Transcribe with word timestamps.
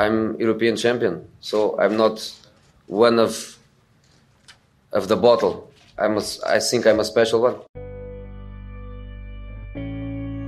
I'm 0.00 0.38
European 0.38 0.76
champion, 0.76 1.26
so 1.40 1.78
I'm 1.78 1.96
not 1.96 2.16
one 2.86 3.18
of 3.18 3.58
of 4.92 5.08
the 5.08 5.16
bottle. 5.16 5.70
I'm 5.98 6.18
a, 6.18 6.22
I 6.46 6.58
think 6.58 6.86
I'm 6.86 7.00
a 7.00 7.04
special 7.04 7.42
one. 7.42 7.56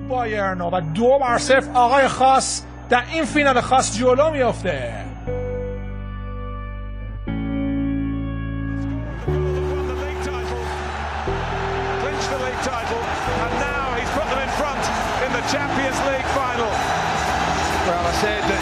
بایرن 0.08 0.60
و 0.60 0.80
دو 0.80 1.18
بر 1.18 1.38
صفر 1.38 1.70
آقای 1.74 2.08
خاص 2.08 2.62
در 2.90 3.02
این 3.12 3.24
فینال 3.24 3.60
خاص 3.60 3.98
جلو 3.98 4.30
میافته 4.30 5.08
Champions 15.48 15.98
League 16.04 16.28
final. 16.36 16.68
Well, 17.88 18.04
I 18.04 18.12
said 18.20 18.42
that 18.50 18.61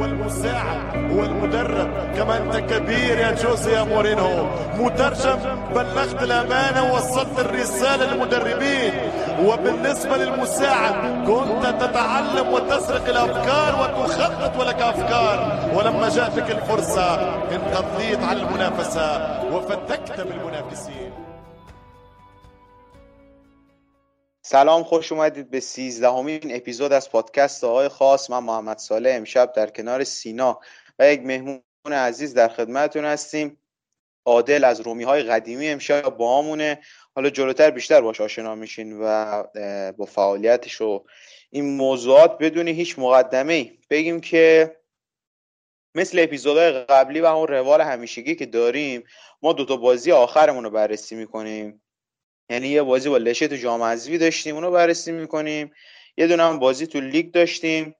والمساعد 0.00 1.12
والمدرب 1.12 1.90
كما 2.16 2.36
أنت 2.36 2.56
كبير 2.56 3.18
يا 3.18 3.30
جوزي 3.42 3.72
يا 3.72 3.82
مورينو. 3.82 4.46
مترجم 4.78 5.38
بلغت 5.74 6.22
الأمانة 6.22 6.92
ووصلت 6.92 7.38
الرسالة 7.38 8.04
للمدربين. 8.14 8.92
وبالنسبة 9.44 10.16
للمساعد 10.16 10.94
كنت 11.26 11.66
تتعلم 11.82 12.52
وتسرق 12.52 13.08
الأفكار 13.08 13.72
وتخطط 13.80 14.60
ولك 14.60 14.82
أفكار. 14.82 15.58
ولما 15.74 16.08
جاءتك 16.08 16.50
الفرصة 16.50 17.14
انقضيت 17.52 18.24
على 18.24 18.42
المنافسة 18.42 19.06
وفتكت 19.52 20.20
بالمنافسين. 20.20 21.10
سلام 24.52 24.82
خوش 24.82 25.12
اومدید 25.12 25.50
به 25.50 25.60
سیزدهمین 25.60 26.56
اپیزود 26.56 26.92
از 26.92 27.10
پادکست 27.10 27.64
آقای 27.64 27.88
خاص. 27.88 28.30
من 28.30 28.38
محمد 28.38 28.78
ساله 28.78 29.10
امشب 29.10 29.52
در 29.52 29.70
کنار 29.70 30.04
سینا 30.04 30.60
و 30.98 31.12
یک 31.12 31.20
مهمون 31.20 31.62
عزیز 31.86 32.34
در 32.34 32.48
خدمتتون 32.48 33.04
هستیم. 33.04 33.60
عادل 34.24 34.64
از 34.64 34.80
رومی 34.80 35.04
های 35.04 35.22
قدیمی 35.22 35.68
امشب 35.68 36.16
با 36.16 36.38
همونه. 36.38 36.80
حالا 37.14 37.30
جلوتر 37.30 37.70
بیشتر 37.70 38.00
باش 38.00 38.20
آشنا 38.20 38.54
میشین 38.54 38.98
و 39.02 39.42
با 39.92 40.04
فعالیتش 40.04 40.80
و 40.80 41.04
این 41.50 41.76
موضوعات 41.76 42.38
بدونی 42.38 42.70
هیچ 42.70 42.98
مقدمه 42.98 43.52
ای 43.52 43.78
بگیم 43.90 44.20
که 44.20 44.76
مثل 45.94 46.18
اپیزودهای 46.18 46.72
قبلی 46.72 47.20
و 47.20 47.26
اون 47.26 47.48
روال 47.48 47.80
همیشگی 47.80 48.34
که 48.34 48.46
داریم 48.46 49.04
ما 49.42 49.52
دوتا 49.52 49.76
بازی 49.76 50.12
آخرمون 50.12 50.64
رو 50.64 50.70
بررسی 50.70 51.16
می‌کنیم. 51.16 51.82
یعنی 52.50 52.68
یه 52.68 52.82
بازی 52.82 53.08
با 53.08 53.16
لشه 53.16 53.48
تو 53.48 53.56
جام 53.56 53.82
حذفی 53.82 54.18
داشتیم 54.18 54.54
اونو 54.54 54.70
بررسی 54.70 55.12
می‌کنیم. 55.12 55.72
یه 56.16 56.26
دونه 56.26 56.42
هم 56.42 56.58
بازی 56.58 56.86
تو 56.86 57.00
لیگ 57.00 57.30
داشتیم 57.30 57.94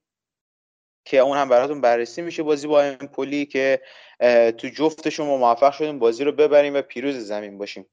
که 1.05 1.19
اون 1.19 1.37
هم 1.37 1.49
براتون 1.49 1.81
بررسی 1.81 2.23
میشه. 2.23 2.43
بازی 2.43 2.67
با 2.67 2.83
امپولی 2.83 3.47
که 3.47 3.83
تو 4.59 4.69
جفتشون 4.69 5.27
ما 5.27 5.37
موفق 5.37 5.73
شدیم 5.73 5.99
بازی 5.99 6.25
رو 6.25 6.33
ببریم 6.33 6.75
و 6.75 6.83
پیروز 6.83 7.15
زمین 7.15 7.59
باشیم. 7.59 7.87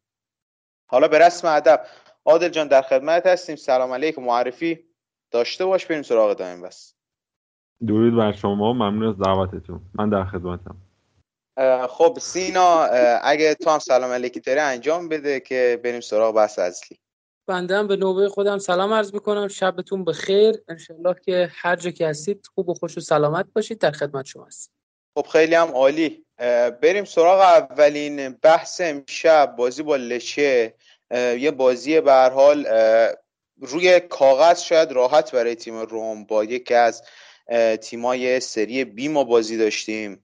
حالا 0.89 1.07
به 1.07 1.19
رسم 1.19 1.47
ادب 1.47 1.85
عادل 2.25 2.49
جان 2.49 2.67
در 2.67 2.81
خدمت 2.81 3.25
هستیم. 3.25 3.55
سلام 3.55 3.93
علیکم. 3.93 4.23
معرفی 4.23 4.79
داشته 5.31 5.65
باش 5.65 5.85
بریم 5.85 6.01
سراغ 6.01 6.33
دایم 6.33 6.61
بس. 6.61 6.93
درود 7.87 8.15
بر 8.15 8.31
شما. 8.31 8.73
ممنون 8.73 9.09
از 9.09 9.17
دعوتتون. 9.19 9.81
من 9.93 10.09
در 10.09 10.25
خدمتم. 10.25 10.77
خب 11.89 12.17
سینا 12.21 12.83
اگه 13.23 13.55
تو 13.55 13.69
هم 13.69 13.79
سلام 13.79 14.11
علیکی 14.11 14.39
داری 14.39 14.59
انجام 14.59 15.09
بده 15.09 15.39
که 15.39 15.79
بریم 15.83 16.01
سراغ 16.01 16.35
بحث 16.35 16.59
اصلی. 16.59 16.97
بنده 17.47 17.77
هم 17.77 17.87
به 17.87 17.95
نوبه 17.95 18.29
خودم. 18.29 18.57
سلام 18.57 18.93
عرض 18.93 19.13
می‌کنم. 19.13 19.47
شبتون 19.47 20.03
بخیر. 20.05 20.55
انشالله 20.67 21.15
که 21.25 21.49
هر 21.51 21.75
جا 21.75 21.91
که 21.91 22.07
هستید 22.07 22.45
خوب 22.55 22.69
و 22.69 22.73
خوش 22.73 22.97
و 22.97 23.01
سلامت 23.01 23.45
باشید. 23.55 23.79
در 23.79 23.91
خدمت 23.91 24.25
شما 24.25 24.45
هستید 24.45 24.71
خب 25.17 25.27
خیلی 25.27 25.55
هم 25.55 25.67
عالی. 25.67 26.25
بریم 26.81 27.05
سراغ 27.05 27.39
اولین 27.39 28.29
بحث 28.29 28.81
امشب. 28.81 29.55
بازی 29.57 29.83
با 29.83 29.95
لچه. 29.95 30.75
یه 31.13 31.51
بازی 31.51 32.01
به 32.01 32.13
حال 32.13 32.67
روی 33.57 33.99
کاغذ 33.99 34.61
شاید 34.61 34.91
راحت 34.91 35.31
برای 35.31 35.55
تیم 35.55 35.75
روم. 35.75 36.25
با 36.25 36.43
یکی 36.43 36.73
از 36.73 37.03
تیمای 37.81 38.39
سری 38.39 38.85
بی 38.85 39.07
ما 39.07 39.23
بازی 39.23 39.57
داشتیم. 39.57 40.23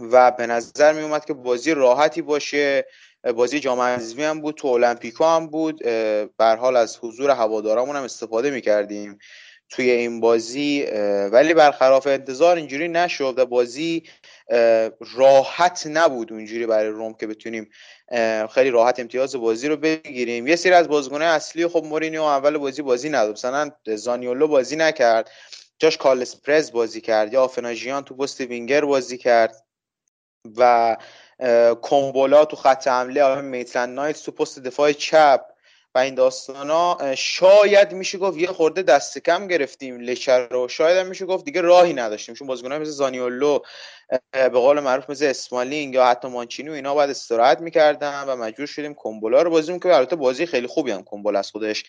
و 0.00 0.30
به 0.30 0.46
نظر 0.46 0.92
می 0.92 1.02
اومد 1.02 1.24
که 1.24 1.32
بازی 1.32 1.74
راحتی 1.74 2.22
باشه. 2.22 2.86
بازی 3.34 3.60
جام 3.60 3.80
حذفی 3.80 4.22
هم 4.22 4.40
بود 4.40 4.54
تو 4.54 4.68
المپیکو 4.68 5.24
هم 5.24 5.46
بود. 5.46 5.82
بر 6.38 6.56
حال 6.56 6.76
از 6.76 6.98
حضور 7.00 7.30
هوادارامون 7.30 7.96
هم 7.96 8.02
استفاده 8.02 8.50
می‌کردیم 8.50 9.18
توی 9.68 9.90
این 9.90 10.20
بازی. 10.20 10.86
ولی 11.32 11.54
برخلاف 11.54 12.06
انتظار 12.06 12.56
اینجوری 12.56 12.88
نشد 12.88 13.34
و 13.38 13.46
بازی 13.46 14.02
راحت 15.16 15.86
نبود 15.86 16.32
اونجوری 16.32 16.66
برای 16.66 16.88
روم 16.88 17.14
که 17.14 17.26
بتونیم 17.26 17.70
خیلی 18.54 18.70
راحت 18.70 19.00
امتیاز 19.00 19.36
بازی 19.36 19.68
رو 19.68 19.76
بگیریم. 19.76 20.46
یه 20.46 20.56
سری 20.56 20.72
از 20.72 20.88
بازیکن‌های 20.88 21.26
اصلی 21.26 21.66
خب 21.66 21.84
مورینیو 21.84 22.22
اول 22.22 22.58
بازی 22.58 22.82
بازی 22.82 23.08
نداد. 23.08 23.32
مثلا 23.32 23.70
زانیولو 23.86 24.48
بازی 24.48 24.76
نکرد. 24.76 25.30
جاش 25.78 25.96
کارلس 25.96 26.40
پرز 26.40 26.72
بازی 26.72 27.00
کرد. 27.00 27.32
یا 27.32 27.42
آفناژیان 27.42 28.04
تو 28.04 28.16
پست 28.16 28.40
وینگر 28.40 28.84
بازی 28.84 29.18
کرد. 29.18 29.63
و 30.56 30.96
کومبولا 31.82 32.44
تو 32.44 32.56
خط 32.56 32.88
حمله 32.88 33.22
آقای 33.22 33.42
میتلند 33.42 33.94
نایت 33.94 34.22
تو 34.22 34.32
پست 34.32 34.58
دفاع 34.58 34.92
چپ 34.92 35.40
و 35.94 35.98
این 35.98 36.14
داستانا 36.14 37.14
شاید 37.14 37.92
میشه 37.92 38.18
گفت 38.18 38.38
یه 38.38 38.46
خورده 38.46 38.82
دست 38.82 39.18
کم 39.18 39.48
گرفتیم. 39.48 40.00
لچر 40.00 40.48
رو 40.48 40.68
شاید 40.68 40.96
هم 40.96 41.06
میشه 41.06 41.26
گفت 41.26 41.44
دیگه 41.44 41.60
راهی 41.60 41.92
نداشتیم. 41.92 42.34
چون 42.34 42.48
بازیکن‌ها 42.48 42.78
مثل 42.78 42.90
زانیولو 42.90 43.58
به 44.32 44.48
قول 44.48 44.80
معروف 44.80 45.10
مثل 45.10 45.24
اسمالینگ 45.24 45.94
یا 45.94 46.06
حتی 46.06 46.28
مانچینی 46.28 46.70
اینا 46.70 46.94
باید 46.94 47.10
استراحت 47.10 47.60
می‌کردن 47.60 48.24
و 48.24 48.36
مجبور 48.36 48.66
شدیم 48.66 48.94
کومبولا 48.94 49.42
رو 49.42 49.50
بازی 49.50 49.78
که 49.78 49.94
البته 49.94 50.16
بازی 50.16 50.46
خیلی 50.46 50.66
خوبی 50.66 50.90
هم 50.90 51.02
کومبولا 51.02 51.38
از 51.38 51.50
خودش 51.50 51.84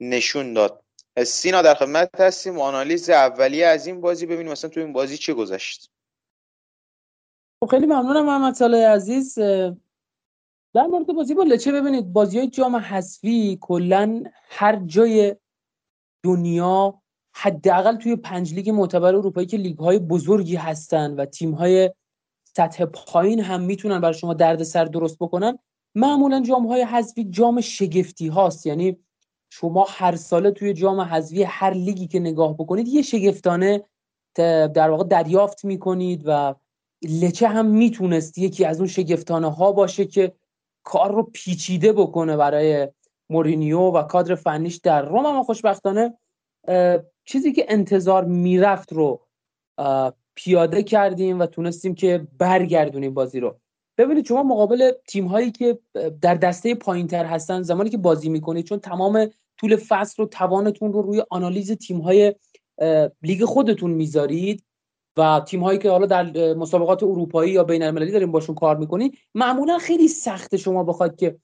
نشون 0.00 0.54
داد. 0.54 0.82
سینا 1.24 1.62
در 1.62 1.74
خدمت 1.74 2.20
هستیم. 2.20 2.58
و 2.58 2.62
آنالیز 2.62 3.10
اولیه 3.10 3.66
از 3.66 3.86
این 3.86 4.00
بازی 4.00 4.26
ببینیم 4.26 4.52
مثلا 4.52 4.70
تو 4.70 4.80
این 4.80 4.92
بازی 4.92 5.18
چه 5.18 5.34
گذشت. 5.34 5.90
خب 7.60 7.66
خیلی 7.70 7.86
ممنونم 7.86 8.26
محمد 8.26 8.54
صالح 8.54 8.78
عزیز. 8.78 9.38
در 10.74 10.86
مورد 10.86 11.06
بازی 11.06 11.34
با 11.34 11.42
لچه 11.42 11.72
ببینید. 11.72 12.12
بازی 12.12 12.38
های 12.38 12.48
جام 12.48 12.76
حذفی 12.76 13.58
کلا 13.60 14.24
هر 14.48 14.76
جای 14.76 15.36
دنیا 16.22 17.02
حداقل 17.34 17.96
توی 17.96 18.16
پنج 18.16 18.54
لیگ 18.54 18.70
معتبر 18.70 19.14
اروپایی 19.14 19.46
که 19.46 19.56
لیگ 19.56 19.78
های 19.78 19.98
بزرگی 19.98 20.56
هستن 20.56 21.14
و 21.14 21.24
تیم 21.24 21.52
های 21.52 21.90
سطح 22.44 22.84
پایین 22.84 23.40
هم 23.40 23.60
می‌تونن 23.60 24.00
برای 24.00 24.14
شما 24.14 24.34
درد 24.34 24.62
سر 24.62 24.84
درست 24.84 25.18
بکنن 25.18 25.58
معمولا 25.94 26.42
جام 26.42 26.66
های 26.66 26.82
حذفی 26.82 27.24
جام 27.24 27.60
شگفتی 27.60 28.28
هاست 28.28 28.66
یعنی 28.66 28.98
شما 29.50 29.86
هر 29.88 30.16
ساله 30.16 30.50
توی 30.50 30.72
جام 30.72 31.00
حذفی 31.00 31.42
هر 31.42 31.70
لیگی 31.70 32.06
که 32.06 32.18
نگاه 32.20 32.54
بکنید 32.54 32.88
یه 32.88 33.02
شگفتانه 33.02 33.84
در 34.74 34.90
واقع 34.90 35.04
دریافت 35.04 35.64
می‌کنید 35.64 36.22
و 36.26 36.54
لچه 37.06 37.48
هم 37.48 37.66
می‌تونست 37.66 38.38
یکی 38.38 38.64
از 38.64 38.78
اون 38.78 38.88
شگفتانه 38.88 39.50
ها 39.50 39.72
باشه 39.72 40.04
که 40.04 40.32
کار 40.82 41.14
رو 41.14 41.22
پیچیده 41.22 41.92
بکنه 41.92 42.36
برای 42.36 42.88
مورینیو 43.30 43.78
و 43.78 44.02
کادر 44.02 44.34
فنیش 44.34 44.76
در 44.76 45.02
روم. 45.02 45.26
اما 45.26 45.42
خوشبختانه 45.42 46.18
چیزی 47.24 47.52
که 47.52 47.66
انتظار 47.68 48.24
می‌رفت 48.24 48.92
رو 48.92 49.26
پیاده 50.34 50.82
کردیم 50.82 51.40
و 51.40 51.46
تونستیم 51.46 51.94
که 51.94 52.26
برگردونیم 52.38 53.14
بازی 53.14 53.40
رو. 53.40 53.58
ببینید 53.98 54.26
شما 54.26 54.42
مقابل 54.42 54.92
تیم 55.08 55.26
هایی 55.26 55.50
که 55.50 55.78
در 56.20 56.34
دسته 56.34 56.74
پایین 56.74 57.06
تر 57.06 57.24
هستن 57.24 57.62
زمانی 57.62 57.90
که 57.90 57.98
بازی 57.98 58.28
می‌کنید 58.28 58.64
چون 58.64 58.78
تمام 58.78 59.26
طول 59.56 59.76
فصل 59.76 60.22
رو 60.22 60.26
توانتون 60.28 60.92
رو 60.92 61.02
روی 61.02 61.22
آنالیز 61.30 61.72
تیم 61.72 61.98
های 61.98 62.34
لیگ 63.22 63.44
خودتون 63.44 63.90
می‌ذارید 63.90 64.64
و 65.16 65.40
تیم 65.46 65.62
هایی 65.62 65.78
که 65.78 65.90
حالا 65.90 66.06
در 66.06 66.54
مسابقات 66.54 67.02
اروپایی 67.02 67.52
یا 67.52 67.64
بین 67.64 67.82
المللی 67.82 68.12
داریم 68.12 68.32
باشون 68.32 68.54
کار 68.54 68.76
می‌کنی 68.76 69.12
معمولا 69.34 69.78
خیلی 69.78 70.08
سخت 70.08 70.56
شما 70.56 70.84
بخواید 70.84 71.16
که 71.16 71.38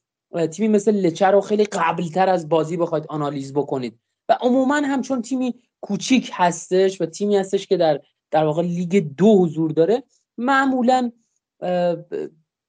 تیمی 0.53 0.69
مثل 0.69 0.95
لچه 0.95 1.27
رو 1.27 1.41
خیلی 1.41 1.65
قبلتر 1.65 2.29
از 2.29 2.49
بازی 2.49 2.77
بخواید 2.77 3.07
آنالیز 3.09 3.53
بکنید. 3.53 3.99
و 4.29 4.39
عموما 4.41 4.77
هم 4.77 5.03
چون 5.03 5.23
تیمی 5.23 5.55
کوچیک 5.81 6.31
هستش 6.33 7.01
و 7.01 7.07
تیمی 7.07 7.37
هستش 7.37 7.67
که 7.67 7.77
در 7.77 8.01
در 8.31 8.45
واقع 8.45 8.63
لیگ 8.63 9.07
دو 9.17 9.39
حضور 9.39 9.71
داره 9.71 10.03
معمولا 10.39 11.13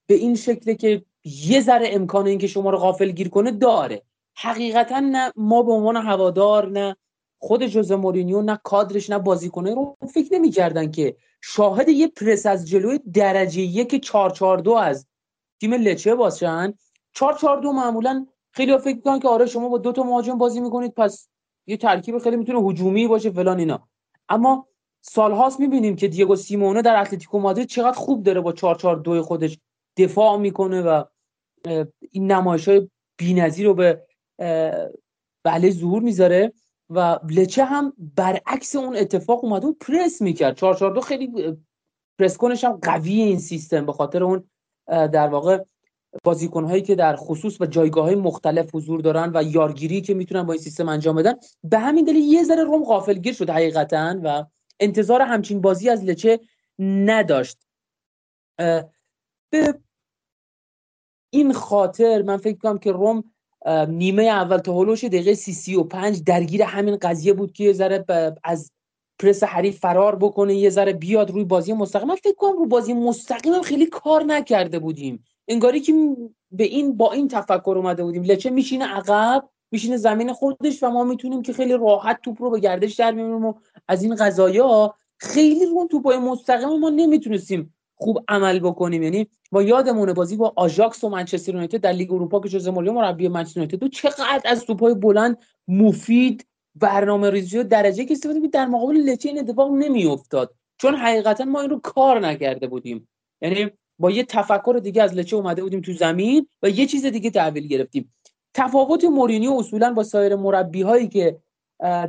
به 0.08 0.16
این 0.16 0.36
شکل 0.36 0.74
که 0.74 1.06
یه 1.24 1.62
ذره 1.62 1.90
امکان 1.92 2.28
اینکه 2.28 2.48
شما 2.48 2.70
رو 2.70 2.78
غافل 2.78 3.12
گیر 3.12 3.30
کنه 3.30 3.52
داره. 3.52 4.04
حقیقتا 4.36 5.00
نه 5.00 5.32
ما 5.36 5.64
به 5.64 5.72
عنوان 5.72 5.98
هوادار 5.98 6.70
نه 6.72 6.96
خود 7.44 7.66
جوزه 7.66 7.96
مورینیو 7.96 8.42
نه 8.42 8.60
کادرش 8.64 9.10
نه 9.10 9.20
بازیکنه 9.20 9.76
رو 9.76 9.98
فکر 10.14 10.34
نمی‌کردن 10.34 10.92
که 10.92 11.16
شاهد 11.42 11.90
یه 11.90 12.08
پرس 12.08 12.46
از 12.46 12.68
جلوی 12.70 13.00
درجه 13.14 13.62
یک 13.62 14.04
442 14.04 14.72
از 14.72 15.08
تیم 15.62 15.74
لچه 15.74 16.16
باشن. 16.16 16.74
442 17.14 17.72
معمولا 17.72 18.26
خیلی 18.52 18.78
فکر 18.78 18.96
می‌کنن 18.96 19.20
که 19.20 19.28
آره 19.28 19.46
شما 19.46 19.70
با 19.70 19.78
دو 19.78 19.92
تا 19.92 20.04
مهاجم 20.04 20.38
بازی 20.38 20.60
می‌کنید 20.60 20.94
پس 20.94 21.30
یه 21.68 21.78
ترکیب 21.78 22.18
خیلی 22.18 22.36
می‌تونه 22.36 22.60
هجومی 22.60 23.08
باشه 23.08 23.32
فلان 23.32 23.60
اینا. 23.60 23.88
اما 24.30 24.68
سالهاست 25.02 25.60
می‌بینیم 25.60 25.96
که 25.96 26.08
دیگو 26.08 26.36
سیمونه 26.36 26.82
در 26.82 27.02
اتلتیکو 27.02 27.40
مادرید 27.40 27.68
چقدر 27.68 27.98
خوب 27.98 28.24
داره 28.24 28.42
با 28.42 28.52
442 28.52 29.24
خودش 29.24 29.60
دفاع 29.98 30.38
می‌کنه 30.38 30.82
و 30.82 31.04
این 32.12 32.32
نمایش 32.32 32.68
های 32.68 32.90
بی‌نظیر 33.18 33.66
رو 33.66 33.74
به 33.74 34.06
بله 35.44 35.70
ظهور 35.70 36.02
می‌ذاره. 36.02 36.54
و 36.90 37.20
لچه 37.30 37.66
هم 37.66 37.94
برعکس 38.16 38.76
اون 38.76 38.96
اتفاق 38.96 39.44
اومده 39.44 39.68
و 39.68 39.74
پرس 39.74 40.22
می‌کرد. 40.22 40.56
442 40.56 41.02
خیلی 41.02 41.58
پرس 42.20 42.38
کنش 42.38 42.64
هم 42.64 42.80
قوی 42.82 43.22
این 43.22 43.40
سیستم 43.40 43.86
به 43.86 43.94
خاطر 43.94 44.24
اون 44.24 44.50
در 44.88 45.28
واقع 45.28 45.64
بازیکن 46.24 46.64
هایی 46.64 46.82
که 46.82 46.96
در 46.96 47.16
خصوص 47.16 47.62
و 47.62 47.66
جایگاه 47.66 48.06
های 48.06 48.16
مختلف 48.16 48.76
حضور 48.76 49.02
دارن 49.02 49.32
و 49.36 49.44
یارگیری 49.44 50.02
که 50.02 50.14
می‌تونن 50.14 50.44
با 50.44 50.54
این 50.54 50.62
سیستم 50.62 50.90
انجام 50.90 51.16
بدن 51.16 51.34
به 51.64 51.80
همین 51.80 52.06
دلیل 52.06 52.34
یه 52.34 52.44
ذره 52.44 52.64
روم 52.64 52.84
غافلگیر 52.84 53.34
شد 53.34 53.50
حقیقتا 53.50 54.20
و 54.24 54.46
انتظار 54.80 55.22
همچین 55.22 55.62
بازی 55.62 55.90
از 55.90 56.04
لچه 56.04 56.40
نداشت. 56.80 57.58
به 59.50 59.80
این 61.30 61.54
خاطر 61.54 62.22
من 62.22 62.38
فکر 62.38 62.58
کنم 62.58 62.78
که 62.78 62.92
روم 62.92 63.33
نیمه 63.88 64.24
اول 64.24 64.58
تا 64.58 64.74
هلوش 64.74 65.04
دقیقه 65.04 65.34
سی 65.34 65.54
سی 65.54 65.76
و 65.76 65.84
پنج 65.84 66.24
درگیر 66.24 66.64
همین 66.64 66.98
قضیه 67.02 67.34
بود 67.34 67.52
که 67.52 67.64
یه 67.64 67.74
ذره 67.74 68.06
از 68.44 68.72
پرس 69.20 69.44
حریف 69.44 69.80
فرار 69.80 70.16
بکنه 70.16 70.56
یه 70.56 70.70
ذره 70.70 70.94
بیاد 70.94 71.32
روی 71.32 71.44
بازی 71.44 71.74
مستقیم. 71.74 72.16
فکر 72.16 72.36
کنم 72.38 72.58
روی 72.58 72.68
بازی 72.68 72.94
مستقیم 72.94 73.62
خیلی 73.62 73.86
کار 73.86 74.24
نکرده 74.24 74.80
بودیم. 74.80 75.24
انگاری 75.48 75.80
که 75.80 75.94
به 76.52 76.64
این 76.64 76.98
با 76.98 77.12
این 77.12 77.28
تفکر 77.28 77.74
اومده 77.78 78.04
بودیم. 78.04 78.24
لچه 78.24 78.50
میشینه 78.50 78.86
عقب 78.86 79.50
میشینه 79.72 79.98
زمین 79.98 80.34
خودش 80.34 80.84
و 80.84 80.90
ما 80.90 81.04
می‌تونیم 81.04 81.42
که 81.42 81.54
خیلی 81.54 81.74
راحت 81.74 82.20
توپ 82.22 82.42
رو 82.42 82.50
به 82.50 82.60
گردش 82.60 82.96
در 82.96 83.12
بیاریم 83.12 83.46
و 83.46 83.54
از 83.88 84.04
این 84.04 84.16
قضايا 84.16 84.94
خیلی 85.18 85.66
رو 85.66 85.88
توپای 85.92 86.18
مستقیم 86.18 86.80
ما 86.80 86.90
نمی‌تونستیم 86.90 87.74
خوب 88.04 88.24
عمل 88.28 88.60
بکنیم. 88.60 89.04
یعنی 89.04 89.28
با 89.52 89.64
یادمونه 89.64 90.14
بازی 90.14 90.38
با 90.38 90.54
آژاکس 90.56 91.04
و 91.04 91.10
منچستر 91.10 91.52
یونایتد 91.52 91.78
در 91.78 91.92
لیگ 91.92 92.14
اروپا 92.14 92.40
که 92.40 92.50
ژوزه 92.50 92.72
مورینیو 92.72 92.94
مربی 92.94 93.28
منچستر 93.28 93.60
یونایتد 93.60 93.88
چقدر 93.88 94.42
از 94.46 94.66
توپای 94.66 94.94
بلند 94.94 95.38
مفید 95.68 96.48
برنامه 96.76 97.30
ریزی 97.30 97.58
و 97.58 97.64
درجه 97.64 98.06
یک 98.06 98.14
استفاده 98.14 98.48
در 98.48 98.66
مقابل 98.66 98.96
لچه 98.96 99.30
این 99.30 99.40
اتفاق 99.40 99.72
نمیافتاد. 99.72 100.56
چون 100.78 100.96
حقیقتا 100.96 101.46
ما 101.46 101.62
این 101.62 101.70
رو 101.70 101.80
کار 101.80 102.20
نکرده 102.20 102.68
بودیم. 102.68 103.08
یعنی 103.42 103.72
با 104.00 104.12
یه 104.12 104.24
تفکر 104.24 104.80
دیگه 104.84 105.04
از 105.04 105.14
لچه 105.14 105.36
اومده 105.36 105.64
بودیم 105.64 105.82
تو 105.82 105.94
زمین 105.94 106.48
و 106.64 106.70
یه 106.70 106.86
چیز 106.86 107.06
دیگه 107.06 107.30
تحویل 107.30 107.68
گرفتیم. 107.68 108.14
تفاوت 108.54 109.04
مورینیو 109.04 109.52
اصولا 109.52 109.94
با 109.94 110.04
سایر 110.04 110.36
مربی 110.36 110.82
هایی 110.82 111.08
که 111.08 111.38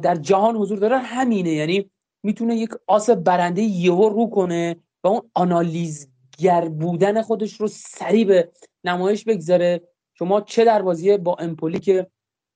در 0.03 0.17
جهان 0.17 0.57
حضور 0.57 0.79
دارن 0.79 1.01
همینه. 1.01 1.51
یعنی 1.51 1.91
می‌تونه 2.23 2.57
یک 2.57 2.71
آس 2.87 3.11
برنده 3.11 3.63
یهو 3.63 4.09
رو 4.09 4.27
کنه. 4.27 4.77
و 5.05 5.09
اون 5.09 5.31
آنالیزگر 5.35 6.69
بودن 6.69 7.23
خودش 7.23 7.61
رو 7.61 7.69
سریع 7.69 8.25
به 8.25 8.53
نمایش 8.85 9.25
بگذاره. 9.25 9.81
شما 10.15 10.41
چه 10.41 10.65
در 10.65 10.83
بازی 10.83 11.17
با 11.17 11.37
امپولی 11.39 11.79
که 11.79 12.07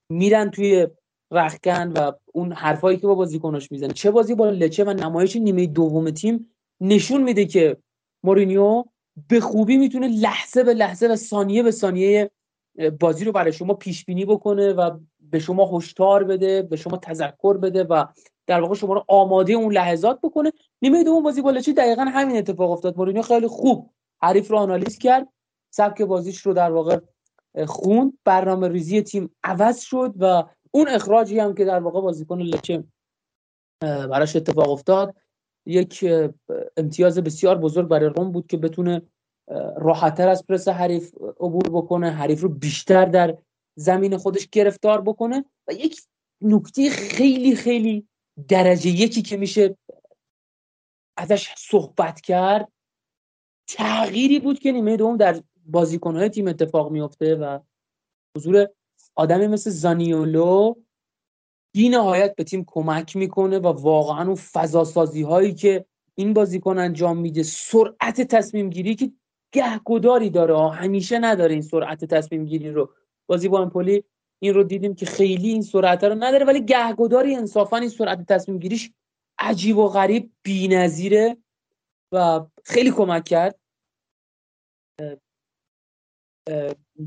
میرن 0.09 0.51
توی 0.51 0.87
رخکن 1.31 1.93
و 1.93 2.13
اون 2.33 2.53
حرفایی 2.53 2.99
که 2.99 3.07
با 3.07 3.15
بازیکناش 3.15 3.73
می‌زنه 3.73 3.93
چه 3.93 4.11
بازی 4.11 4.35
با 4.35 4.51
لچه 4.51 4.85
و 4.85 4.91
نمایش 4.91 5.37
نیمه 5.37 5.67
دوم 5.67 6.11
تیم 6.11 6.51
نشون 6.81 7.23
میده 7.23 7.45
که 7.45 7.77
مورینیو 8.25 8.85
به 9.29 9.41
خوبی 9.41 9.77
می‌تونه 9.77 10.09
لحظه 10.09 10.65
به 10.65 10.75
لحظه 10.75 11.07
و 11.07 11.17
ثانیه 11.17 11.63
به 11.63 11.71
ثانیه 11.71 12.31
بازی 13.01 13.25
رو 13.25 13.33
برای 13.33 13.53
شما 13.53 13.75
پیش 13.75 14.05
بینی 14.05 14.25
بکنه 14.25 14.73
و 14.73 14.99
به 15.21 15.39
شما 15.39 15.79
هشدار 15.79 16.25
بده 16.25 16.63
به 16.63 16.77
شما 16.77 16.97
تذکر 16.97 17.57
بده 17.57 17.85
و 17.85 18.05
در 18.49 18.61
واقع 18.61 18.75
شما 18.75 18.95
رو 18.95 19.05
آماده 19.09 19.53
اون 19.53 19.73
لحظات 19.73 20.21
بکنه. 20.23 20.53
نیمه 20.83 21.05
دوم 21.05 21.23
بازی 21.23 21.43
با 21.43 21.51
لچی 21.51 21.73
دقیقا 21.73 22.03
همین 22.03 22.37
اتفاق 22.37 22.71
افتاد. 22.71 22.99
مورینیو 22.99 23.23
خیلی 23.23 23.47
خوب 23.47 23.91
حریف 24.23 24.51
رو 24.51 24.57
آنالیز 24.57 24.99
کرد. 24.99 25.29
سبک 25.75 26.03
بازیش 26.03 26.41
رو 26.41 26.53
در 26.53 26.71
واقع 26.71 26.99
خوند. 27.67 28.19
برنامه 28.25 28.69
ریزی 28.69 29.03
تیم 29.03 29.37
عوض 29.45 29.81
شد 29.81 30.15
و 30.19 30.45
اون 30.71 30.89
اخراجی 30.89 31.39
هم 31.39 31.55
که 31.55 31.65
در 31.65 31.81
واقع 31.81 32.01
بازیکن 32.01 32.39
لچه 32.39 32.85
براش 33.83 34.37
اتفاق 34.37 34.71
افتاد. 34.71 35.15
یک 35.67 36.05
امتیاز 36.77 37.19
بسیار 37.19 37.59
بزرگ 37.59 37.89
برای 37.89 38.11
روم 38.17 38.33
بود 38.33 38.47
که 38.47 38.57
بتونه 38.57 39.03
راحتتر 39.77 40.29
از 40.29 40.47
پرس 40.47 40.69
حریف 40.69 41.15
عبور 41.41 41.71
بکنه. 41.73 42.11
حریف 42.11 42.41
رو 42.41 42.49
بیشتر 42.49 43.05
در 43.05 43.39
زمین 43.79 44.17
خودش 44.17 44.49
گرفتار 44.49 45.01
بکنه. 45.01 45.45
و 45.69 45.73
یک 45.73 46.01
نکته 46.43 46.91
خیلی 46.91 47.57
خیلی 47.57 48.09
درجه 48.49 48.91
یکی 48.91 49.23
که 49.23 49.37
میشه 49.37 49.77
ازش 51.17 51.55
صحبت 51.57 52.21
کرد 52.21 52.73
تغییری 53.69 54.39
بود 54.39 54.59
که 54.59 54.73
نیمه 54.73 54.97
دوم 54.97 55.17
در 55.17 55.43
بازیکنهای 55.67 56.29
تیم 56.29 56.49
اتفاق 56.49 56.91
میفته 56.91 57.35
و 57.35 57.59
حضور 58.37 58.69
آدمی 59.15 59.47
مثل 59.47 59.71
زانیولو 59.71 60.75
بی 61.73 61.89
نهایت 61.89 62.35
به 62.35 62.45
تیم 62.45 62.65
کمک 62.67 63.17
می‌کنه 63.17 63.59
و 63.59 63.67
واقعا 63.67 64.27
اون 64.27 64.35
فضاسازی 64.35 65.23
هایی 65.23 65.55
که 65.55 65.87
این 66.15 66.33
بازیکن 66.33 66.79
انجام 66.79 67.19
میده 67.19 67.43
سرعت 67.43 68.21
تصمیم 68.21 68.71
گیری 68.71 68.95
که 68.95 69.13
گهگداری 69.53 70.31
داره 70.31 70.71
همیشه 70.71 71.19
نداره 71.19 71.53
این 71.53 71.63
سرعت 71.63 72.05
تصمیم 72.05 72.45
گیری 72.45 72.71
رو. 72.71 72.95
بازی 73.27 73.49
با 73.49 73.63
امپولی 73.63 74.05
این 74.41 74.55
رو 74.55 74.65
دیدیم 74.65 74.95
که 74.95 75.07
خیلی 75.07 75.49
این 75.49 75.63
سرعت 75.63 76.05
رو 76.05 76.15
نداره 76.15 76.47
ولی 76.47 76.65
گهگداری 76.65 77.35
انصافا 77.35 77.77
این 77.77 77.89
سرعت 77.89 78.27
تصمیم 78.27 78.59
گیریش 78.59 78.91
عجیب 79.39 79.77
و 79.77 79.89
غریب 79.89 80.33
بی‌نظیره 80.43 81.37
و 82.13 82.47
خیلی 82.65 82.91
کمک 82.91 83.25
کرد. 83.25 83.59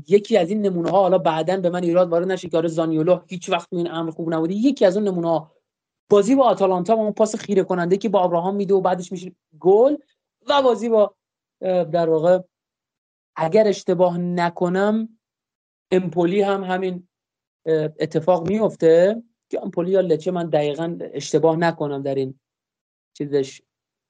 یکی 0.08 0.36
از 0.36 0.50
این 0.50 0.62
نمونه 0.62 0.90
ها 0.90 1.00
حالا 1.00 1.18
بعدا 1.18 1.56
به 1.56 1.70
من 1.70 1.82
ایراد 1.82 2.08
وارد 2.08 2.32
نشه 2.32 2.48
که 2.48 2.56
آره 2.56 2.68
زانیولو 2.68 3.20
هیچ 3.28 3.50
وقت 3.50 3.68
این 3.72 3.90
امر 3.90 4.10
خوب 4.10 4.34
نبوده 4.34 4.54
یکی 4.54 4.84
از 4.84 4.96
اون 4.96 5.08
نمونه 5.08 5.28
ها 5.28 5.52
بازی 6.10 6.34
با 6.34 6.44
آتالانتا 6.44 6.96
با 6.96 7.02
اون 7.02 7.12
پاس 7.12 7.36
خیره 7.36 7.62
کننده 7.62 7.96
که 7.96 8.08
با 8.08 8.24
ابراهام 8.24 8.56
میده 8.56 8.74
و 8.74 8.80
بعدش 8.80 9.12
میشه 9.12 9.32
گل 9.60 9.96
و 10.48 10.62
بازی 10.62 10.88
با 10.88 11.14
در 11.60 12.10
واقع 12.10 12.40
اگر 13.36 13.68
اشتباه 13.68 14.18
نکنم 14.18 15.18
امپولی 15.90 16.42
هم 16.42 16.64
همین 16.64 17.08
اتفاق 17.66 18.48
میفته 18.48 19.22
که 19.50 19.62
امپولی 19.62 19.90
یا 19.90 20.00
لچه 20.00 20.30
من 20.30 20.48
دقیقا 20.48 20.98
اشتباه 21.00 21.56
نکنم 21.56 22.02
در 22.02 22.14
این 22.14 22.40
چیزش 23.18 23.62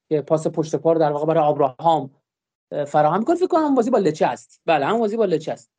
که 0.09 0.21
پاس 0.21 0.47
پشت 0.47 0.77
پا 0.77 0.95
در 0.95 1.13
واقع 1.13 1.27
برای 1.27 1.49
ابراهام 1.49 2.11
فراهم 2.87 3.19
می‌کنه. 3.19 3.37
فکر 3.37 3.47
کنم 3.47 3.75
بازی 3.75 3.91
با 3.91 3.99
لچه 3.99 4.27
است. 4.27 4.61
بله 4.67 4.87
هم 4.87 4.99
بازی 4.99 5.17
با 5.17 5.25
لچه 5.25 5.53
است. 5.53 5.71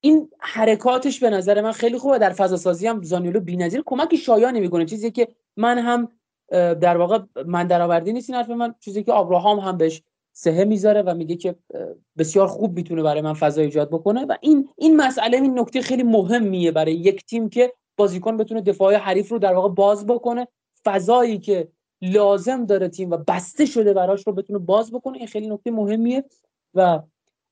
این 0.00 0.30
حرکاتش 0.38 1.20
به 1.20 1.30
نظر 1.30 1.60
من 1.60 1.72
خیلی 1.72 1.98
خوبه. 1.98 2.18
در 2.18 2.30
فضا 2.30 2.56
سازی 2.56 2.86
هم 2.86 3.02
زانیولو 3.02 3.40
بی‌نظیر 3.40 3.82
کمک 3.86 4.16
شایانی 4.16 4.60
می‌کنه 4.60 4.84
چیزی 4.84 5.10
که 5.10 5.28
من 5.56 5.78
هم 5.78 6.12
در 6.74 6.96
واقع 6.96 7.18
من 7.46 7.66
درآوردی 7.66 8.12
نیست 8.12 8.30
این 8.30 8.36
حرف 8.36 8.50
من. 8.50 8.74
چیزی 8.80 9.02
که 9.02 9.14
ابراهام 9.14 9.58
هم 9.58 9.76
بهش 9.76 10.02
سهه 10.40 10.64
می‌ذاره 10.64 11.02
و 11.02 11.14
میگه 11.14 11.36
که 11.36 11.56
بسیار 12.18 12.46
خوب 12.46 12.76
می‌تونه 12.76 13.02
برای 13.02 13.20
من 13.20 13.34
فضا 13.34 13.62
ایجاد 13.62 13.90
بکنه 13.90 14.24
و 14.24 14.36
این 14.40 14.68
این 14.76 14.96
مسئله 14.96 15.36
این 15.36 15.58
نکته 15.58 15.82
خیلی 15.82 16.02
مهمیه 16.02 16.72
برای 16.72 16.94
یک 16.94 17.24
تیم 17.26 17.48
که 17.48 17.72
بازیکن 17.96 18.36
بتونه 18.36 18.60
دفاع 18.60 18.94
حریف 18.94 19.28
رو 19.28 19.38
در 19.38 19.54
واقع 19.54 19.68
باز 19.68 20.06
بکنه. 20.06 20.48
فضایی 20.84 21.38
که 21.38 21.68
لازم 22.02 22.66
داره 22.66 22.88
تیم 22.88 23.10
و 23.10 23.16
بسته 23.16 23.66
شده 23.66 23.92
براش 23.92 24.26
رو 24.26 24.32
بتونه 24.32 24.58
باز 24.58 24.92
بکنه 24.92 25.18
این 25.18 25.26
خیلی 25.26 25.48
نکته 25.48 25.70
مهمیه. 25.70 26.24
و 26.74 27.02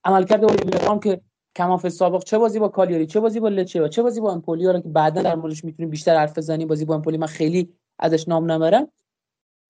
عملکرد 0.04 0.44
اولیویر 0.44 0.98
که 1.02 1.20
کماف 1.56 1.88
سابق 1.88 2.24
چه 2.24 2.38
بازی 2.38 2.58
با 2.58 2.68
کالیاری 2.68 3.06
چه 3.06 3.20
بازی 3.20 3.40
با 3.40 3.48
لچه 3.48 3.82
و 3.82 3.88
چه 3.88 4.02
بازی 4.02 4.20
با 4.20 4.32
امپولی 4.32 4.82
که 4.82 4.88
بعدا 4.88 5.22
در 5.22 5.34
موردش 5.34 5.64
می‌تونیم 5.64 5.90
بیشتر 5.90 6.16
حرف 6.16 6.38
بزنیم 6.38 6.68
بازی 6.68 6.84
با 6.84 6.94
امپولی 6.94 7.18
من 7.18 7.26
خیلی 7.26 7.72
ازش 7.98 8.28
نام 8.28 8.50
نبرم 8.50 8.88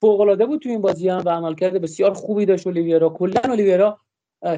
فوق 0.01 0.21
العاده 0.21 0.47
بود 0.47 0.63
تو 0.63 0.69
این 0.69 0.81
بازی 0.81 1.09
هم 1.09 1.23
و 1.25 1.29
عملکرد 1.29 1.81
بسیار 1.81 2.15
خوبی 2.15 2.47
داشت 2.47 2.67
اولیویرا. 2.67 3.09
کلا 3.09 3.41
اولیویرا 3.45 4.01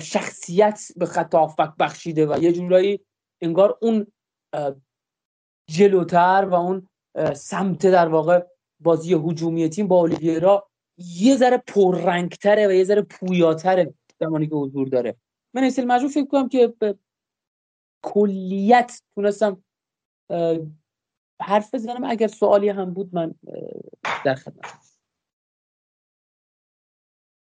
شخصیت 0.00 0.80
به 0.96 1.06
خط 1.06 1.34
هافبک 1.34 1.72
بخشیده 1.78 2.26
و 2.26 2.42
یه 2.42 2.52
جورایی 2.52 3.00
انگار 3.40 3.78
اون 3.82 4.06
جلوتر 5.70 6.48
و 6.50 6.54
اون 6.54 6.88
سمت 7.34 7.86
در 7.86 8.08
واقع 8.08 8.46
بازی 8.80 9.14
هجومی 9.14 9.68
تیم 9.68 9.88
با 9.88 9.96
اولیویرا 9.96 10.68
یه 10.98 11.36
ذره 11.36 11.62
پررنگتره 11.66 12.68
و 12.68 12.72
یه 12.72 12.84
ذره 12.84 13.02
پویاتره 13.02 13.94
زمانی 14.20 14.46
که 14.46 14.54
حضور 14.54 14.88
داره. 14.88 15.16
من 15.54 15.64
اصل 15.64 15.84
مجبور 15.84 16.10
فکر 16.10 16.26
کنم 16.26 16.48
که 16.48 16.66
به 16.78 16.98
کلیت 18.04 19.02
تونستم 19.14 19.64
حرف 21.40 21.74
بزنم. 21.74 22.04
اگر 22.04 22.26
سوالی 22.26 22.68
هم 22.68 22.94
بود 22.94 23.14
من 23.14 23.34
در 24.24 24.34
خدمت 24.34 24.87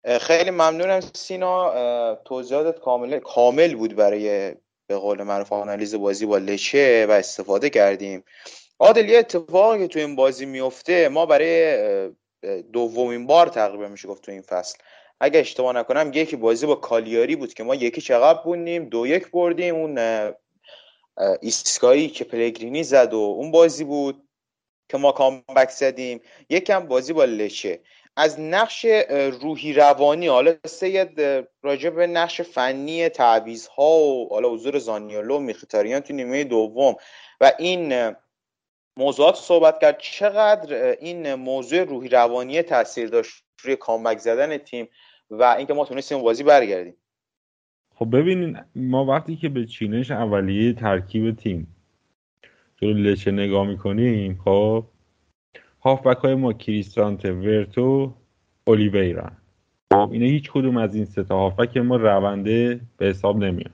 خیلی 0.06 0.50
ممنونم 0.50 1.00
سینا. 1.00 2.14
توضیحاتت 2.14 2.78
کامل 2.78 3.18
کامل 3.18 3.74
بود 3.74 3.96
برای 3.96 4.54
به 4.86 4.96
قول 4.96 5.22
معروف 5.22 5.52
آنالیز 5.52 5.94
بازی 5.94 6.26
با 6.26 6.38
لچه 6.38 7.06
و 7.06 7.10
استفاده 7.10 7.70
کردیم. 7.70 8.24
عادل 8.78 9.08
یه 9.08 9.18
اتفاقی 9.18 9.78
که 9.78 9.86
تو 9.86 9.98
این 9.98 10.16
بازی 10.16 10.46
میفته 10.46 11.08
ما 11.08 11.26
برای 11.26 12.10
دومین 12.72 13.26
بار 13.26 13.48
تقریبا 13.48 13.88
میشه 13.88 14.08
گفت 14.08 14.22
تو 14.22 14.32
این 14.32 14.42
فصل. 14.42 14.78
اگه 15.20 15.40
اشتباه 15.40 15.72
نکنم 15.72 16.10
یکی 16.14 16.36
بازی 16.36 16.66
با 16.66 16.74
کالیاری 16.74 17.36
بود 17.36 17.54
که 17.54 17.64
ما 17.64 17.74
یکی 17.74 18.00
چقدر 18.00 18.42
بودیم 18.42 18.84
دو 18.84 19.06
یک 19.06 19.30
بردیم. 19.30 19.74
اون 19.74 19.98
ایسکایی 21.40 22.08
که 22.08 22.24
پلگرینی 22.24 22.84
زد 22.84 23.14
و 23.14 23.18
اون 23.18 23.50
بازی 23.50 23.84
بود 23.84 24.22
که 24.88 24.96
ما 24.96 25.12
کامبک 25.12 25.70
زدیم. 25.70 26.20
یکم 26.50 26.86
بازی 26.86 27.12
با 27.12 27.24
لچه. 27.24 27.80
از 28.16 28.40
نقش 28.40 28.86
روحی 29.40 29.72
روانی 29.72 30.26
حالا 30.26 30.54
سید 30.66 31.20
راجع 31.62 31.90
به 31.90 32.06
نقش 32.06 32.40
فنی 32.40 33.08
تعویض 33.08 33.66
ها 33.66 33.98
و 33.98 34.28
حالا 34.30 34.50
حضور 34.50 34.78
زانیولو 34.78 35.38
میخیتاریان 35.38 36.00
تو 36.00 36.14
نیمه 36.14 36.44
دوم 36.44 36.96
و 37.40 37.52
این 37.58 38.12
موضوعات 38.96 39.34
صحبت 39.34 39.80
کرد 39.80 39.98
چقدر 39.98 40.96
این 41.00 41.34
موضوع 41.34 41.84
روحی 41.84 42.08
روانی 42.08 42.62
تاثیر 42.62 43.08
داشت 43.08 43.44
روی 43.62 43.76
کامبک 43.76 44.18
زدن 44.18 44.58
تیم 44.58 44.88
و 45.30 45.42
اینکه 45.42 45.74
ما 45.74 45.84
تونستیم 45.84 46.22
بازی 46.22 46.42
برگردیم. 46.42 46.96
خب 47.94 48.16
ببینین 48.16 48.60
ما 48.74 49.04
وقتی 49.04 49.36
که 49.36 49.48
به 49.48 49.66
چینش 49.66 50.10
اولیه 50.10 50.72
ترکیب 50.72 51.36
تیم 51.36 51.76
جلو 52.76 52.92
لچه 52.92 53.30
نگاه 53.30 53.66
می‌کنیم 53.66 54.40
خب 54.44 54.84
هافبک 55.86 56.16
های 56.16 56.34
ما 56.34 56.52
کریستانته 56.52 57.32
ورتو 57.32 58.14
اولیویرا. 58.64 59.30
خب. 59.92 60.08
اینا 60.12 60.26
هیچ 60.26 60.50
کدوم 60.50 60.76
از 60.76 60.94
این 60.94 61.04
سه 61.04 61.24
تا 61.24 61.38
هافبک 61.38 61.76
ما 61.76 61.96
رونده 61.96 62.80
به 62.96 63.06
حساب 63.06 63.44
نمیان. 63.44 63.70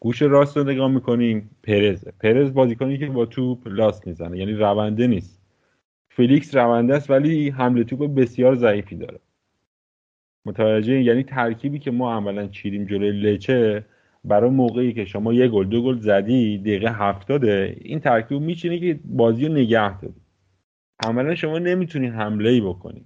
گوش 0.00 0.22
راست 0.22 0.56
رو 0.56 0.64
نگاه 0.64 0.90
می‌کنیم 0.90 1.50
پرز 1.62 2.08
پرز 2.20 2.54
بازیکنی 2.54 2.98
که 2.98 3.06
با 3.06 3.26
توپ 3.26 3.68
لاست 3.68 4.06
می‌زنه. 4.06 4.38
یعنی 4.38 4.52
رونده 4.52 5.06
نیست. 5.06 5.42
فلیکس 6.08 6.54
رونده 6.54 6.94
است 6.94 7.10
ولی 7.10 7.50
حمله 7.50 7.84
توپ 7.84 8.14
بسیار 8.14 8.54
ضعیفی 8.54 8.96
داره. 8.96 9.20
متوجه 10.46 11.02
یعنی 11.02 11.22
ترکیبی 11.22 11.78
که 11.78 11.90
ما 11.90 12.14
عملا 12.14 12.46
چیدیم 12.46 12.84
جلوی 12.84 13.10
لچه 13.10 13.84
برای 14.24 14.50
موقعی 14.50 14.92
که 14.92 15.04
شما 15.04 15.32
یه 15.32 15.48
گل 15.48 15.66
دو 15.66 15.82
گل 15.82 15.98
زدی 15.98 16.58
دقیقه 16.58 16.92
هفتاده 16.92 17.76
این 17.80 18.00
ترکیب 18.00 18.40
میچینه 18.40 18.78
که 18.78 19.00
بازی 19.04 19.46
رو 19.46 19.52
نگه 19.52 20.00
داری. 20.00 20.23
عملا 21.00 21.34
شما 21.34 21.58
نمی‌تونی 21.58 22.06
حمله 22.06 22.50
ای 22.50 22.60
بکنی. 22.60 23.04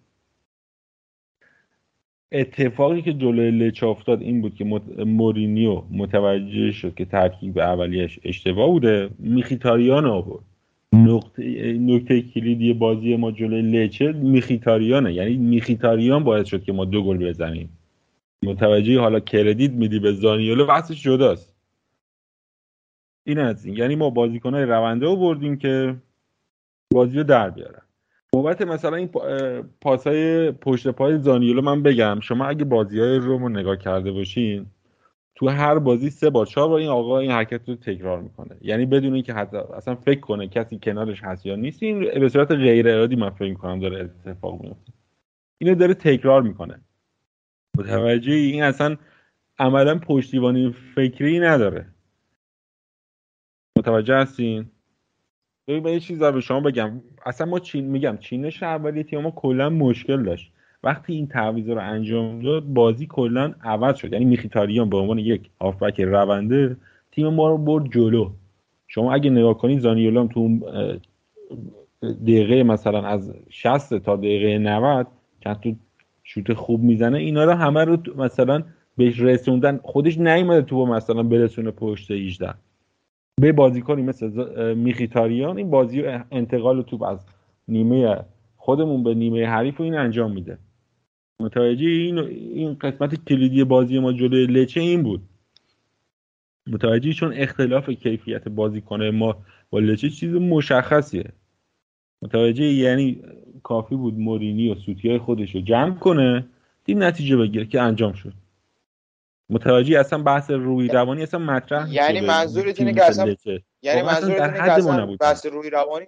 اتفاقی 2.32 3.02
که 3.02 3.12
جلوی 3.12 3.50
لچه 3.50 3.86
افتاد 3.86 4.22
این 4.22 4.40
بود 4.40 4.54
که 4.54 4.64
مورینیو 5.06 5.82
متوجه 5.90 6.72
شد 6.72 6.94
که 6.94 7.04
ترکیب 7.04 7.58
اولیش 7.58 8.20
اشتباه 8.24 8.70
بوده 8.70 9.10
میخیتاریان 9.18 10.06
آورد. 10.06 10.44
نقطه, 10.92 11.72
نقطه 11.72 12.22
کلیدی 12.22 12.72
بازی 12.72 13.16
ما 13.16 13.30
جلوی 13.30 13.62
لچه 13.62 14.12
میخیتاریانه. 14.12 15.12
یعنی 15.12 15.36
میخیتاریان 15.36 16.24
باعث 16.24 16.46
شد 16.46 16.64
که 16.64 16.72
ما 16.72 16.84
دو 16.84 17.02
گل 17.02 17.28
بزنیم. 17.28 17.78
متوجه 18.42 19.00
حالا 19.00 19.20
کردیت 19.20 19.70
میدی 19.70 19.98
به 19.98 20.12
زانیولو 20.12 20.66
بحثش 20.66 21.02
جداست. 21.02 21.54
این 23.24 23.38
از 23.38 23.66
این. 23.66 23.76
یعنی 23.76 23.96
ما 23.96 24.10
بازیکنهای 24.10 24.64
رونده 24.64 25.06
رو 25.06 25.16
بردیم 25.16 25.56
که 25.56 25.96
بازی 26.94 27.16
رو 27.16 27.24
در 27.24 27.50
بیارن. 27.50 27.82
بابت 28.32 28.62
مثلا 28.62 28.96
این 28.96 29.08
پاسای 29.80 30.50
پشت 30.52 30.88
پای 30.88 31.18
زانیولو 31.18 31.62
من 31.62 31.82
بگم 31.82 32.20
شما 32.20 32.46
اگه 32.46 32.64
بازی 32.64 33.00
های 33.00 33.16
روم 33.16 33.42
رو 33.42 33.48
نگاه 33.48 33.76
کرده 33.76 34.12
باشین 34.12 34.66
تو 35.34 35.48
هر 35.48 35.78
بازی 35.78 36.10
سه 36.10 36.30
بار 36.30 36.46
چهار 36.46 36.68
بار 36.68 36.78
این 36.78 36.88
آقا 36.88 37.18
این 37.18 37.30
حرکت 37.30 37.68
رو 37.68 37.74
تکرار 37.74 38.20
می‌کنه. 38.20 38.56
یعنی 38.60 38.86
بدون 38.86 39.14
اینکه 39.14 39.34
حتی 39.34 39.56
اصلا 39.56 39.94
فکر 39.94 40.20
کنه 40.20 40.48
کسی 40.48 40.78
کنارش 40.82 41.24
هست 41.24 41.46
یا 41.46 41.56
نیست 41.56 41.82
این 41.82 42.20
به 42.20 42.28
صورت 42.28 42.50
غیر 42.50 42.88
ارادی 42.88 43.16
من 43.16 43.30
فکر 43.30 43.50
می‌کنم 43.50 43.80
داره 43.80 44.10
اتفاق 44.26 44.62
میفته 44.62 44.92
اینو 45.58 45.74
داره 45.74 45.94
تکرار 45.94 46.42
می‌کنه. 46.42 46.80
متوجه 47.78 48.32
این 48.32 48.62
اصلا 48.62 48.96
عملا 49.58 49.98
پشتیبانی 49.98 50.74
فکری 50.94 51.40
نداره. 51.40 51.86
متوجه 53.78 54.16
هستین؟ 54.16 54.70
ببین 55.68 55.82
من 55.82 55.92
یه 55.92 56.00
چیز 56.00 56.22
به 56.22 56.40
شما 56.40 56.60
بگم. 56.60 57.00
اصلا 57.26 57.46
ما 57.46 57.58
چین 57.58 57.84
میگم 57.84 58.16
چینش 58.20 58.62
اولیه 58.62 59.02
تیم 59.02 59.20
ما 59.20 59.30
کلا 59.30 59.70
مشکل 59.70 60.22
داشت. 60.22 60.52
وقتی 60.82 61.12
این 61.12 61.26
تعویض 61.26 61.68
رو 61.68 61.78
انجام 61.78 62.42
داد 62.42 62.64
بازی 62.64 63.06
کلا 63.06 63.54
عوض 63.64 63.96
شد. 63.96 64.12
یعنی 64.12 64.24
میخیتاریان 64.24 64.90
به 64.90 64.96
عنوان 64.96 65.18
یک 65.18 65.50
هافبک 65.60 66.00
رونده 66.00 66.76
تیم 67.12 67.28
ما 67.28 67.48
رو 67.48 67.58
برد 67.58 67.92
جلو. 67.92 68.30
شما 68.86 69.12
اگه 69.14 69.30
نگاه 69.30 69.58
کنید 69.58 69.80
زانیولام 69.80 70.28
تو 70.28 70.58
دقیقه 72.02 72.62
مثلا 72.62 73.02
از 73.02 73.34
60 73.50 73.98
تا 73.98 74.16
دقیقه 74.16 74.58
90 74.58 75.06
که 75.40 75.54
تو 75.54 75.74
شوت 76.24 76.52
خوب 76.52 76.82
می‌زنه 76.82 77.18
اینا 77.18 77.44
رو 77.44 77.52
همه 77.52 77.84
رو 77.84 77.98
مثلا 78.16 78.62
بهش 78.96 79.20
رسوندن. 79.20 79.80
خودش 79.82 80.18
نیومده 80.18 80.62
تو 80.62 80.86
مثلا 80.86 81.22
برسونه 81.22 81.70
پشت 81.70 82.10
18 82.10 82.54
به 83.40 83.52
بازیکنی 83.52 84.02
مثل 84.02 84.74
میخیتاریان 84.74 85.56
این 85.56 85.70
بازی 85.70 86.02
انتقال 86.30 86.82
توپ 86.82 87.02
از 87.02 87.26
نیمه 87.68 88.24
خودمون 88.56 89.02
به 89.02 89.14
نیمه 89.14 89.46
حریف 89.46 89.80
و 89.80 89.82
این 89.82 89.94
انجام 89.94 90.32
میده. 90.32 90.58
متوجه 91.40 91.86
این 91.86 92.18
این 92.18 92.74
قسمت 92.74 93.24
کلیدی 93.24 93.64
بازی 93.64 93.98
ما 93.98 94.12
جلوی 94.12 94.46
لچه 94.46 94.80
این 94.80 95.02
بود. 95.02 95.22
متوجه 96.66 97.12
چون 97.12 97.32
اختلاف 97.32 97.90
کیفیت 97.90 98.48
بازیکن 98.48 99.04
ما 99.04 99.36
با 99.70 99.78
لچه 99.78 100.10
چیز 100.10 100.34
مشخصیه. 100.34 101.32
متوجه 102.22 102.64
یعنی 102.64 103.22
کافی 103.62 103.96
بود 103.96 104.18
مورینی 104.18 104.68
و 104.68 104.74
سوتی 104.74 105.08
های 105.08 105.18
خودش 105.18 105.54
رو 105.54 105.60
جمع 105.60 105.94
کنه 105.94 106.46
این 106.84 107.02
نتیجه 107.02 107.36
بگیره 107.36 107.66
که 107.66 107.80
انجام 107.80 108.12
شد. 108.12 108.32
متوجه 109.50 110.00
اصلا 110.00 110.22
بحث 110.22 110.50
روی 110.50 110.88
روانی 110.88 111.22
اصلا 111.22 111.40
مطرح 111.40 111.92
یعنی 111.92 112.20
منظورت 112.20 112.80
اینه 112.80 112.94
که 112.94 113.04
اصلا 113.04 113.34
یعنی 113.82 114.02
منظورت 114.02 114.40
اینه 114.40 114.52
که 114.52 114.72
اصلا 114.72 115.16
بحث 115.20 115.46
روی 115.46 115.70
روانی 115.70 116.06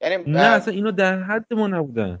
یعنی 0.00 0.24
نه 0.26 0.40
اصلا 0.40 0.74
اینو 0.74 0.92
در 0.92 1.22
حد 1.22 1.54
ما 1.54 1.66
نبودن. 1.66 2.20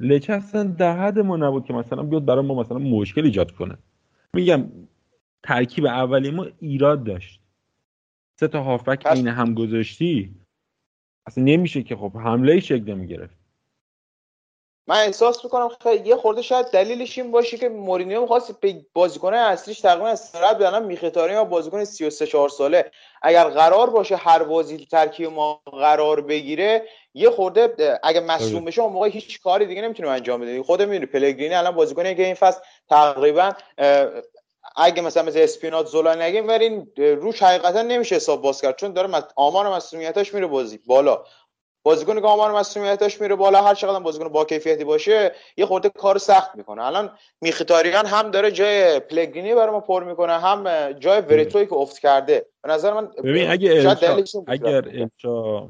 لچه 0.00 0.32
اصلا 0.32 0.62
در 0.62 0.98
حد 0.98 1.18
ما 1.18 1.36
نبود 1.36 1.64
که 1.64 1.72
مثلا 1.72 2.02
بیاد 2.02 2.24
برای 2.24 2.44
ما 2.44 2.54
مثلا 2.54 2.78
مشکل 2.78 3.24
ایجاد 3.24 3.50
کنه. 3.50 3.78
میگم 4.34 4.72
ترکیب 5.42 5.86
اولی 5.86 6.30
ما 6.30 6.46
ایراد 6.58 7.04
داشت. 7.04 7.40
سه 8.40 8.48
تا 8.48 8.62
هافک 8.62 9.06
این 9.14 9.28
هم 9.28 9.54
گذاشتی 9.54 10.34
اصلا 11.26 11.44
نمیشه 11.44 11.82
که 11.82 11.96
خب 11.96 12.16
حمله 12.16 12.60
شکل 12.60 12.94
نمی‌گرفت. 12.94 13.39
من 14.86 14.96
احساس 14.96 15.44
می‌کنم 15.44 15.68
خیلی 15.82 16.08
یه 16.08 16.16
خورده 16.16 16.42
شاید 16.42 16.66
دلیلش 16.66 17.18
این 17.18 17.30
باشه 17.30 17.58
که 17.58 17.68
مورینیو 17.68 18.20
می‌خواست 18.20 18.60
به 18.60 18.74
بازیکن 18.94 19.34
اصلیش 19.34 19.80
تقریبا 19.80 20.08
استراحت 20.08 20.56
بدن 20.56 20.84
میخیتاری 20.84 21.32
یا 21.32 21.44
بازیکن 21.44 21.84
33 21.84 22.26
4 22.26 22.48
ساله. 22.48 22.90
اگر 23.22 23.44
قرار 23.44 23.90
باشه 23.90 24.16
هر 24.16 24.42
بازی 24.42 24.86
ترکیب 24.90 25.30
ما 25.30 25.62
قرار 25.72 26.20
بگیره 26.20 26.88
یه 27.14 27.30
خورده 27.30 28.00
اگه 28.02 28.20
مصدوم 28.20 28.64
بشه 28.64 28.82
اون 28.82 28.92
موقع 28.92 29.08
هیچ 29.08 29.40
کاری 29.40 29.66
دیگه 29.66 29.82
نمی‌تونیم 29.82 30.12
انجام 30.12 30.40
بدیم. 30.40 30.62
خود 30.62 30.82
می‌دونی 30.82 31.06
پلگرینی 31.06 31.54
الان 31.54 31.74
بازیکنی 31.74 32.14
که 32.14 32.24
این 32.24 32.34
فصل 32.34 32.60
تقریبا 32.88 33.52
اگه 34.76 35.02
مثلا 35.02 35.22
مثل 35.22 35.38
اسپینات 35.38 35.86
زولا 35.86 36.14
نگیم 36.14 36.48
ورین 36.48 36.92
روش 36.96 37.42
حقیقتا 37.42 37.82
نمیشه 37.82 38.16
حساب 38.16 38.42
باز 38.42 38.60
کرد. 38.60 38.76
چون 38.76 38.92
داره 38.92 39.24
آمار 39.36 39.76
مسئولیتش 39.76 40.34
میره 40.34 40.46
بازی 40.46 40.80
بالا. 40.86 41.24
بازیکن 41.82 42.20
که 42.20 42.26
آمار 42.26 42.58
مسئولیتش 42.58 43.20
میره 43.20 43.34
بالا 43.34 43.62
هر 43.62 43.74
چقدر 43.74 44.00
بازیکن 44.00 44.28
با 44.28 44.44
کیفیتی 44.44 44.84
باشه 44.84 45.32
یه 45.56 45.66
خورده 45.66 45.88
کار 45.88 46.18
سخت 46.18 46.56
می‌کنه. 46.56 46.82
الان 46.82 47.10
میخیتاریان 47.42 48.06
هم 48.06 48.30
داره 48.30 48.50
جای 48.50 49.00
پلگرینی 49.00 49.54
برای 49.54 49.70
ما 49.70 49.80
پر 49.80 50.04
می‌کنه 50.04 50.32
هم 50.32 50.92
جای 50.92 51.20
وریتوی 51.20 51.66
که 51.66 51.74
افت 51.74 51.98
کرده. 51.98 52.46
به 52.62 52.72
نظر 52.72 52.94
من 52.94 53.08
ببین 53.24 53.50
اگه 53.50 53.70
الشا 53.70 54.44
اگر 54.46 54.84
الشا 54.88 55.68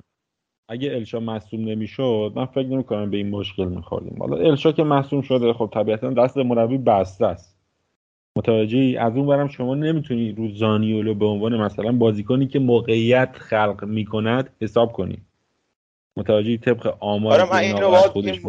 اگه 0.68 0.92
الشا 0.92 1.20
مصوم 1.20 1.68
نمی‌شد 1.68 2.32
من 2.36 2.46
فکر 2.46 2.66
نمی 2.66 2.84
کنم 2.84 3.10
به 3.10 3.16
این 3.16 3.30
مشکل 3.30 3.64
میخوردیم 3.64 4.16
حالا 4.20 4.36
الشا 4.36 4.72
که 4.72 4.82
مصوم 4.82 5.22
شده 5.22 5.52
خب 5.52 5.70
طبیعتا 5.74 6.10
دست 6.10 6.36
مربی 6.36 6.78
بسته 6.78 7.26
است. 7.26 7.56
متوجهی؟ 8.38 8.96
از 8.96 9.16
اون 9.16 9.26
برم 9.26 9.48
شما 9.48 9.74
نمی‌تونی 9.74 10.32
رو 10.32 10.48
زانیولو 10.54 11.14
به 11.14 11.26
عنوان 11.26 11.56
مثلا 11.56 11.92
بازیکنی 11.92 12.46
که 12.46 12.58
موقعیت 12.58 13.30
خلق 13.32 13.84
می‌کند 13.84 14.56
حساب 14.60 14.92
کنی. 14.92 15.18
متوجه 16.16 16.56
طبق 16.56 16.96
آمار 17.00 17.32
آره 17.40 17.52
من 17.52 17.58
اینو 17.58 17.90
خودش 17.90 18.44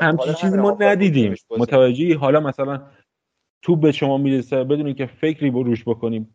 همچین 0.00 0.32
چیزی 0.32 0.56
ما 0.56 0.76
ندیدیم. 0.80 1.34
متوجه 1.50 2.16
حالا 2.16 2.40
مثلا 2.40 2.82
تو 3.62 3.76
به 3.76 3.92
شما 3.92 4.18
می‌رسه 4.18 4.64
بدونی 4.64 4.94
که 4.94 5.06
فکری 5.06 5.50
روش 5.50 5.84
بکنی 5.84 6.26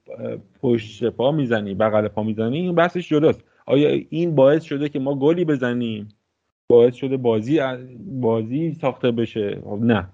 پشت 0.62 1.06
پا 1.06 1.32
می‌زنی 1.32 1.74
بغل 1.74 2.08
پا 2.08 2.24
می‌زنی 2.24 2.58
این 2.58 2.75
بحثش 2.75 3.10
جداست. 3.10 3.44
آیا 3.65 3.89
این 4.10 4.36
باعث 4.36 4.63
شده 4.63 4.89
که 4.89 5.00
ما 5.00 5.15
گلی 5.15 5.46
بزنیم؟ 5.46 6.10
باعث 6.70 6.96
شده 6.96 7.18
بازی 7.18 7.60
بازی 8.00 8.74
ساخته 8.74 9.12
بشه؟ 9.12 9.62
خب 9.63 9.80
نه. 9.82 10.10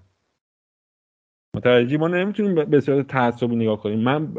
متوجه 1.55 1.97
ما 1.97 2.07
نمی‌تونیم 2.07 2.65
به 2.65 2.79
صورت 2.79 3.07
تعصبی 3.07 3.55
نگاه 3.55 3.81
کنیم. 3.81 3.99
من 3.99 4.33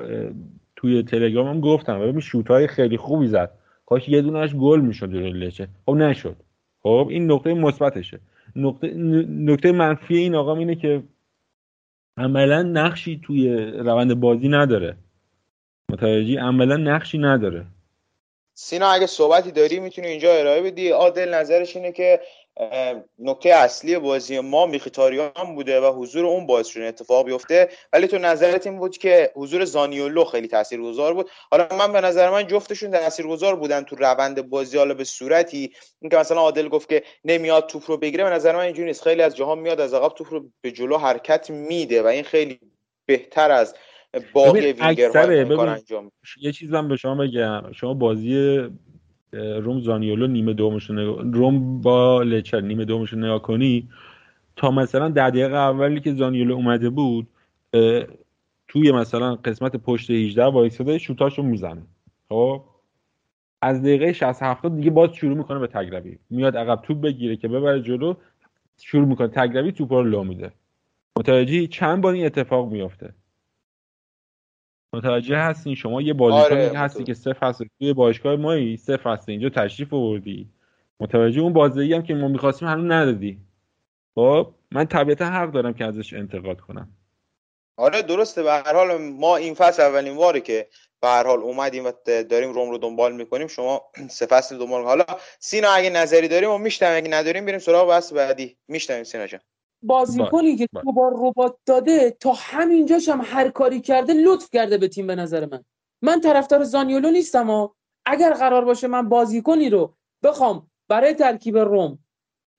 توی 0.77 1.03
تلگرامم 1.03 1.61
گفتم 1.61 2.01
ببین 2.01 2.21
شوت 2.21 2.49
های 2.49 2.67
خیلی 2.67 2.97
خوبی 2.97 3.27
زد. 3.27 3.60
کاش 3.91 4.09
یه 4.09 4.23
دونهش 4.23 4.55
گل 4.55 4.81
می‌شد 4.81 5.15
لچه. 5.15 5.69
خب 5.87 5.93
نشد. 5.93 6.37
خب 6.83 7.07
این 7.11 7.31
نقطه 7.31 7.55
مثبتشه. 7.55 8.21
نقطه 8.57 8.87
نقطه 9.29 9.73
منفی 9.73 10.17
این 10.17 10.35
آقام 10.35 10.59
اینه 10.59 10.75
که 10.75 11.03
عملا 12.17 12.63
نقشی 12.63 13.21
توی 13.25 13.57
روند 13.57 14.15
بازی 14.15 14.49
نداره. 14.49 14.97
متوجهی؟ 15.89 16.37
عملا 16.37 16.77
نقشی 16.77 17.19
نداره. 17.19 17.67
سینا 18.55 18.89
اگه 18.89 19.07
صحبتی 19.07 19.51
داری 19.53 19.81
می‌تونی 19.81 20.07
اینجا 20.09 20.33
ارائه 20.33 20.63
بدی. 20.63 20.89
عادل 20.89 21.35
نظرش 21.35 21.77
اینه 21.77 21.93
که 21.93 22.21
نکته 23.19 23.49
اصلی 23.51 23.99
بازی 23.99 24.41
ما 24.41 24.67
میخیتاریان 24.67 25.55
بوده 25.55 25.81
و 25.81 25.93
حضور 26.03 26.27
اون 26.27 26.47
باعث 26.47 26.67
شده 26.67 26.85
اتفاق 26.85 27.27
بیفته. 27.27 27.69
ولی 27.93 28.07
تو 28.07 28.19
نظرت 28.19 28.67
این 28.67 28.79
بود 28.79 28.99
که 28.99 29.33
حضور 29.35 29.65
زانیولو 29.65 30.25
خیلی 30.25 30.49
تاثیرگذار 30.49 31.15
بود. 31.15 31.31
حالا 31.51 31.69
من 31.79 31.93
به 31.93 32.01
نظر 32.01 32.31
من 32.31 32.47
جفتشون 32.47 32.91
تاثیرگذار 32.91 33.57
بودن 33.57 33.83
تو 33.83 33.97
روند 33.97 34.51
بازی 34.51 34.79
حالا 34.79 34.95
به 34.95 35.05
صورتی 35.05 35.73
اینکه 36.01 36.17
مثلا 36.17 36.41
عادل 36.41 36.69
گفت 36.69 36.89
که 36.89 37.03
نمیاد 37.25 37.67
توپ 37.67 37.91
رو 37.91 37.97
بگیره 37.97 38.25
به 38.25 38.31
نظر 38.31 38.57
من 38.57 38.63
اینجوری 38.63 38.89
نیست. 38.89 39.03
خیلی 39.03 39.23
از 39.23 39.37
جاها 39.37 39.55
میاد 39.55 39.81
از 39.81 39.95
عقب 39.95 40.15
توپ 40.15 40.33
رو 40.33 40.51
به 40.61 40.71
جلو 40.71 40.97
حرکت 40.97 41.51
میده 41.51 42.03
و 42.03 42.07
این 42.07 42.23
خیلی 42.23 42.61
بهتر 43.07 43.51
از 43.51 43.75
باقی 44.33 44.73
وینگرها 44.73 45.63
انجام 45.63 46.13
یه 46.41 46.53
چیز 46.53 46.71
من 46.71 46.89
به 46.89 46.97
شما 46.97 47.15
بگم. 47.15 47.73
شما 47.73 47.95
بازی 47.95 48.61
روم 49.33 49.81
زانیولو 49.81 50.27
نیمه 50.27 50.53
دومش 50.53 50.91
روم 51.33 51.81
با 51.81 52.23
لچر 52.23 52.61
نیمه 52.61 52.85
دومش 52.85 53.15
نگاه 53.15 53.43
کنی 53.43 53.89
تا 54.57 54.71
مثلا 54.71 55.09
در 55.09 55.31
دقیقه 55.31 55.57
اولی 55.57 56.01
که 56.01 56.15
زانیولو 56.15 56.55
اومده 56.55 56.91
بود 56.91 57.27
توی 58.69 58.93
مثلا 58.93 59.35
قسمت 59.35 59.77
پشت 59.77 60.11
18 60.11 60.45
وایساده 60.45 60.99
شوتاشو 60.99 61.43
می‌زنه. 61.43 61.83
خب؟ 62.29 62.65
از 63.63 63.83
دقیقه 63.83 64.13
60 64.13 64.43
70 64.43 64.77
دیگه 64.77 64.91
باز 64.91 65.13
شروع 65.13 65.37
می‌کنه 65.37 65.59
به 65.59 65.67
تگربی 65.67 66.19
میاد 66.31 66.57
عقب 66.57 66.83
توپ 66.83 67.01
بگیره 67.01 67.37
که 67.37 67.49
ببره 67.49 67.83
جلو 67.83 68.15
شروع 68.79 69.09
می‌کنه. 69.09 69.29
تگربی 69.29 69.73
توپ 69.73 69.93
رو 69.93 70.03
لو 70.03 70.25
میده. 70.25 70.53
متوجه 71.19 71.67
چند 71.67 72.01
بار 72.01 72.15
این 72.15 72.27
اتفاق 72.27 72.73
میافته؟ 72.73 73.15
متوجه 74.93 75.39
هستین؟ 75.39 75.75
شما 75.75 76.03
یه 76.03 76.13
بازیکنی 76.13 76.67
آره 76.67 76.79
هستی 76.79 77.05
که 77.05 77.15
سه 77.15 77.33
فصل 77.33 77.65
توی 77.79 77.93
باشگاه 77.93 78.37
مایی 78.37 78.77
سه 78.77 78.97
فصل 78.97 79.33
اینجا 79.33 79.49
تشریف 79.49 79.95
آوردی. 79.95 80.49
متوجه 81.01 81.41
اون 81.41 81.53
بازی 81.53 81.95
هم 81.95 82.03
که 82.03 82.15
ما 82.15 82.29
می‌خواستیم 82.29 82.69
هنوز 82.69 82.91
ندادی. 82.91 83.39
خب 84.15 84.55
من 84.71 84.85
طبیعتا 84.85 85.25
حق 85.25 85.51
دارم 85.51 85.75
که 85.75 85.85
ازش 85.85 86.15
انتقاد 86.15 86.61
کنم. 86.61 86.89
آره 87.77 88.03
درسته. 88.03 88.43
به 88.43 88.53
هر 88.53 88.75
حال 88.75 88.97
ما 88.97 89.37
این 89.37 89.55
فصل 89.55 89.83
اولین 89.83 90.17
واره 90.17 90.41
که 90.41 90.69
به 91.01 91.09
هر 91.09 91.27
حال 91.27 91.39
اومدیم 91.39 91.85
و 91.85 91.93
داریم 92.07 92.53
روم 92.53 92.71
رو 92.71 92.79
دنبال 92.79 93.17
می‌کنیم 93.17 93.47
شما 93.47 93.83
سه 94.09 94.27
فصل 94.27 94.59
دنبال 94.59 94.85
حالا 94.85 95.05
سینا 95.39 95.71
اگه 95.71 95.91
نظری 95.91 96.29
داریم 96.29 96.51
و 96.51 96.59
میشتم 96.59 96.97
اگه 96.97 97.11
نداریم 97.11 97.47
بریم 97.47 97.59
سراغ 97.59 97.89
بحث 97.89 98.13
بعدی. 98.13 98.57
میشتم 98.69 99.03
سینا 99.03 99.27
جان. 99.27 99.41
بازیکنی 99.83 100.57
که 100.57 100.69
تو 100.85 100.93
بار 100.93 101.13
ربات 101.17 101.57
داده 101.67 102.11
تا 102.11 102.33
همینجاش 102.37 103.09
هم 103.09 103.21
هر 103.25 103.49
کاری 103.49 103.81
کرده 103.81 104.13
لطف 104.13 104.51
کرده 104.51 104.79
به 104.79 104.89
تیم 104.89 105.07
به 105.07 105.15
نظر 105.15 105.47
من. 105.47 105.65
من 106.03 106.21
طرفدار 106.21 106.65
زانیولو 106.65 107.11
نیستم 107.11 107.51
و 107.51 107.69
اگر 108.07 108.33
قرار 108.33 108.65
باشه 108.65 108.89
من 108.89 109.09
بازیکنی 109.09 109.71
رو 109.71 109.95
بخوام 110.23 110.71
برای 110.89 111.15
ترکیب 111.15 111.59
روم 111.59 111.99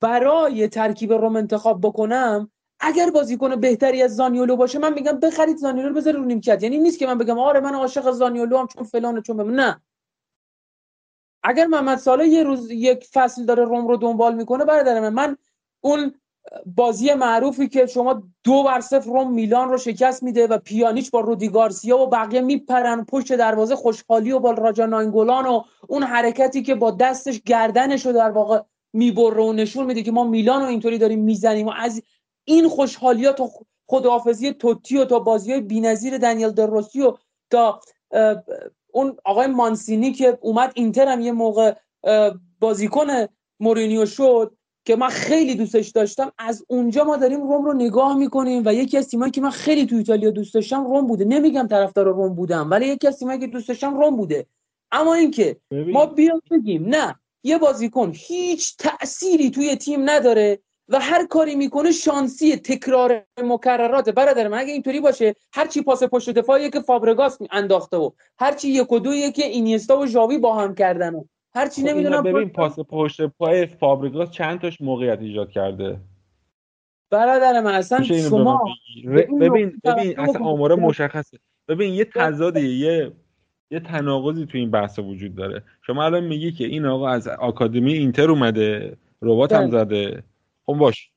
برای 0.02 0.68
ترکیب 0.68 1.14
روم 1.14 1.36
انتخاب 1.36 1.82
بکنم 1.82 2.52
اگر 2.80 3.12
بازیکن 3.12 3.56
بهتری 3.56 4.02
از 4.02 4.16
زانیولو 4.16 4.56
باشه 4.56 4.80
من 4.80 4.94
میگم 4.94 5.20
بخرید 5.20 5.58
زانیولو 5.58 5.90
رو 5.90 5.96
بذارید 5.96 6.20
رو 6.20 6.26
نیمکت. 6.26 6.64
یعنی 6.64 6.78
نیست 6.78 7.00
که 7.00 7.08
من 7.08 7.18
بگم 7.18 7.40
آره 7.40 7.60
من 7.60 7.76
عاشق 7.76 8.12
زانیولو 8.12 8.58
هم 8.58 8.68
چون 8.68 8.84
فلان 8.84 9.22
چون 9.22 9.38
بم. 9.38 9.52
نه. 9.52 9.82
اگر 11.44 11.66
محمد 11.66 11.98
ساله 11.98 12.28
یه 12.28 12.44
روز 12.44 12.72
یک 12.72 13.08
فصل 13.14 13.46
داره 13.46 13.66
روم 13.66 13.88
رو 13.88 13.98
دنبال 13.98 14.36
می‌کنه 14.36 14.66
برادر 14.66 15.00
من 15.00 15.14
من 15.14 15.38
اون 15.82 16.14
بازی 16.66 17.14
معروفی 17.14 17.68
که 17.68 17.86
شما 17.86 18.24
دو 18.44 18.64
بر 18.64 18.82
صفر 18.82 19.06
روم 19.06 19.34
میلان 19.34 19.70
رو 19.70 19.78
شکست 19.78 20.24
میده 20.24 20.48
و 20.48 20.58
پیانیچ 20.58 21.12
با 21.12 21.20
رودی 21.20 21.50
گارسیا 21.50 21.98
و 21.98 22.08
بقیه 22.08 22.42
میپرن 22.42 23.06
پشت 23.06 23.34
دروازه 23.34 23.76
خوشحالی 23.76 24.32
و 24.32 24.40
با 24.40 24.52
راجا 24.52 24.86
ناینگولان 24.86 25.46
و 25.46 25.64
اون 25.88 26.04
حرکتی 26.04 26.62
که 26.62 26.76
با 26.76 26.92
دستش 26.92 27.42
گردنش 27.42 28.06
رو 28.06 28.12
در 28.12 28.32
واقع 28.32 28.62
می‌بره 28.94 29.44
و 29.44 29.54
نشون 29.54 29.86
میده 29.86 30.04
که 30.04 30.12
ما 30.12 30.24
میلان 30.24 30.62
رو 30.62 30.68
اینطوری 30.68 30.98
داریم 30.98 31.20
می‌زنیم 31.20 31.68
و 31.68 31.72
از 31.78 32.04
این 32.44 32.70
خوشحالی 32.70 33.26
ها 33.26 33.32
تا 33.32 33.50
خداحافظی 33.88 34.54
توتی 34.54 34.98
و 34.98 35.06
تا 35.06 35.20
بازی 35.20 35.52
های 35.52 35.62
بینظیر 35.62 36.18
دنیل 36.18 36.50
دروسی 36.50 37.02
و 37.02 37.14
تا 37.50 37.82
اون 38.92 39.18
آقای 39.26 39.48
مانسینی 39.48 40.12
که 40.12 40.38
اومد 40.42 40.72
اینتر 40.76 41.08
هم 41.08 41.22
یه 41.22 41.32
موقع 41.32 41.74
بازیکن 42.60 43.08
مورینیو 43.60 44.06
شد. 44.06 44.58
که 44.86 44.96
من 44.96 45.10
خیلی 45.10 45.56
دوستش 45.56 45.90
داشتم 45.90 46.32
از 46.38 46.66
اونجا 46.68 47.04
ما 47.04 47.18
داریم 47.18 47.42
روم 47.42 47.66
رو 47.66 47.74
نگاه 47.74 48.18
می‌کنیم 48.18 48.64
و 48.66 48.74
یکی 48.74 48.98
از 48.98 49.08
تیمایی 49.08 49.32
که 49.32 49.42
من 49.42 49.50
خیلی 49.50 49.86
تو 49.86 49.96
ایتالیا 49.96 50.30
دوست 50.30 50.54
داشتم 50.54 50.88
روم 50.88 51.08
بوده. 51.08 51.26
نمیگم 51.26 51.68
طرفدار 51.68 52.06
روم 52.06 52.36
بودم 52.36 52.70
ولی 52.70 52.88
یکی 52.88 53.08
از 53.08 53.20
تیمایی 53.20 53.40
که 53.40 53.48
دوست 53.48 53.68
داشتم 53.68 53.98
روم 53.98 54.16
بوده. 54.18 54.46
اما 54.92 55.14
اینکه 55.14 55.58
ما 55.72 56.06
بیام 56.06 56.42
بگیم 56.52 56.86
نه 56.86 57.16
یه 57.44 57.58
بازیکن 57.58 58.12
هیچ 58.16 58.78
تأثیری 58.78 59.52
توی 59.52 59.76
تیم 59.76 60.10
نداره 60.10 60.60
و 60.90 61.00
هر 61.00 61.26
کاری 61.26 61.56
می‌کنه 61.56 61.92
شانسی 61.92 62.56
تکرار 62.56 63.24
مکررات 63.44 64.10
برادر 64.10 64.48
من. 64.48 64.58
اگه 64.58 64.74
اینطوری 64.74 65.00
باشه 65.00 65.36
هر 65.54 65.68
چی 65.68 65.82
پاس 65.82 66.04
پشت 66.04 66.30
دفاعی 66.30 66.70
که 66.70 66.80
فابرگاس 66.80 67.38
انداخته 67.52 67.98
و 67.98 68.12
هر 68.40 68.54
چی 68.54 68.70
یک 68.70 68.92
و 68.92 69.00
دویی 69.00 69.32
که 69.32 69.46
اینیستا 69.46 70.00
و 70.00 70.06
ژاوی 70.06 70.38
با 70.38 70.56
هم 70.56 70.76
کردن 70.76 71.16
و 71.16 71.24
هر 71.54 71.68
چی 71.68 71.82
خب 71.82 71.88
نمی‌دونم 71.88 72.24
ببین 72.24 72.50
پاس 72.50 72.80
پشت 72.80 73.22
پای 73.22 73.66
فابریگاس 73.66 74.32
چند 74.32 74.62
تاش 74.62 74.82
موقعیت 74.82 75.20
ایجاد 75.20 75.52
کرده؟ 75.52 76.00
برادر 77.10 77.62
من 77.62 77.74
اصلا 77.74 78.04
شما 78.04 78.64
ببین. 79.40 79.80
ببین 79.84 80.20
اصلا 80.20 80.46
آماره 80.46 80.76
مشخصه. 80.76 81.38
ببین 81.68 81.94
یه 81.94 82.06
تضادی 82.06 82.68
یه 82.68 83.12
یه 83.72 83.80
تناقضی 83.80 84.46
تو 84.46 84.58
این 84.58 84.72
بحث 84.72 85.00
وجود 85.00 85.36
داره. 85.36 85.64
شما 85.82 86.06
الان 86.06 86.24
میگی 86.24 86.52
که 86.52 86.66
این 86.66 86.86
آقا 86.86 87.10
از 87.10 87.28
آکادمی 87.28 87.94
اینتر 87.94 88.32
اومده 88.32 88.98
ربات 89.22 89.52
هم 89.52 89.62
بله. 89.62 89.72
زده. 89.72 90.24
خب 90.66 90.74
باش. 90.74 91.11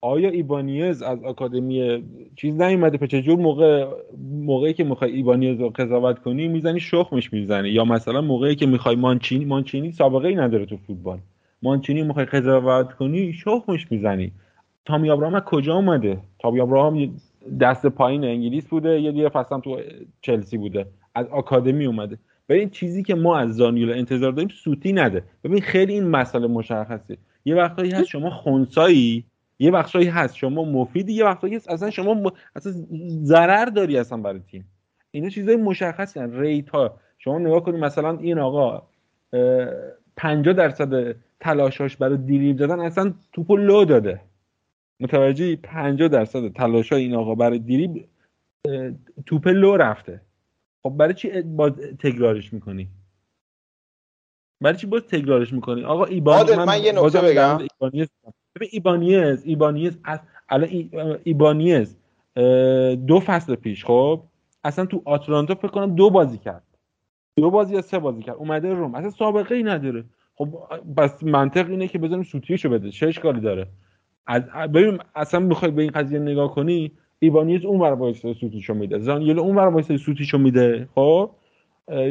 آیا 0.00 0.28
ایبانیز 0.28 1.02
از 1.02 1.24
آکادمی 1.24 2.04
چیز 2.36 2.60
نیومده 2.60 2.98
پس 2.98 3.08
چجور 3.08 3.38
موقع 3.38 3.86
موقعی 4.32 4.72
که 4.72 4.84
می‌خوای 4.84 5.12
ایبانیز 5.12 5.60
رو 5.60 5.68
قضاوت 5.70 6.18
کنی 6.18 6.48
می‌زنی 6.48 6.80
شخمش 6.80 7.32
می‌زنی؟ 7.32 7.68
یا 7.68 7.84
مثلا 7.84 8.20
موقعی 8.20 8.54
که 8.54 8.66
می‌خوای 8.66 8.96
مانچینی 8.96 9.44
مانچینی 9.44 9.92
سابقه 9.92 10.28
ای 10.28 10.34
نداره 10.34 10.66
تو 10.66 10.76
فوتبال. 10.76 11.18
مانچینی 11.62 12.02
می‌خوای 12.02 12.24
قضاوت 12.26 12.92
کنی 12.92 13.32
شخمش 13.32 13.92
می‌زنی. 13.92 14.32
تامی 14.84 15.10
ابراهام 15.10 15.34
از 15.34 15.42
کجا 15.42 15.74
اومده؟ 15.74 16.18
تامی 16.38 16.60
ابراهام 16.60 17.16
دست 17.60 17.86
پایین 17.86 18.24
انگلیس 18.24 18.66
بوده 18.68 19.00
یه 19.00 19.12
دیگه 19.12 19.28
فصلا 19.28 19.60
تو 19.60 19.80
چلسی 20.20 20.58
بوده. 20.58 20.86
از 21.14 21.26
آکادمی 21.26 21.86
اومده. 21.86 22.18
این 22.50 22.70
چیزی 22.70 23.02
که 23.02 23.14
ما 23.14 23.38
از 23.38 23.56
زانیولا 23.56 23.94
انتظار 23.94 24.32
داریم 24.32 24.48
سوتی 24.48 24.92
نده. 24.92 25.22
ببین 25.44 25.60
خیلی 25.60 25.92
این 25.92 26.04
مسئله 26.04 26.46
مشخصه. 26.46 27.16
یه 27.44 27.54
وقتایی 27.54 27.90
هست 27.90 28.08
شما 28.08 28.30
خونسایی 28.30 29.24
یه 29.58 29.70
بخشایی 29.70 30.06
هست 30.06 30.36
شما 30.36 30.64
مفیدی 30.64 31.12
یه 31.12 31.24
وقتایی 31.24 31.54
هست. 31.54 31.70
اصلا 31.70 31.90
شما 31.90 32.14
م... 32.14 32.30
اصلا 32.56 32.72
ضرر 33.22 33.64
داری 33.64 33.98
اصلا 33.98 34.18
برای 34.18 34.40
تیم. 34.40 34.68
اینا 35.10 35.28
چیزای 35.28 35.56
مشخصی 35.56 36.20
هست 36.20 36.34
ریت 36.34 36.70
ها. 36.70 36.98
شما 37.18 37.38
نگاه 37.38 37.64
کنید 37.64 37.84
مثلا 37.84 38.18
این 38.18 38.38
آقا 38.38 38.82
50 40.16 40.54
درصد 40.54 41.16
تلاشاش 41.40 41.96
برای 41.96 42.16
دیریب 42.16 42.56
دادن 42.56 42.80
اصلا 42.80 43.14
توپو 43.32 43.56
لو 43.56 43.84
داده. 43.84 44.20
متوجه 45.00 45.56
50 45.56 46.08
درصد 46.08 46.48
تلاشای 46.52 47.02
این 47.02 47.14
آقا 47.14 47.34
برای 47.34 47.58
دیریب 47.58 48.08
توپ 49.26 49.48
لو 49.48 49.76
رفته. 49.76 50.20
خب 50.82 50.90
برای 50.96 51.14
چی 51.14 51.42
باز 51.42 51.72
تکرارش 51.98 52.52
می‌کنی؟ 52.52 52.88
برای 54.60 54.76
چی 54.76 54.86
باز 54.86 55.02
تکرارش 55.02 55.52
می‌کنی؟ 55.52 55.84
آقا 55.84 56.04
ایبان 56.04 56.56
من, 56.56 56.64
من 56.64 56.82
یه 56.82 56.92
نکته 56.92 57.20
بگم. 57.20 57.58
ببین 58.56 58.68
ایبانیز 58.72 59.44
ایبانیز 59.44 59.98
الان 60.48 60.68
ایبانیز 61.24 61.96
دو 63.06 63.20
فصل 63.26 63.54
پیش 63.54 63.84
خب؟ 63.84 64.22
اصلا 64.64 64.86
تو 64.86 65.02
آتلانتا 65.04 65.54
فکر 65.54 65.68
کنم 65.68 65.94
دو 65.94 66.10
بازی 66.10 66.38
کرد. 66.38 66.62
دو 67.36 67.50
بازی 67.50 67.74
یا 67.74 67.80
سه 67.80 67.98
بازی 67.98 68.22
کرد. 68.22 68.36
اومده 68.36 68.72
روم. 68.72 68.94
اصلا 68.94 69.10
سابقه 69.10 69.54
ای 69.54 69.62
نداره. 69.62 70.04
خب 70.34 70.48
بس 70.96 71.24
منطق 71.24 71.70
اینه 71.70 71.88
که 71.88 71.98
بزنیم 71.98 72.22
سوتیشو 72.22 72.68
بده. 72.68 72.90
چه 72.90 73.06
اشکالی 73.06 73.40
داره. 73.40 73.66
ببین 74.74 74.98
اصلا 75.14 75.40
می‌خوای 75.40 75.70
به 75.70 75.82
این 75.82 75.90
قضیه 75.90 76.18
نگاه 76.18 76.54
کنی؟ 76.54 76.92
ایبانیز 77.18 77.64
اون 77.64 77.80
ور 77.80 77.92
وایسه 77.92 78.32
سوتیشو 78.32 78.74
میده. 78.74 78.98
زانیولو 78.98 79.42
اون 79.42 79.56
ور 79.56 79.66
وایسه 79.66 79.96
سوتیشو 79.96 80.38
میده. 80.38 80.88
خب؟ 80.94 81.30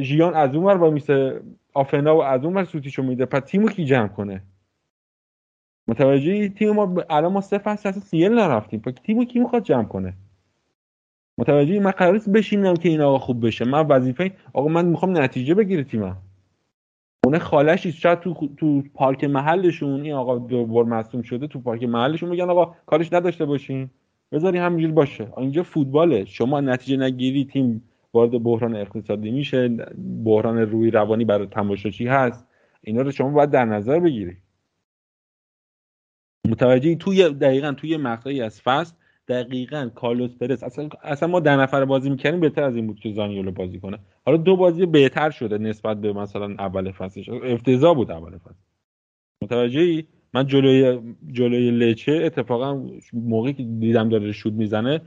ژیان 0.01 0.33
از 0.33 0.55
اون 0.55 0.63
ور 0.65 0.77
وایسه. 0.77 1.41
آفنا 1.73 2.17
و 2.17 2.23
از 2.23 2.43
اون 2.43 2.53
ور 2.53 2.63
سوتیشو 2.63 3.03
میده. 3.03 3.25
پس 3.25 3.41
تیمو 3.45 3.69
کی 3.69 3.85
جمع 3.85 4.07
کنه؟ 4.07 4.43
متوجه 5.87 6.49
تیم 6.49 6.71
ما 6.71 7.03
الان 7.09 7.31
ما 7.31 7.41
سه 7.41 7.57
فصل 7.57 7.89
اصلا 7.89 8.01
سیل 8.01 8.31
نرفتیم. 8.31 8.79
تیمو 8.79 9.25
کی 9.25 9.39
می‌خواد 9.39 9.63
جمع 9.63 9.83
کنه؟ 9.83 10.13
متوجه 11.37 11.79
من 11.79 11.91
قرار 11.91 12.17
بشینم 12.17 12.73
که 12.73 12.89
این 12.89 13.01
آقا 13.01 13.19
خوب 13.19 13.45
بشه. 13.45 13.65
من 13.65 13.87
وظیفه 13.87 14.31
آقا 14.53 14.67
من 14.67 14.85
می‌خوام 14.85 15.17
نتیجه 15.17 15.53
بگیره 15.53 15.83
تیمم. 15.83 16.17
اونه 17.25 17.39
خالش 17.39 17.87
شاید 17.87 18.19
تو 18.19 18.49
تو 18.57 18.83
پارک 18.93 19.23
محلشون 19.23 20.01
این 20.01 20.13
آقا 20.13 20.37
دوبار 20.37 20.83
مصوم 20.83 21.21
شده 21.21 21.47
تو 21.47 21.59
پارک 21.59 21.83
محلشون 21.83 22.29
میگن 22.29 22.49
آقا 22.49 22.75
کارش 22.85 23.13
نداشته 23.13 23.45
باشین. 23.45 23.89
بذاری 24.31 24.57
همینجوری 24.57 24.93
باشه. 24.93 25.27
اینجا 25.37 25.63
فوتباله. 25.63 26.25
شما 26.25 26.61
نتیجه 26.61 26.97
نگیری 26.97 27.45
تیم 27.45 27.83
وارد 28.13 28.43
بحران 28.43 28.75
اقتصادی 28.75 29.31
میشه. 29.31 29.67
بحران 30.25 30.57
روی 30.57 30.91
روانی 30.91 31.25
برای 31.25 31.47
تماشاچی 31.47 32.07
هست. 32.07 32.47
اینا 32.81 33.01
رو 33.01 33.11
شما 33.11 33.29
باید 33.29 33.49
در 33.49 33.65
نظر 33.65 33.99
بگیری. 33.99 34.37
متوجه 36.49 36.95
توی 36.95 37.29
دقیقا 37.29 37.71
توی 37.71 37.97
مقطعی 37.97 38.41
از 38.41 38.61
فصل 38.61 38.93
دقیقا 39.27 39.89
کارلوس 39.95 40.35
پرس. 40.35 40.63
اصلا, 40.63 40.89
اصلا 41.03 41.29
ما 41.29 41.39
در 41.39 41.55
نفر 41.55 41.85
بازی 41.85 42.09
می‌کردیم 42.09 42.39
بهتر 42.39 42.63
از 42.63 42.75
این 42.75 42.87
بود 42.87 42.99
که 42.99 43.11
زانیولو 43.11 43.51
بازی 43.51 43.79
کنه. 43.79 43.99
حالا 44.25 44.37
دو 44.37 44.55
بازی 44.55 44.85
بهتر 44.85 45.29
شده 45.29 45.57
نسبت 45.57 46.01
به 46.01 46.13
مثلا 46.13 46.55
اول 46.59 46.91
فصلش. 46.91 47.29
افتضاح 47.29 47.95
بود 47.95 48.11
اول 48.11 48.37
فصل. 48.37 48.55
متوجهی 49.41 50.07
من 50.33 50.47
جلوی 50.47 50.99
جلوی 51.31 51.71
لچه 51.71 52.11
اتفاقا 52.11 52.85
موقعی 53.13 53.53
که 53.53 53.63
دیدم 53.63 54.09
داره 54.09 54.31
شود 54.31 54.53
می‌زنه 54.53 55.01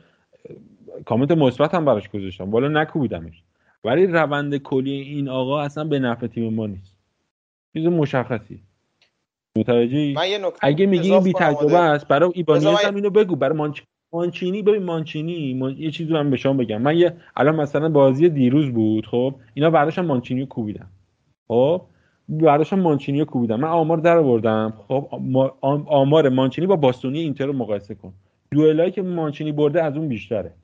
کامنت 1.04 1.30
مثبت 1.30 1.74
هم 1.74 1.84
براش 1.84 2.08
گذاشتم. 2.08 2.50
والا 2.50 2.82
نکوبیدمش. 2.82 3.42
ولی 3.84 4.06
روند 4.06 4.56
کلی 4.56 4.90
این 4.90 5.28
آقا 5.28 5.60
اصلا 5.60 5.84
به 5.84 5.98
نفع 5.98 6.26
تیم 6.26 6.54
ما 6.54 6.66
نیست. 6.66 6.96
چیز 7.72 7.86
مشخصی. 7.86 8.60
متوجهی؟ 9.58 10.16
اگه 10.60 10.86
میگی 10.86 11.20
بی 11.20 11.32
تجربه 11.32 11.78
است 11.78 12.08
برای 12.08 12.30
ایبانیز 12.34 12.66
هم 12.66 12.94
اینو 12.94 13.10
بگو. 13.10 13.36
برای 13.36 13.56
مانچ... 13.56 13.80
مانچینی 14.12 14.62
ببین 14.62 14.82
مانچینی 14.82 15.74
یه 15.78 15.90
چیزی 15.90 16.12
من 16.12 16.30
به 16.30 16.36
شما 16.36 16.52
بگم. 16.52 16.82
من 16.82 16.96
یه 16.96 17.12
الان 17.36 17.56
مثلا 17.56 17.88
بازی 17.88 18.28
دیروز 18.28 18.70
بود 18.70 19.06
خب؟ 19.06 19.34
اینا 19.54 19.70
برداشتن 19.70 20.04
مانچینی 20.04 20.40
رو 20.40 20.46
کوبیدن. 20.46 20.86
خب؟ 21.48 21.82
برداشتن 22.28 22.80
مانچینی 22.80 23.18
رو 23.18 23.24
کوبیدن. 23.24 23.56
من 23.56 23.68
آمار 23.68 23.98
در 23.98 24.16
آوردم. 24.16 24.72
خب؟ 24.88 25.08
آمار 25.86 26.28
مانچینی 26.28 26.66
با 26.66 26.76
باستونی 26.76 27.18
اینتر 27.18 27.46
رو 27.46 27.52
مقایسه 27.52 27.94
کن. 27.94 28.12
دوئلایی 28.50 28.90
که 28.90 29.02
مانچینی 29.02 29.52
برده 29.52 29.82
از 29.82 29.96
اون 29.96 30.08
بیشتره. 30.08 30.54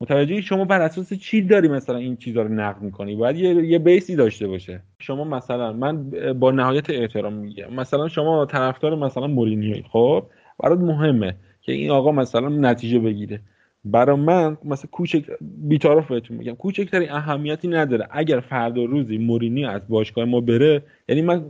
متوجه 0.00 0.40
شما 0.40 0.64
بر 0.64 0.80
اساس 0.80 1.12
چی 1.12 1.42
داری 1.42 1.68
مثلا 1.68 1.96
این 1.96 2.16
چیزا 2.16 2.42
رو 2.42 2.48
نقد 2.48 2.82
می‌کنی؟ 2.82 3.16
باید 3.16 3.36
یه, 3.36 3.54
یه 3.54 3.78
بیسی 3.78 4.16
داشته 4.16 4.48
باشه. 4.48 4.80
شما 4.98 5.24
مثلا 5.24 5.72
من 5.72 6.10
با 6.32 6.50
نهایت 6.50 6.90
احترام 6.90 7.32
میگم. 7.32 7.74
مثلا 7.74 8.08
شما 8.08 8.46
طرفدار 8.46 8.94
مثلا 8.94 9.26
مورینیو 9.26 9.82
خب؟ 9.92 10.24
برات 10.58 10.78
مهمه 10.78 11.34
که 11.60 11.72
این 11.72 11.90
آقا 11.90 12.12
مثلا 12.12 12.48
نتیجه 12.48 12.98
بگیره. 12.98 13.40
برای 13.84 14.16
من 14.16 14.56
مثلا 14.64 14.88
کوچک 14.90 15.30
بیطرف 15.40 16.10
بهتون 16.10 16.36
میگم. 16.36 16.54
کوچکترین 16.54 17.10
اهمیتی 17.10 17.68
نداره. 17.68 18.08
اگر 18.10 18.40
فردا 18.40 18.84
روزی 18.84 19.18
مورینی 19.18 19.64
از 19.64 19.80
باشگاه 19.88 20.24
ما 20.24 20.40
بره 20.40 20.82
یعنی 21.08 21.22
من 21.22 21.44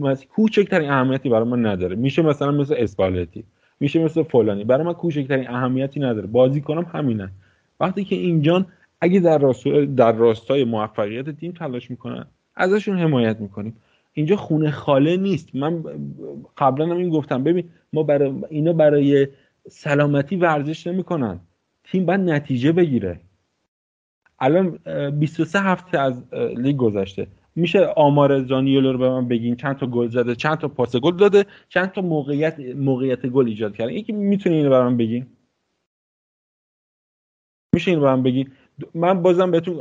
مثلا 0.00 0.26
کوچکترین 0.28 0.90
اهمیتی 0.90 1.28
برای 1.28 1.48
من 1.48 1.66
نداره. 1.66 1.96
میشه 1.96 2.22
مثلا 2.22 2.52
مثل 2.52 2.74
اسپالتی 2.78 3.44
میشه 3.80 4.04
مثل 4.04 4.22
فلانی. 4.22 4.64
برای 4.64 4.86
من 4.86 4.92
کوچکترین 4.92 5.50
اهمیتی 5.50 6.00
نداره. 6.00 6.26
بازی 6.26 6.60
کنم 6.60 6.86
همینه 6.92 7.30
وقتی 7.80 8.04
که 8.04 8.16
اینجان 8.16 8.66
اگه 9.00 9.20
در, 9.20 9.38
در 9.96 10.12
راستای 10.12 10.64
موفقیت 10.64 11.30
تیم 11.30 11.52
تلاش 11.52 11.90
می‌کنن 11.90 12.26
ازشون 12.56 12.98
حمایت 12.98 13.40
می‌کنیم. 13.40 13.76
اینجا 14.12 14.36
خونه 14.36 14.70
خاله 14.70 15.16
نیست. 15.16 15.56
من 15.56 15.84
قبلا 16.58 16.86
هم 16.86 16.96
این 16.96 17.10
گفتم. 17.10 17.44
ببین 17.44 17.64
ما 17.92 18.02
برای 18.02 18.32
اینا 18.50 18.72
برای 18.72 19.28
سلامتی 19.68 20.36
ورزش 20.36 20.86
نمی‌کنن. 20.86 21.40
تیم 21.84 22.06
باید 22.06 22.20
نتیجه 22.20 22.72
بگیره. 22.72 23.20
الان 24.38 24.78
23 25.10 25.60
هفته 25.60 25.98
از 25.98 26.34
لیگ 26.34 26.76
گذشته. 26.76 27.26
میشه 27.56 27.86
آمار 27.86 28.44
زانیولو 28.44 28.92
رو 28.92 28.98
به 28.98 29.10
من 29.10 29.28
بگین؟ 29.28 29.56
چند 29.56 29.76
تا 29.76 29.86
گل 29.86 30.08
زده؟ 30.08 30.34
چند 30.34 30.58
تا 30.58 30.68
پاس 30.68 30.96
گل 30.96 31.16
داده؟ 31.16 31.44
چند 31.68 31.92
تا 31.92 32.00
موقعیت 32.00 32.60
موقعیت 32.60 33.26
گل 33.26 33.46
ایجاد 33.46 33.76
کرده؟ 33.76 33.92
یکی 33.92 34.12
می‌تونه 34.12 34.56
اینو 34.56 34.70
برام 34.70 34.96
بگین؟ 34.96 35.26
میشه 37.74 37.90
اینو 37.90 38.02
برام 38.02 38.22
بگین 38.22 38.52
من 38.94 39.22
بازم 39.22 39.50
بهتون 39.50 39.78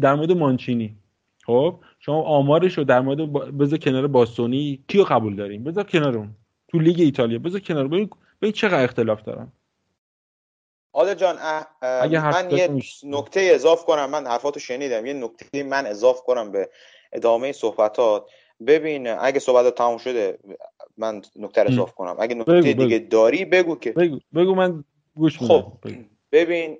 در 0.00 0.14
مورد 0.14 0.32
مانچینی. 0.32 0.96
خب؟ 1.46 1.78
شما 1.98 2.22
آمارش 2.22 2.78
رو 2.78 2.84
در 2.84 3.00
مورد 3.00 3.32
بذار 3.58 3.78
کنار 3.78 4.06
باستونی. 4.06 4.84
کیو 4.88 5.04
قبول 5.04 5.36
داریم 5.36 5.64
بذار 5.64 5.84
کنار 5.84 6.16
اون. 6.16 6.30
تو 6.68 6.78
لیگ 6.78 7.00
ایتالیا. 7.00 7.38
بذار 7.38 7.60
کنار 7.60 7.88
ببین 7.88 8.10
ببین 8.42 8.52
چقدر 8.52 8.84
اختلاف 8.84 9.22
دارن 9.22 9.52
عادل 10.94 11.14
جان 11.14 11.36
اگه 11.80 12.30
من 12.30 12.50
یه 12.50 12.82
نکته 13.04 13.50
اضاف 13.54 13.84
کنم. 13.84 14.10
من 14.10 14.26
حرفاتو 14.26 14.60
شنیدم. 14.60 15.06
یه 15.06 15.12
نکته 15.12 15.62
من 15.62 15.86
اضاف 15.86 16.22
کنم 16.22 16.52
به 16.52 16.70
ادامه 17.12 17.52
صحبتات. 17.52 18.30
ببین 18.66 19.08
اگه 19.08 19.38
صحبتات 19.38 19.74
تموم 19.74 19.98
شده 19.98 20.38
من 20.96 21.22
نکته 21.36 21.60
اضاف 21.60 21.94
کنم. 21.94 22.16
اگه 22.18 22.34
نکته 22.34 22.52
بگو 22.52 22.62
دیگه 22.62 22.98
بگو. 22.98 23.08
داری 23.08 23.44
بگو 23.44 23.76
که. 23.76 23.92
بگو. 23.92 24.18
بگو 24.34 24.54
من 24.54 24.84
گوش 25.14 25.38
خب. 25.38 25.72
ببین 26.36 26.78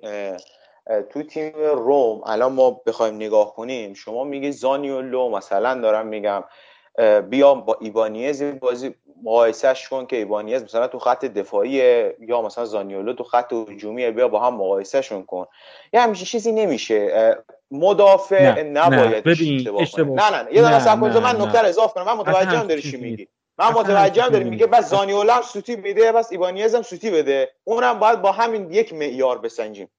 تو 1.09 1.23
تیم 1.23 1.53
روم 1.57 2.21
الان 2.25 2.53
ما 2.53 2.71
بخوایم 2.71 3.15
نگاه 3.15 3.55
کنیم 3.55 3.93
شما 3.93 4.23
میگی 4.23 4.51
زانیولو 4.51 5.29
مثلا 5.29 5.81
دارم 5.81 6.07
میگم 6.07 6.43
بیا 7.29 7.53
با 7.53 7.77
ایبانیز 7.81 8.43
بازی 8.43 8.95
مقایسهش 9.23 9.89
کن 9.89 10.05
که 10.05 10.15
ایبانیز 10.15 10.63
مثلا 10.63 10.87
تو 10.87 10.99
خط 10.99 11.25
دفاعی 11.25 11.69
یا 12.19 12.41
مثلا 12.41 12.65
زانیولو 12.65 13.13
تو 13.13 13.23
خط 13.23 13.53
هجومی 13.53 14.11
بیا 14.11 14.27
با 14.27 14.39
هم 14.39 14.53
مقایسهشون 14.53 15.23
کن. 15.23 15.45
یه 15.93 16.01
همیشه 16.01 16.25
چیزی 16.25 16.51
نمیشه. 16.51 17.35
مدافع 17.71 18.63
نه، 18.63 18.63
نباید 18.63 19.23
نه. 19.27 19.81
اشتباه 19.81 20.29
نه 20.29 20.43
نه 20.43 20.53
یه 20.53 20.61
دقیقه 20.61 20.79
صبر 20.79 21.19
من 21.19 21.41
نکته 21.41 21.59
اضافه 21.65 21.93
کنم. 21.93 22.05
من 22.05 22.13
متوجهم 22.17 22.67
داری 22.67 22.81
چی 22.81 22.97
میگی. 22.97 23.27
من 23.57 23.71
متوجهم 23.71 24.29
داری 24.29 24.49
میگه 24.49 24.67
بس 24.67 24.89
زانیولو 24.89 25.31
هم 25.31 25.41
سوتی 25.41 25.75
بده 25.75 26.11
بس 26.11 26.31
ایبانیز 26.31 26.75
هم 26.75 26.81
سوتی 26.81 27.11
بده. 27.11 27.51
اونم 27.63 27.99
باید 27.99 28.21
با 28.21 28.31
همین 28.31 28.71
یک 28.71 28.93
معیار 28.93 29.37
بسنجیم. 29.37 29.89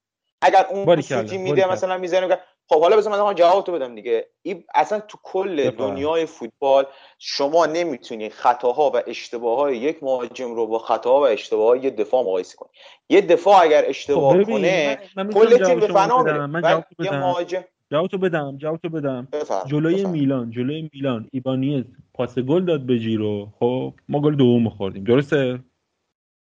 اگر 0.42 0.66
اون 0.70 1.00
سوتی 1.00 1.38
میده 1.38 1.72
مثلا 1.72 1.98
می‌زنه 1.98 2.38
خب 2.68 2.80
حالا 2.80 2.96
بذار 2.96 3.22
من 3.22 3.34
جواب 3.34 3.64
تو 3.64 3.72
بدم 3.72 3.94
دیگه. 3.94 4.28
اصلا 4.74 5.00
تو 5.00 5.18
کل 5.22 5.70
دنیای 5.70 6.26
فوتبال 6.26 6.86
شما 7.18 7.66
نمی‌تونی 7.66 8.28
خطاها 8.28 8.90
و 8.90 9.02
اشتباه 9.06 9.74
یک 9.74 10.02
مهاجم 10.02 10.54
رو 10.54 10.66
با 10.66 10.78
خطاها 10.78 11.20
و 11.20 11.26
اشتباه 11.26 11.84
یه 11.84 11.90
دفاع 11.90 12.22
مقایسه 12.22 12.56
کنی. 12.56 12.70
یه 13.08 13.20
دفاع 13.20 13.62
اگر 13.62 13.84
اشتباه 13.86 14.44
خب 14.44 14.50
کنه 14.50 14.98
کل 15.34 15.64
تیم 15.66 15.80
به 15.80 15.86
فنا 15.86 16.22
میره 16.22 16.84
یه 16.98 17.10
مهاجم 17.10 17.64
جواب 17.90 18.24
بدم 18.26 18.56
جواب 18.58 18.80
بدم. 18.96 19.28
جلوی 19.66 20.04
میلان 20.04 20.50
جلوی 20.50 20.90
میلان. 20.92 21.28
ایبانیز 21.32 21.84
پاس 22.14 22.38
گل 22.38 22.64
داد 22.64 22.80
به 22.80 22.98
جیرو. 22.98 23.52
خب 23.58 23.94
ما 24.08 24.20
گل 24.20 24.34
دوم 24.34 24.68
خوردیم. 24.68 25.04
درسته؟ 25.04 25.58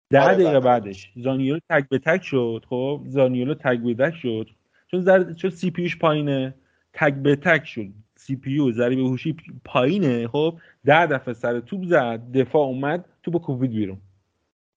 ده 0.09 0.21
آره، 0.21 0.33
دقیقه 0.33 0.49
بله. 0.49 0.59
بعدش. 0.59 1.11
زانیولو 1.15 1.59
تک 1.69 1.89
به 1.89 1.99
تک 1.99 2.23
شد. 2.23 2.65
خب 2.69 3.01
زانیولو 3.05 3.53
تک 3.53 3.79
به 3.79 3.93
تک 3.93 4.15
شد. 4.15 4.49
چون 4.91 5.01
زر... 5.01 5.33
چون 5.33 5.49
سی 5.49 5.71
پیوش 5.71 5.97
پایینه. 5.97 6.55
تک 6.93 7.13
به 7.13 7.35
تک 7.35 7.65
شد. 7.65 7.87
سی 8.15 8.35
پی 8.35 8.51
یو 8.51 8.71
ضریب 8.71 8.99
هوشی 8.99 9.35
پایینه. 9.65 10.27
خب 10.27 10.59
ده 10.85 11.05
دفعه 11.05 11.33
سر 11.33 11.59
توپ 11.59 11.85
زد. 11.85 12.31
دفاع 12.31 12.61
اومد. 12.61 13.05
توپ 13.23 13.41
کووید 13.41 13.71
بیرون. 13.71 13.97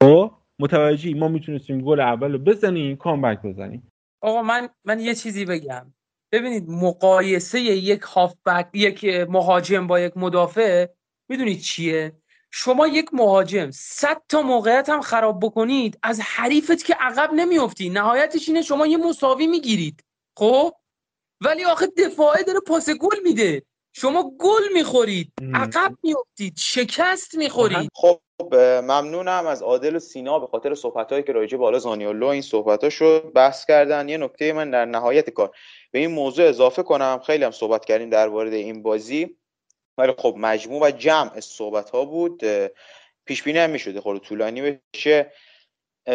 خب 0.02 0.30
متوجهی؟ 0.58 1.14
ما 1.14 1.28
می‌تونستیم 1.28 1.80
گل 1.80 2.00
اول 2.00 2.32
رو 2.32 2.38
بزنیم 2.38 2.96
کامبک 2.96 3.42
بزنیم. 3.42 3.90
آقا 4.20 4.42
من 4.42 4.68
من 4.84 5.00
یه 5.00 5.14
چیزی 5.14 5.44
بگم. 5.44 5.92
ببینید 6.32 6.68
مقایسه 6.68 7.60
یک 7.60 8.00
هافبک 8.00 8.68
یک 8.72 9.04
مهاجم 9.04 9.86
با 9.86 10.00
یک 10.00 10.12
مدافع 10.16 10.86
می‌دونید 11.28 11.60
چیه؟ 11.60 12.16
شما 12.50 12.86
یک 12.86 13.08
مهاجم 13.12 13.70
صد 13.70 14.22
تا 14.28 14.42
موقعیت 14.42 14.88
هم 14.88 15.00
خراب 15.00 15.40
بکنید 15.42 15.98
از 16.02 16.20
حریفت 16.20 16.84
که 16.84 16.94
عقب 16.94 17.30
نمیافتی. 17.32 17.90
نهایتش 17.90 18.48
اینه 18.48 18.62
شما 18.62 18.86
یه 18.86 18.96
مساوی 18.96 19.46
می‌گیرید. 19.46 20.04
خب؟ 20.38 20.72
ولی 21.40 21.64
آخه 21.64 21.86
دفاعه 21.86 22.42
داره 22.42 22.60
پاس 22.60 22.90
گل 22.90 23.16
میده. 23.24 23.62
شما 23.92 24.32
گل 24.38 24.62
می‌خورید. 24.74 25.32
عقب 25.54 25.96
میافتید. 26.02 26.56
شکست 26.56 27.34
می‌خورید. 27.34 27.90
خب 27.94 28.20
ممنونم 28.82 29.46
از 29.46 29.62
عادل 29.62 29.96
و 29.96 29.98
سینا 29.98 30.38
به 30.38 30.46
خاطر 30.46 30.74
صحبتهایی 30.74 31.24
که 31.24 31.32
راجع 31.32 31.58
بالا 31.58 31.78
زانیولو 31.78 32.26
این 32.26 32.42
صحبت 32.42 32.88
شد 32.88 33.32
بحث 33.34 33.66
کردن. 33.66 34.08
یه 34.08 34.16
نکته 34.16 34.52
من 34.52 34.70
در 34.70 34.84
نهایت 34.84 35.30
کار. 35.30 35.56
به 35.90 35.98
این 35.98 36.10
موضوع 36.10 36.48
اضافه 36.48 36.82
کنم 36.82 37.20
خیلی 37.26 37.44
هم 37.44 37.50
صحبت 37.50 37.84
کردیم 37.84 38.10
در 38.10 38.28
مورد 38.28 38.52
این 38.52 38.82
بازی. 38.82 39.36
ولی 39.98 40.12
خب 40.18 40.34
مجموع 40.38 40.82
و 40.82 40.90
جمع 40.90 41.40
صحبت 41.40 41.90
ها 41.90 42.04
بود. 42.04 42.42
پیش 43.24 43.42
بینی 43.42 43.58
هم 43.58 43.70
می‌شده 43.70 44.00
خود 44.00 44.22
طولانی 44.22 44.78
بشه. 44.94 45.32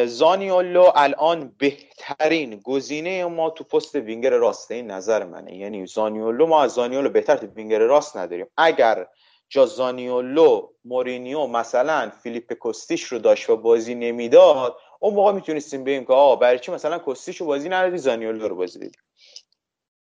زانیولو 0.06 0.92
الان 0.96 1.56
بهترین 1.58 2.60
گزینه 2.60 3.26
ما 3.26 3.50
تو 3.50 3.64
پست 3.64 3.96
وینگر 3.96 4.30
راسته 4.30 4.76
این 4.76 4.92
نظر 4.92 5.24
منه. 5.24 5.56
یعنی 5.56 5.86
زانیولو 5.86 6.48
ما 6.48 6.64
از 6.64 6.72
زانیولو 6.72 7.10
بهتر 7.10 7.38
تو 7.38 7.46
وینگر 7.48 7.80
راست 7.80 8.18
نداریم. 8.18 8.48
اگر 8.58 9.08
جا 9.52 9.66
زانیولو 9.66 10.70
مورینیو 10.86 11.48
مثلا 11.48 12.10
فیلیپ 12.24 12.54
کوستیش 12.54 13.04
رو 13.04 13.20
داشت 13.20 13.50
و 13.50 13.58
بازی 13.58 13.96
نمی‌داد 13.96 14.78
اون 15.00 15.14
موقع 15.14 15.32
می‌تونستیم 15.32 15.84
بگیم 15.84 16.06
که 16.06 16.14
آه 16.14 16.40
برای 16.40 16.60
چی 16.60 16.72
مثلا 16.72 17.00
کوستیش 17.00 17.38
رو 17.38 17.48
بازی 17.48 17.70
ندادی 17.70 17.98
زانیولو 17.98 18.48
رو 18.48 18.56
بازی 18.56 18.80
دادی 18.80 18.98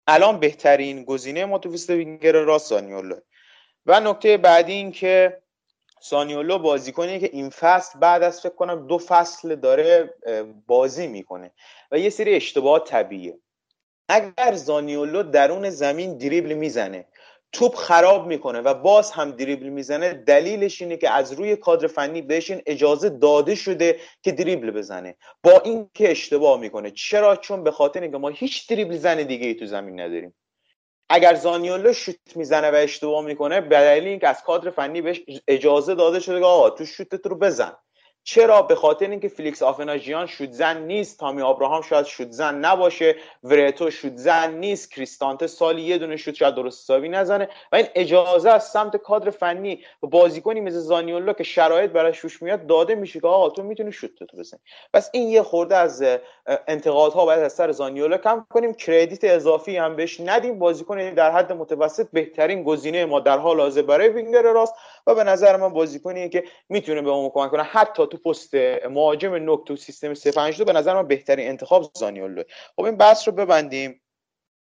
الان 0.07 0.41
بهترین 0.41 1.05
گزینه 1.05 1.45
ما 1.45 1.59
تو 1.59 1.71
پست 1.71 1.91
وینگر 1.91 2.33
راست 2.33 2.69
زانیولو 2.69 3.17
و 3.87 4.01
نکته 4.01 4.37
بعدی 4.37 4.73
این 4.73 4.93
که 4.93 5.43
سانیولو 6.01 6.59
بازیکنی 6.59 7.21
که 7.21 7.31
این 7.33 7.51
فصل 7.51 7.99
بعد 7.99 8.23
از 8.23 8.41
فکر 8.41 8.55
کنم 8.55 8.87
دو 8.87 8.99
فصل 8.99 9.57
داره 9.57 10.15
بازی 10.67 11.07
می‌کنه 11.07 11.51
و 11.93 11.99
یه 11.99 12.11
سری 12.11 12.35
اشتباهات 12.35 12.91
طبیعیه. 12.91 13.39
اگر 14.09 14.53
زانیولو 14.55 15.23
درون 15.23 15.71
زمین 15.71 16.19
دریبل 16.19 16.53
می‌زنه 16.53 17.07
توپ 17.53 17.75
خراب 17.75 18.27
می‌کنه 18.27 18.61
و 18.61 18.75
باز 18.75 19.11
هم 19.11 19.31
دریبل 19.31 19.69
می‌زنه. 19.69 20.15
دلیلش 20.15 20.83
اینه 20.83 20.97
که 20.97 21.11
از 21.11 21.33
روی 21.33 21.57
کادر 21.57 21.87
فنی 21.87 22.23
بهش 22.23 22.51
این 22.51 22.63
اجازه 22.67 23.09
داده 23.09 23.55
شده 23.55 24.01
که 24.23 24.33
دریبل 24.33 24.71
بزنه. 24.71 25.17
با 25.43 25.63
این 25.65 25.91
که 25.95 26.11
اشتباه 26.11 26.61
می‌کنه. 26.61 26.91
چرا؟ 26.91 27.37
چون 27.37 27.65
به 27.65 27.71
خاطر 27.71 28.01
اینکه 28.01 28.19
ما 28.19 28.29
هیچ 28.29 28.69
دریبل 28.71 28.97
زن 28.97 29.23
دیگه 29.23 29.47
ای 29.47 29.55
تو 29.55 29.67
زمین 29.67 30.01
نداریم. 30.01 30.35
اگر 31.09 31.35
زانیولو 31.35 31.93
شوت 31.93 32.37
می‌زنه 32.37 32.71
و 32.71 32.75
اشتباه 32.75 33.25
می‌کنه 33.25 33.61
به 33.61 33.69
دلیل 33.69 34.07
اینکه 34.09 34.29
از 34.29 34.43
کادر 34.43 34.71
فنی 34.71 35.03
بهش 35.03 35.21
اجازه 35.49 35.95
داده 35.95 36.21
شده 36.21 36.41
که 36.41 36.47
آقا 36.47 36.71
تو 36.71 36.85
شوتت 36.85 37.27
رو 37.27 37.39
بزن. 37.39 37.73
چرا؟ 38.25 38.63
به 38.63 38.75
خاطر 38.75 39.11
اینکه 39.11 39.29
فلیکس 39.29 39.63
آفناژیان 39.63 40.27
شوت 40.27 40.51
زن 40.53 40.83
نیست 40.83 41.19
تامی 41.19 41.43
آبراهام 41.43 41.83
شاید 41.83 42.07
شوت 42.07 42.31
زن 42.31 42.55
نباشه 42.55 43.17
ورتو 43.45 43.91
شوت 43.91 44.17
زن 44.17 44.55
نیست 44.55 44.93
کریستانته 44.93 45.47
سالی 45.47 45.83
یه 45.83 45.99
دونه 45.99 46.17
شوت 46.17 46.35
شاید 46.35 46.55
درست 46.55 46.83
حسابی 46.85 47.09
نزنه 47.09 47.49
و 47.73 47.77
این 47.77 47.87
اجازه 47.95 48.51
از 48.51 48.65
سمت 48.65 48.97
کادر 48.97 49.31
فنی 49.31 49.85
و 50.03 50.07
بازیکنی 50.07 50.61
مثل 50.61 50.79
زانیولو 50.79 51.33
که 51.33 51.45
شرایط 51.45 51.91
برای 51.91 52.15
شوش 52.15 52.43
میاد 52.43 52.67
داده 52.67 52.95
میشه 52.95 53.21
که 53.21 53.27
آقا 53.27 53.51
تو 53.51 53.63
می‌تونی 53.63 53.93
شوت 53.93 54.11
تو 54.15 54.37
بزنی. 54.37 54.61
پس 54.93 55.11
این 55.13 55.29
یه 55.29 55.43
خورده 55.43 55.77
از 55.77 56.05
انتقادها 56.69 57.25
باید 57.25 57.41
از 57.41 57.53
سر 57.53 57.73
زانیولو 57.73 58.17
کم 58.17 58.47
کنیم. 58.51 58.75
کردیت 58.75 59.25
اضافی 59.25 59.77
هم 59.77 59.97
بهش 59.97 60.21
ندیم. 60.21 60.59
بازیکن 60.59 61.15
در 61.15 61.31
حد 61.31 61.53
متوسط 61.53 62.07
بهترین 62.13 62.63
گزینه 62.65 63.05
ما 63.05 63.21
در 63.21 63.39
حال 63.39 63.61
حاضر 63.61 63.83
برای 63.83 64.09
وینگر 64.09 64.43
راست 64.43 64.75
و 65.07 65.15
به 65.15 65.25
نظر 65.25 65.57
من 65.57 65.73
بازیکنیه 65.73 66.29
که 66.29 66.45
می‌تونه 66.69 67.03
به 67.03 67.11
اون 67.11 67.31
کمک 67.31 67.51
کنه. 67.51 67.63
حتی 67.63 68.07
تو 68.13 68.19
پست 68.19 68.55
مهاجم 68.91 69.35
نوک 69.35 69.67
تو 69.67 69.77
سیستم 69.77 70.15
352 70.15 70.65
به 70.65 70.73
نظر 70.73 70.95
من 70.95 71.09
بهترین 71.09 71.49
انتخاب 71.49 71.91
زانیولو 71.95 72.43
خب 72.77 72.83
این 72.83 72.97
بحث 72.97 73.29
رو 73.29 73.35
ببندیم 73.35 74.01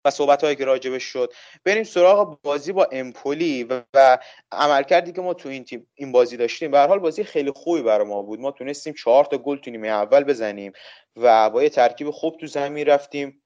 و 0.05 0.11
صحبت 0.11 0.45
هایی 0.45 0.57
که 0.57 0.65
راجبش 0.65 1.03
شد 1.03 1.33
بریم 1.65 1.85
سراغ 1.85 2.39
بازی 2.43 2.73
با 2.73 2.89
امپولی 2.93 3.65
و, 3.65 3.83
و 3.95 4.19
عمل 4.53 4.83
کردی 4.83 5.13
که 5.13 5.21
ما 5.21 5.35
تو 5.35 5.49
این 5.49 5.65
تیم 5.65 5.87
این 5.95 6.13
بازی 6.13 6.37
داشتیم. 6.37 6.71
به 6.71 6.79
حال 6.79 6.99
بازی 6.99 7.25
خیلی 7.25 7.51
خوبی 7.51 7.83
برای 7.83 8.07
ما 8.07 8.23
بود. 8.23 8.41
ما 8.41 8.51
تونستیم 8.51 8.95
چهار 8.95 9.25
تا 9.25 9.39
گل 9.39 9.57
تو 9.57 9.71
نیمه 9.71 9.89
اول 9.89 10.25
بزنیم 10.25 10.73
و 11.17 11.51
با 11.51 11.63
یه 11.63 11.69
ترکیب 11.69 12.11
خوب 12.11 12.37
تو 12.37 12.47
زمین 12.47 12.87
رفتیم. 12.87 13.43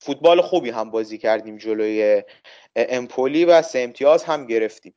فوتبال 0.00 0.40
خوبی 0.40 0.70
هم 0.70 0.90
بازی 0.90 1.18
کردیم 1.18 1.56
جلوی 1.56 2.22
امپولی 2.76 3.44
و 3.44 3.62
سه 3.62 3.78
امتیاز 3.78 4.24
هم 4.24 4.46
گرفتیم. 4.46 4.94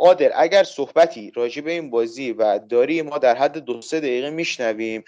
قادر 0.00 0.32
اگر 0.36 0.64
صحبتی 0.64 1.30
راجع 1.30 1.62
به 1.62 1.70
این 1.72 1.90
بازی 1.90 2.32
و 2.32 2.58
داری 2.58 3.02
ما 3.02 3.18
در 3.18 3.34
حد 3.34 3.58
دو 3.58 3.82
سه 3.82 4.00
دقیقه 4.00 4.30
میشنویم 4.30 5.04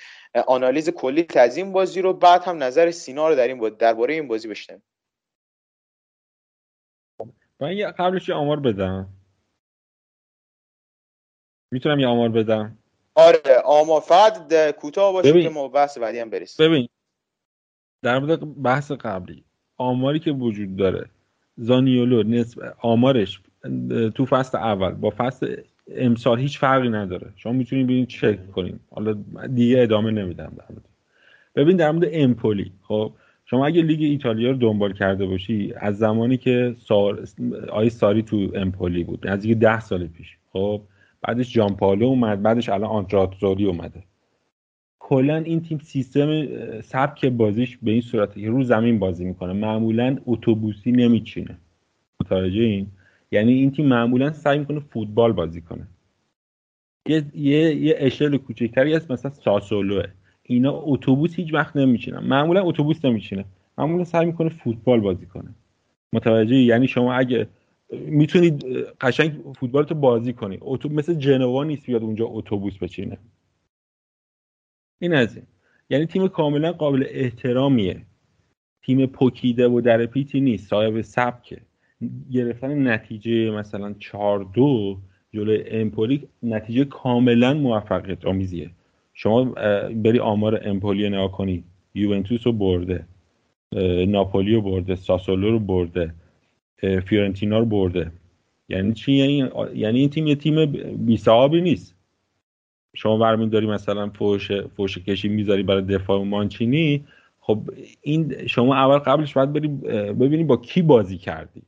آنالیز 0.47 0.91
کلی 0.91 1.27
از 1.37 1.57
این 1.57 1.73
بازی 1.73 2.03
رو 2.03 2.13
بعد 2.13 2.45
هم 2.45 2.63
نظر 2.63 2.91
سینا 2.91 3.29
رو 3.29 3.35
در 3.35 3.49
این 3.49 3.59
بازی 3.59 3.77
درباره 3.77 4.15
این 4.15 4.29
بازی 4.29 4.49
بشنویم. 4.49 4.83
من 7.61 7.77
یه 7.77 7.87
قبلش 7.87 8.29
یه 8.29 8.35
آمار 8.35 8.61
بدم. 8.61 9.09
می‌تونم 11.71 11.99
یه 11.99 12.07
آمار 12.07 12.29
بدم؟ 12.29 12.79
آره 13.15 13.59
آمار. 13.65 14.01
فقط 14.01 14.55
کوتاه 14.71 15.13
باشه 15.13 15.31
ببین. 15.31 15.43
که 15.43 15.49
ما 15.49 15.69
بحث 15.69 15.99
بعدی 15.99 16.19
هم 16.19 16.31
برسیم. 16.31 16.67
ببین 16.67 16.89
در 18.03 18.19
مورد 18.19 18.63
بحث 18.63 18.91
قبلی 18.93 19.45
آماری 19.77 20.21
که 20.21 20.31
وجود 20.31 20.77
داره 20.77 21.11
زانیولو 21.57 22.23
نسب 22.23 22.77
آمارش 22.81 23.41
تو 24.15 24.27
فصل 24.27 24.59
اول. 24.59 24.91
با 24.91 25.13
فصل 25.17 25.57
امسال 25.97 26.39
هیچ 26.39 26.59
فرقی 26.59 26.89
نداره. 26.89 27.33
شما 27.37 27.53
می‌تونید 27.53 27.87
ببینید 27.87 28.09
چک 28.09 28.51
کنیم 28.51 28.81
حالا 28.91 29.17
دیگه 29.55 29.83
ادامه 29.83 30.11
نمیدم 30.11 30.53
در 30.59 30.65
ببین 31.57 31.77
در 31.77 31.91
مورد 31.91 32.09
امپولی 32.13 32.73
خب 32.83 33.13
شما 33.45 33.67
اگه 33.67 33.83
لیگ 33.83 34.03
ایتالیا 34.03 34.51
رو 34.51 34.57
دنبال 34.57 34.93
کرده 34.93 35.27
باشی 35.27 35.73
از 35.77 35.99
زمانی 35.99 36.37
که 36.37 36.75
سار... 36.79 37.25
آی 37.71 37.91
ساری 37.91 38.23
تو 38.23 38.51
امپولی 38.55 39.05
بود 39.05 39.29
نزدیک 39.29 39.59
ده 39.59 39.81
سال 39.81 40.07
پیش 40.07 40.37
خب 40.53 40.81
بعدش 41.23 41.53
جان 41.53 41.77
پالو 41.77 42.07
اومد 42.07 42.43
بعدش 42.43 42.69
الان 42.69 42.91
آنتراتوری 42.91 43.65
اومده. 43.65 44.03
کلا 44.99 45.37
این 45.37 45.61
تیم 45.61 45.79
سیستم 45.79 46.47
سبک 46.81 47.27
بازیش 47.27 47.79
به 47.83 47.91
این 47.91 48.01
صورت 48.01 48.39
که 48.39 48.49
رو 48.49 48.63
زمین 48.63 48.99
بازی 48.99 49.25
می‌کنه. 49.25 49.53
معمولا 49.53 50.17
اتوبوسی 50.27 50.93
نمیچینه. 50.93 51.59
متوجه 52.21 52.63
این؟ 52.63 52.87
یعنی 53.33 53.53
این 53.53 53.71
تیم 53.71 53.87
معمولا 53.87 54.33
سعی 54.33 54.59
می‌کنه 54.59 54.81
فوتبال 54.81 55.33
بازی 55.33 55.61
کنه. 55.61 55.89
یه 57.09 57.25
یه 57.35 57.75
یه 57.75 57.95
اشل 57.99 58.37
کوچکتری 58.37 58.95
هست 58.95 59.11
مثلا 59.11 59.31
ساسولوه 59.31 60.05
اینا 60.43 60.73
اتوبوس 60.73 61.35
هیچ 61.35 61.55
وقت 61.55 61.77
نمیچینن. 61.77 62.19
معمولا 62.19 62.63
اتوبوس 62.65 63.05
نمیچینه 63.05 63.45
معمولا 63.79 64.05
سعی 64.05 64.27
می‌کنه 64.27 64.49
فوتبال 64.49 65.01
بازی 65.01 65.27
کنه. 65.27 65.55
متوجه 66.13 66.57
یعنی 66.57 66.89
شما 66.89 67.15
اگه 67.15 67.49
می‌تونید 67.93 68.65
قشنگ 69.01 69.33
فوتبال 69.57 69.85
تو 69.85 69.95
بازی 69.95 70.33
کنی. 70.33 70.59
مثل 70.91 71.15
جنوا 71.15 71.65
نیست 71.65 71.87
بیاد 71.87 72.03
اونجا 72.03 72.27
اتوبوس 72.27 72.79
بچینه. 72.79 73.19
این 75.01 75.15
از 75.15 75.37
این. 75.37 75.47
یعنی 75.91 76.07
تیم 76.07 76.29
کاملا 76.29 76.73
قابل 76.73 77.07
احترامیه. 77.09 78.07
تیم 78.83 79.07
پوکیده 79.07 79.69
و 79.69 79.81
در 79.81 80.07
پیتی 80.07 80.41
نیست. 80.41 80.69
صاحب 80.69 81.01
سبکه. 81.01 81.61
گرفتن 82.33 82.89
نتیجه 82.89 83.51
مثلا 83.51 83.95
4 83.99 84.47
دو 84.55 84.99
جلوی 85.33 85.65
امپولی 85.67 86.29
نتیجه 86.43 86.85
کاملا 86.85 87.55
موفقیت 87.55 88.27
آمیزیه. 88.27 88.71
شما 89.15 89.45
بری 89.95 90.19
آمار 90.19 90.61
امپولی 90.65 91.09
نگاه 91.09 91.33
کنی. 91.33 91.65
یوونتوس 91.95 92.47
رو 92.47 92.53
برده. 92.53 93.05
ناپولی 94.09 94.55
رو 94.55 94.63
برده. 94.63 94.95
ساسولو 94.95 95.51
رو 95.51 95.59
برده. 95.59 96.15
فیورنتینا 97.07 97.59
رو 97.59 97.65
برده. 97.65 98.13
یعنی 98.69 98.93
چی؟ 98.93 99.13
یعنی, 99.13 99.51
یعنی 99.75 99.99
این 99.99 100.11
تیم 100.11 100.27
یه 100.27 100.35
تیم 100.35 100.67
بی 101.07 101.61
نیست. 101.61 101.95
شما 102.95 103.17
برمین 103.17 103.49
داری 103.49 103.67
مثلا 103.67 104.09
فوش 104.09 104.53
فوش 104.53 104.99
کشی 104.99 105.29
می‌ذاری 105.29 105.63
برای 105.63 105.83
دفاع 105.83 106.23
مانچینی. 106.25 107.05
خب 107.41 107.71
این 108.03 108.47
شما 108.47 108.75
اول 108.75 108.99
قبلش 108.99 109.35
باید 109.35 109.53
بری 109.53 109.69
ببینی 110.13 110.45
با 110.45 110.57
کی 110.57 110.83
بازی 110.83 111.19
کردی. 111.19 111.63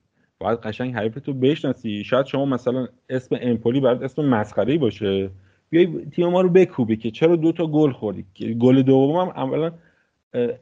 باید 0.44 0.58
قشنگ 0.58 0.94
حریفتو 0.94 1.32
بشناسی. 1.32 2.04
شاید 2.04 2.26
شما 2.26 2.44
مثلا 2.44 2.88
اسم 3.08 3.38
امپولی 3.40 3.80
برات 3.80 4.02
اسم 4.02 4.24
مسخره 4.24 4.78
باشه. 4.78 5.30
بیای 5.70 6.06
تیم 6.06 6.28
ما 6.28 6.40
رو 6.40 6.48
بکوبی 6.48 6.96
که 6.96 7.10
چرا 7.10 7.36
دو 7.36 7.52
تا 7.52 7.66
گل 7.66 7.92
خوردی؟ 7.92 8.24
گل 8.54 8.82
دوم 8.82 9.16
هم 9.16 9.28
اولا 9.28 9.72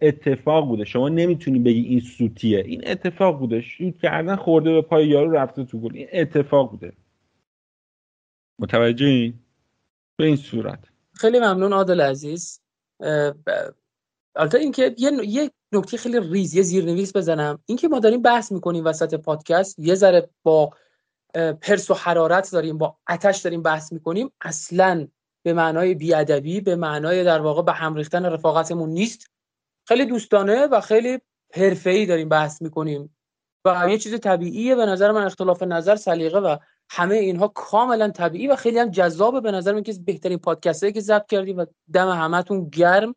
اتفاق 0.02 0.66
بوده. 0.66 0.84
شما 0.84 1.08
نمی‌تونی 1.08 1.58
بگی 1.58 1.80
این 1.80 2.00
سوتیه. 2.00 2.58
این 2.58 2.82
اتفاق 2.86 3.38
بوده. 3.38 3.60
شوت 3.60 3.98
کردن 3.98 4.36
خورده 4.36 4.72
به 4.72 4.82
پای 4.82 5.08
یارو 5.08 5.30
رفته 5.30 5.64
تو 5.64 5.80
گل. 5.80 5.96
این 5.96 6.08
اتفاق 6.12 6.70
بوده. 6.70 6.92
متوجه 8.58 9.32
به 10.16 10.24
این 10.26 10.36
صورت. 10.36 10.84
خیلی 11.14 11.38
ممنون 11.38 11.72
عادل 11.72 12.00
عزیز. 12.00 12.60
البته 14.36 14.58
اینکه 14.58 14.94
یه 14.98 15.12
یه 15.24 15.50
نکته 15.72 15.96
خیلی 15.96 16.20
ریز 16.20 16.54
یه 16.54 16.62
زیرنویس 16.62 17.16
بزنم. 17.16 17.58
اینکه 17.66 17.88
ما 17.88 17.98
داریم 17.98 18.22
بحث 18.22 18.52
می‌کنیم 18.52 18.84
وسط 18.84 19.14
پادکست 19.14 19.78
یه 19.78 19.94
ذره 19.94 20.30
با 20.42 20.70
پرس 21.34 21.90
و 21.90 21.94
حرارت 21.94 22.52
داریم 22.52 22.78
با 22.78 22.96
آتش 23.08 23.38
داریم 23.38 23.62
بحث 23.62 23.92
می‌کنیم. 23.92 24.32
اصلا 24.40 25.08
به 25.44 25.52
معنای 25.52 25.94
بیادبی 25.94 26.60
به 26.60 26.76
معنای 26.76 27.24
در 27.24 27.40
واقع 27.40 27.62
به 27.62 27.72
هم 27.72 27.94
ریختن 27.94 28.24
رفاقتمون 28.24 28.90
نیست. 28.90 29.26
خیلی 29.88 30.04
دوستانه 30.04 30.66
و 30.66 30.80
خیلی 30.80 31.18
حرفه‌ای 31.54 32.06
داریم 32.06 32.28
بحث 32.28 32.62
می‌کنیم. 32.62 33.16
و 33.64 33.86
یه 33.90 33.98
چیز 33.98 34.20
طبیعیه 34.20 34.74
به 34.74 34.86
نظر 34.86 35.12
من 35.12 35.24
اختلاف 35.24 35.62
نظر 35.62 35.96
سلیقه 35.96 36.38
و 36.38 36.56
همه 36.90 37.14
اینها 37.14 37.48
کاملا 37.48 38.10
طبیعی 38.10 38.48
و 38.48 38.56
خیلی 38.56 38.78
هم 38.78 38.90
جذابه. 38.90 39.40
به 39.40 39.50
نظر 39.50 39.72
من 39.72 39.82
که 39.82 39.94
بهترین 40.04 40.38
پادکستی 40.38 40.92
که 40.92 41.00
ضبط 41.00 41.26
کردیم 41.26 41.56
و 41.56 41.66
دم 41.92 42.08
همتون 42.08 42.68
گرم. 42.68 43.14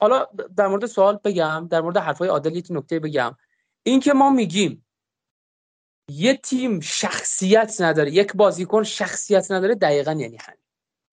حالا 0.00 0.26
در 0.56 0.68
مورد 0.68 0.86
سوال 0.86 1.20
بگم 1.24 1.68
در 1.70 1.80
مورد 1.80 1.96
حرفای 1.96 2.28
عادل 2.28 2.56
یک 2.56 2.66
نکته 2.70 2.98
بگم. 2.98 3.36
این 3.82 4.00
که 4.00 4.12
ما 4.12 4.30
میگیم 4.30 4.86
یه 6.08 6.36
تیم 6.36 6.80
شخصیت 6.80 7.80
نداره 7.80 8.10
یک 8.10 8.32
بازیکن 8.32 8.82
شخصیت 8.82 9.50
نداره 9.50 9.74
دقیقا 9.74 10.10
یعنی 10.12 10.36
همین. 10.36 10.60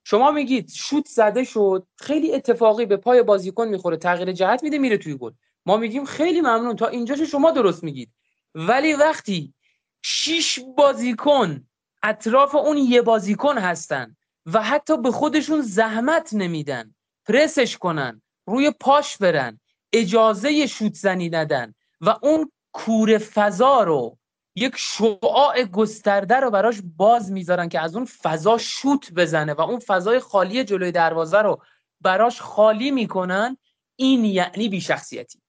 شما 0.04 0.32
میگید 0.32 0.70
شوت 0.70 1.06
زده 1.08 1.44
شد 1.44 1.88
خیلی 1.96 2.34
اتفاقی 2.34 2.86
به 2.86 2.98
پای 2.98 3.24
بازیکن 3.24 3.68
می‌خوره 3.68 3.98
تغییر 3.98 4.32
جهت 4.32 4.64
میده 4.64 4.78
میره 4.78 4.98
توی 4.98 5.18
گل. 5.18 5.32
ما 5.66 5.78
میگیم 5.78 6.06
خیلی 6.06 6.42
ممنون 6.42 6.76
تا 6.76 6.88
اینجاش 6.88 7.22
شما 7.22 7.52
درست 7.52 7.84
میگید. 7.84 8.12
ولی 8.56 8.94
وقتی 8.94 9.54
شیش 10.02 10.60
بازیکن 10.78 11.68
اطراف 12.04 12.56
اون 12.56 12.78
یه 12.78 13.02
بازیکن 13.02 13.58
هستن 13.58 14.16
و 14.46 14.62
حتی 14.62 14.98
به 14.98 15.12
خودشون 15.12 15.62
زحمت 15.62 16.34
نمیدن 16.34 16.96
پرسش 17.28 17.78
کنن 17.78 18.22
روی 18.48 18.72
پاش 18.72 19.18
برن 19.18 19.60
اجازه 19.94 20.68
شوت 20.68 20.94
زنی 20.94 21.30
ندن 21.30 21.74
و 22.02 22.16
اون 22.22 22.52
کور 22.72 23.18
فضا 23.18 23.84
رو 23.84 24.18
یک 24.56 24.74
شعاع 24.78 25.64
گسترده 25.64 26.36
رو 26.36 26.52
براش 26.52 26.82
باز 26.98 27.32
می‌ذارن 27.32 27.70
که 27.70 27.80
از 27.80 27.96
اون 27.96 28.06
فضا 28.06 28.58
شوت 28.58 29.14
بزنه 29.14 29.54
و 29.54 29.62
اون 29.62 29.80
فضای 29.80 30.20
خالی 30.20 30.64
جلوی 30.64 30.92
دروازه 30.92 31.38
رو 31.38 31.62
براش 32.02 32.42
خالی 32.42 32.92
می‌کنن. 32.92 33.58
این 33.96 34.26
یعنی 34.26 34.70
بیشخصیتی. 34.70 35.42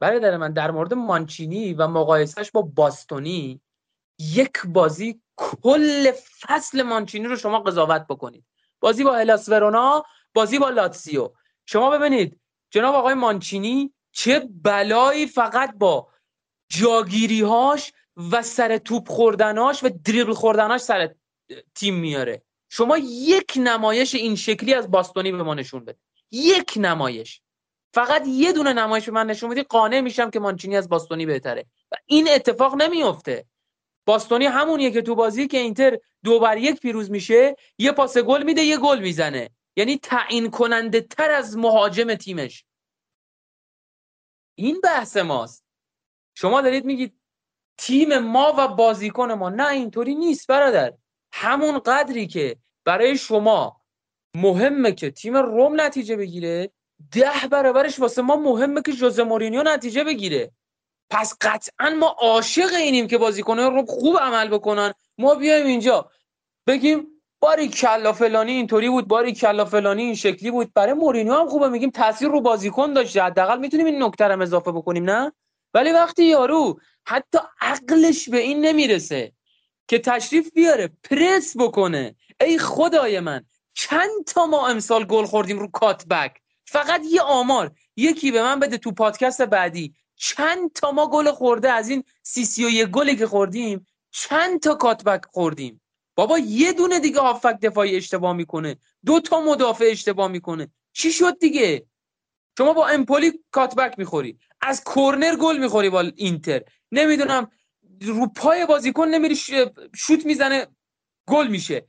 برادر 0.00 0.36
من 0.36 0.52
در 0.52 0.70
مورد 0.70 0.94
مانچینی 0.94 1.74
و 1.74 1.86
مقایسهش 1.86 2.50
با 2.50 2.62
باستونی 2.62 3.60
یک 4.18 4.62
بازی 4.66 5.22
کل 5.36 6.12
فصل 6.40 6.82
مانچینی 6.82 7.26
رو 7.26 7.36
شما 7.36 7.60
قضاوت 7.60 8.06
بکنید. 8.06 8.44
بازی 8.80 9.04
با 9.04 9.14
هلاس 9.14 9.48
ورونا 9.48 10.04
بازی 10.34 10.58
با 10.58 10.70
لاتسیو 10.70 11.30
شما 11.66 11.90
ببینید 11.90 12.40
جناب 12.70 12.94
آقای 12.94 13.14
مانچینی 13.14 13.92
چه 14.12 14.48
بلایی 14.50 15.26
فقط 15.26 15.74
با 15.78 16.08
جاگیریهاش 16.68 17.92
و 18.32 18.42
سر 18.42 18.78
توپ 18.78 19.08
خوردناش 19.08 19.84
و 19.84 19.90
دریبل 20.04 20.32
خوردناش 20.32 20.80
سر 20.80 21.14
تیم 21.74 21.94
میاره. 21.94 22.42
شما 22.70 22.98
یک 22.98 23.52
نمایش 23.56 24.14
این 24.14 24.36
شکلی 24.36 24.74
از 24.74 24.90
باستونی 24.90 25.32
به 25.32 25.42
ما 25.42 25.54
نشون 25.54 25.84
بده 25.84 25.98
یک 26.30 26.72
نمایش. 26.76 27.40
فقط 27.94 28.26
یه 28.26 28.52
دونه 28.52 28.72
نمایش 28.72 29.04
به 29.04 29.12
من 29.12 29.26
نشون 29.26 29.50
بدی 29.50 29.62
قانع 29.62 30.00
میشم 30.00 30.30
که 30.30 30.40
مانچینی 30.40 30.76
از 30.76 30.88
باستونی 30.88 31.26
بهتره. 31.26 31.66
و 31.92 31.96
این 32.06 32.28
اتفاق 32.30 32.74
نمیفته 32.74 33.44
باستونی 34.06 34.46
همونیه 34.46 34.90
که 34.90 35.02
تو 35.02 35.14
بازی 35.14 35.46
که 35.46 35.58
اینتر 35.58 35.98
دو 36.24 36.40
بر 36.40 36.58
یک 36.58 36.80
پیروز 36.80 37.10
میشه 37.10 37.56
یه 37.78 37.92
پاس 37.92 38.18
گل 38.18 38.42
میده 38.42 38.62
یه 38.62 38.76
گل 38.76 38.98
می‌زنه. 38.98 39.50
یعنی 39.76 39.98
تعیین 39.98 40.50
کننده 40.50 41.00
تر 41.00 41.30
از 41.30 41.56
مهاجم 41.56 42.14
تیمش. 42.14 42.64
این 44.54 44.80
بحث 44.80 45.16
ماست. 45.16 45.64
شما 46.34 46.60
دارید 46.60 46.84
میگید 46.84 47.20
تیم 47.78 48.18
ما 48.18 48.54
و 48.58 48.68
بازیکن 48.68 49.32
ما. 49.32 49.48
نه 49.48 49.68
اینطوری 49.68 50.14
نیست 50.14 50.46
برادر. 50.46 50.92
همون 51.32 51.78
قدری 51.78 52.26
که 52.26 52.56
برای 52.84 53.16
شما 53.18 53.80
مهمه 54.36 54.92
که 54.92 55.10
تیم 55.10 55.36
روم 55.36 55.80
نتیجه 55.80 56.16
بگیره 56.16 56.72
ده 57.10 57.48
برابرش 57.50 58.00
واسه 58.00 58.22
ما 58.22 58.36
مهمه 58.36 58.82
که 58.82 58.92
جوزه 58.92 59.22
مورینیو 59.22 59.62
نتیجه 59.62 60.04
بگیره. 60.04 60.52
پس 61.10 61.36
قطعا 61.40 61.90
ما 61.90 62.06
عاشق 62.06 62.72
اینیم 62.74 63.06
که 63.06 63.18
بازیکنان 63.18 63.74
رو 63.74 63.86
خوب 63.86 64.18
عمل 64.18 64.48
بکنن. 64.48 64.92
ما 65.18 65.34
بیایم 65.34 65.66
اینجا. 65.66 66.10
بگیم 66.66 67.11
باری 67.42 67.68
کلا 67.68 68.12
فلانی 68.12 68.52
اینطوری 68.52 68.88
بود 68.88 69.08
باری 69.08 69.32
کلا 69.32 69.64
فلانی 69.64 70.02
این 70.02 70.14
شکلی 70.14 70.50
بود. 70.50 70.72
برای 70.74 70.92
مورینیو 70.92 71.34
هم 71.34 71.48
خوبه 71.48 71.68
میگیم 71.68 71.90
تاثیر 71.90 72.28
رو 72.28 72.40
بازیکن 72.40 72.92
داشته. 72.92 73.22
حداقل 73.22 73.58
می‌تونیم 73.58 73.86
این 73.86 74.02
نکته 74.02 74.24
هم 74.24 74.42
اضافه 74.42 74.72
بکنیم 74.72 75.10
نه؟ 75.10 75.32
ولی 75.74 75.92
وقتی 75.92 76.24
یارو 76.24 76.80
حتی 77.06 77.38
عقلش 77.60 78.28
به 78.28 78.38
این 78.38 78.60
نمی‌رسه 78.60 79.32
که 79.88 79.98
تشریف 79.98 80.52
بیاره 80.54 80.90
پرس 81.10 81.56
بکنه. 81.56 82.14
ای 82.40 82.58
خدای 82.58 83.20
من 83.20 83.44
چند 83.74 84.24
تا 84.26 84.46
ما 84.46 84.68
امسال 84.68 85.04
گل 85.04 85.24
خوردیم 85.24 85.58
رو 85.58 85.68
کات 85.70 86.06
بک؟ 86.06 86.40
فقط 86.66 87.02
یه 87.10 87.22
آمار. 87.22 87.70
یکی 87.96 88.32
به 88.32 88.42
من 88.42 88.60
بده 88.60 88.78
تو 88.78 88.92
پادکست 88.92 89.42
بعدی. 89.42 89.94
چند 90.16 90.72
تا 90.72 90.90
ما 90.90 91.10
گل 91.10 91.30
خورده 91.30 91.70
از 91.70 91.88
این 91.88 92.04
سی 92.22 92.44
سی 92.44 92.82
و 92.82 92.86
گلی 92.86 93.16
که 93.16 93.26
خوردیم 93.26 93.86
چند 94.10 94.60
تا 94.60 94.74
کاتبک 94.74 95.24
خوردیم؟ 95.30 95.81
بابا 96.14 96.38
یه 96.38 96.72
دونه 96.72 97.00
دیگه 97.00 97.20
هافک 97.20 97.58
دفاعی 97.62 97.96
اشتباه 97.96 98.32
می‌کنه. 98.32 98.76
دو 99.06 99.20
تا 99.20 99.40
مدافع 99.40 99.88
اشتباه 99.90 100.28
می‌کنه. 100.28 100.68
چی 100.92 101.12
شد 101.12 101.38
دیگه؟ 101.38 101.86
شما 102.58 102.72
با 102.72 102.88
امپولی 102.88 103.32
کاتبک 103.50 103.98
می‌خوری. 103.98 104.38
از 104.60 104.84
کرنر 104.84 105.36
گل 105.36 105.58
می‌خوری 105.58 105.90
با 105.90 106.00
اینتر. 106.00 106.62
نمی‌دونم 106.92 107.50
رو 108.00 108.26
پای 108.26 108.66
بازیکن 108.66 109.08
نمیری 109.08 109.36
شوت 109.96 110.26
می‌زنه 110.26 110.66
گل 111.28 111.48
میشه. 111.48 111.86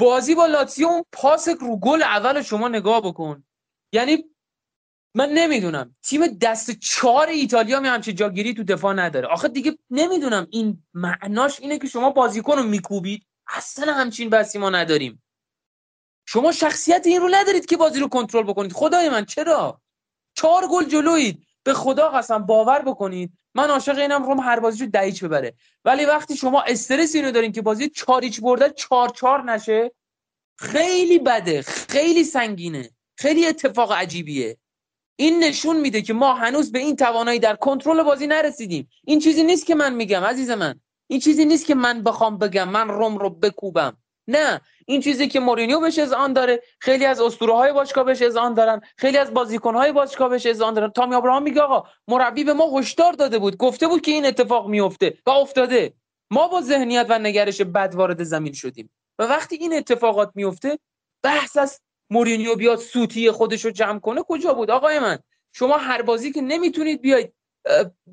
بازی 0.00 0.34
با 0.34 0.46
لاتسیو 0.46 1.04
پاس 1.12 1.48
رو 1.48 1.76
گل 1.76 2.02
اول 2.02 2.42
شما 2.42 2.68
نگاه 2.68 3.00
بکن. 3.00 3.44
یعنی 3.92 4.24
من 5.14 5.28
نمی‌دونم. 5.28 5.96
تیم 6.02 6.26
دست 6.26 6.70
چهار 6.70 7.28
ایتالیا 7.28 7.80
می 7.80 7.88
همچین 7.88 8.14
جاگیری 8.14 8.54
تو 8.54 8.64
دفاع 8.64 8.94
نداره. 8.94 9.28
آخه 9.28 9.48
دیگه 9.48 9.78
نمی‌دونم. 9.90 10.46
این 10.50 10.82
معناش 10.94 11.60
اینه 11.60 11.78
که 11.78 11.88
شما 11.88 12.10
بازیکن 12.10 12.56
رو 12.56 12.62
میکوبید. 12.62 13.26
اصلا 13.48 13.94
همچین 13.94 14.30
بسی 14.30 14.58
ما 14.58 14.70
نداریم. 14.70 15.22
شما 16.26 16.52
شخصیت 16.52 17.06
این 17.06 17.20
رو 17.20 17.28
ندارید 17.32 17.66
که 17.66 17.76
بازی 17.76 18.00
رو 18.00 18.08
کنترل 18.08 18.42
بکنید. 18.42 18.72
خدای 18.72 19.08
من 19.08 19.24
چرا؟ 19.24 19.80
چهار 20.34 20.68
گل 20.68 20.84
جلوید 20.84 21.46
به 21.62 21.74
خدا 21.74 22.08
قسم 22.08 22.38
باور 22.38 22.82
بکنید. 22.82 23.32
من 23.54 23.70
عاشق 23.70 23.98
اینم 23.98 24.22
روم 24.22 24.40
هر 24.40 24.60
بازیشو 24.60 24.86
دهیچ 24.86 25.24
ببره. 25.24 25.54
ولی 25.84 26.04
وقتی 26.04 26.36
شما 26.36 26.62
استرس 26.62 27.14
اینو 27.14 27.30
دارین 27.30 27.52
که 27.52 27.62
بازی 27.62 27.88
چاریچ 27.88 28.40
برده 28.40 28.70
چهار 28.70 29.08
چهار 29.08 29.52
نشه 29.52 29.92
خیلی 30.58 31.18
بده. 31.18 31.62
خیلی 31.62 32.24
سنگینه. 32.24 32.90
خیلی 33.16 33.46
اتفاق 33.46 33.92
عجیبیه. 33.92 34.58
این 35.16 35.44
نشون 35.44 35.80
میده 35.80 36.02
که 36.02 36.12
ما 36.12 36.34
هنوز 36.34 36.72
به 36.72 36.78
این 36.78 36.96
توانایی 36.96 37.38
در 37.38 37.56
کنترل 37.56 38.02
بازی 38.02 38.26
نرسیدیم. 38.26 38.88
این 39.04 39.18
چیزی 39.20 39.42
نیست 39.42 39.66
که 39.66 39.74
من 39.74 39.94
میگم 39.94 40.24
عزیز 40.24 40.50
من. 40.50 40.80
این 41.08 41.20
چیزی 41.20 41.44
نیست 41.44 41.66
که 41.66 41.74
من 41.74 42.02
بخوام 42.02 42.38
بگم 42.38 42.68
من 42.68 42.88
روم 42.88 43.18
رو 43.18 43.30
بکوبم. 43.30 43.96
نه 44.28 44.60
این 44.86 45.00
چیزی 45.00 45.28
که 45.28 45.40
مورینیو 45.40 45.80
بهش 45.80 45.98
آن 45.98 46.32
داره 46.32 46.62
خیلی 46.80 47.04
از 47.04 47.20
اسطوره 47.20 47.54
های 47.54 47.72
باشگاه 47.72 48.04
بهش 48.04 48.22
آن 48.22 48.54
دارن 48.54 48.80
خیلی 48.96 49.18
از 49.18 49.34
بازیکن 49.34 49.74
های 49.74 49.92
باشگاه 49.92 50.28
بهش 50.28 50.46
آن 50.46 50.74
دارن. 50.74 50.90
تامی 50.90 51.14
ابراهام 51.14 51.42
میگه 51.42 51.60
آقا 51.60 51.88
مربی 52.08 52.44
به 52.44 52.52
ما 52.52 52.78
هشدار 52.78 53.12
داده 53.12 53.38
بود 53.38 53.56
گفته 53.56 53.88
بود 53.88 54.00
که 54.00 54.10
این 54.10 54.26
اتفاق 54.26 54.68
میفته 54.68 55.18
و 55.26 55.30
افتاده. 55.30 55.94
ما 56.30 56.48
با 56.48 56.60
ذهنیت 56.60 57.06
و 57.08 57.18
نگرش 57.18 57.60
بد 57.60 57.94
وارد 57.94 58.22
زمین 58.22 58.52
شدیم. 58.52 58.90
و 59.18 59.22
وقتی 59.22 59.56
این 59.56 59.74
اتفاقات 59.74 60.30
میفته 60.34 60.78
بحث 61.22 61.56
از 61.56 61.80
مورینیو 62.10 62.56
بیاد 62.56 62.78
سوتی 62.78 63.30
خودش 63.30 63.64
رو 63.64 63.70
جمع 63.70 63.98
کنه 63.98 64.22
کجا 64.28 64.54
بود؟ 64.54 64.70
آقای 64.70 64.98
من 64.98 65.18
شما 65.52 65.76
هر 65.76 66.02
بازی 66.02 66.32
که 66.32 66.40
نمی‌تونید 66.40 67.00
بیاید 67.00 67.32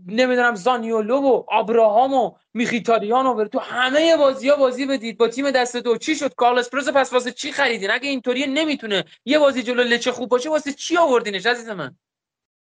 نمی‌دونم 0.07 0.55
زانیولو 0.55 1.17
و 1.17 1.43
آبراهام 1.47 2.13
و 2.13 2.31
میخیتاریان 2.53 3.25
و 3.25 3.45
تو 3.47 3.59
همه 3.59 4.17
بازی 4.17 4.49
ها 4.49 4.55
بازی 4.55 4.85
بدید. 4.85 5.17
با 5.17 5.27
تیم 5.27 5.51
دست 5.51 5.77
دو. 5.77 5.97
چی 5.97 6.15
شد؟ 6.15 6.33
کارلس 6.35 6.69
پروز 6.69 6.89
پس 6.89 7.13
واسه 7.13 7.31
چی 7.31 7.51
خریدین؟ 7.51 7.91
اگه 7.91 8.09
اینطوری 8.09 8.47
نمی‌تونه 8.47 9.03
یه 9.25 9.39
بازی 9.39 9.63
جلو 9.63 9.83
لچه 9.83 10.11
خوب 10.11 10.29
باشه 10.29 10.49
واسه 10.49 10.73
چی 10.73 10.97
آوردینش 10.97 11.45
عزیز 11.45 11.69
من؟ 11.69 11.97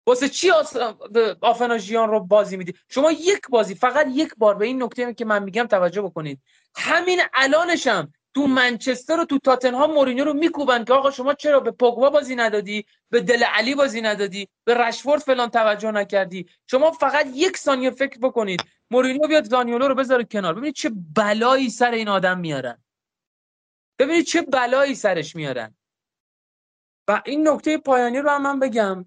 واسه 0.07 0.29
چی 0.29 0.51
آس... 0.51 0.77
آفناژیان 1.41 2.11
رو 2.11 2.21
بازی 2.21 2.57
می‌دید 2.57 2.77
شما 2.89 3.13
یک 3.13 3.49
بازی 3.51 3.75
فقط 3.75 4.07
یک 4.11 4.35
بار 4.37 4.55
به 4.55 4.67
این 4.67 4.83
نکته 4.83 5.15
که 5.15 5.25
من 5.25 5.43
میگم 5.43 5.67
توجه 5.67 6.03
بکنید. 6.03 6.41
همین 6.77 7.21
الانشم 7.35 8.13
تو 8.35 8.47
منچستر 8.47 9.21
و 9.21 9.25
تو 9.25 9.39
تاتنهام 9.39 9.93
مورینیو 9.93 10.25
رو 10.25 10.33
میکوبن 10.33 10.85
که 10.85 10.93
آقا 10.93 11.11
شما 11.11 11.35
چرا 11.35 11.61
به 11.61 11.71
پوگبا 11.71 12.11
بازی 12.11 12.37
ندادی؟ 12.37 12.87
به 13.11 13.21
دل 13.21 13.43
علی 13.43 13.75
بازی 13.75 14.01
ندادی؟ 14.01 14.49
به 14.65 14.75
رشفورد 14.75 15.21
فلان 15.21 15.51
توجه 15.51 15.91
نکردی؟ 15.91 16.49
شما 16.71 16.91
فقط 16.91 17.27
یک 17.35 17.57
ثانیه 17.57 17.91
فکر 17.91 18.19
بکنید. 18.19 18.61
مورینیو 18.91 19.29
بیاد 19.29 19.45
زانیولو 19.45 19.89
رو 19.89 19.95
بذاره 19.95 20.25
کنار. 20.25 20.55
ببینید 20.55 20.75
چه 20.75 20.91
بلایی 21.17 21.71
سر 21.71 21.91
این 21.91 22.09
آدم 22.09 22.39
میارن. 22.39 22.83
ببینید 23.99 24.25
چه 24.25 24.43
بلایی 24.43 24.95
سرش 24.95 25.37
میارن. 25.37 25.77
و 27.09 27.23
این 27.27 27.49
نکته 27.49 27.79
پایانی 27.79 28.19
رو 28.19 28.31
هم 28.31 28.43
من 28.43 28.59
بگم. 28.59 29.07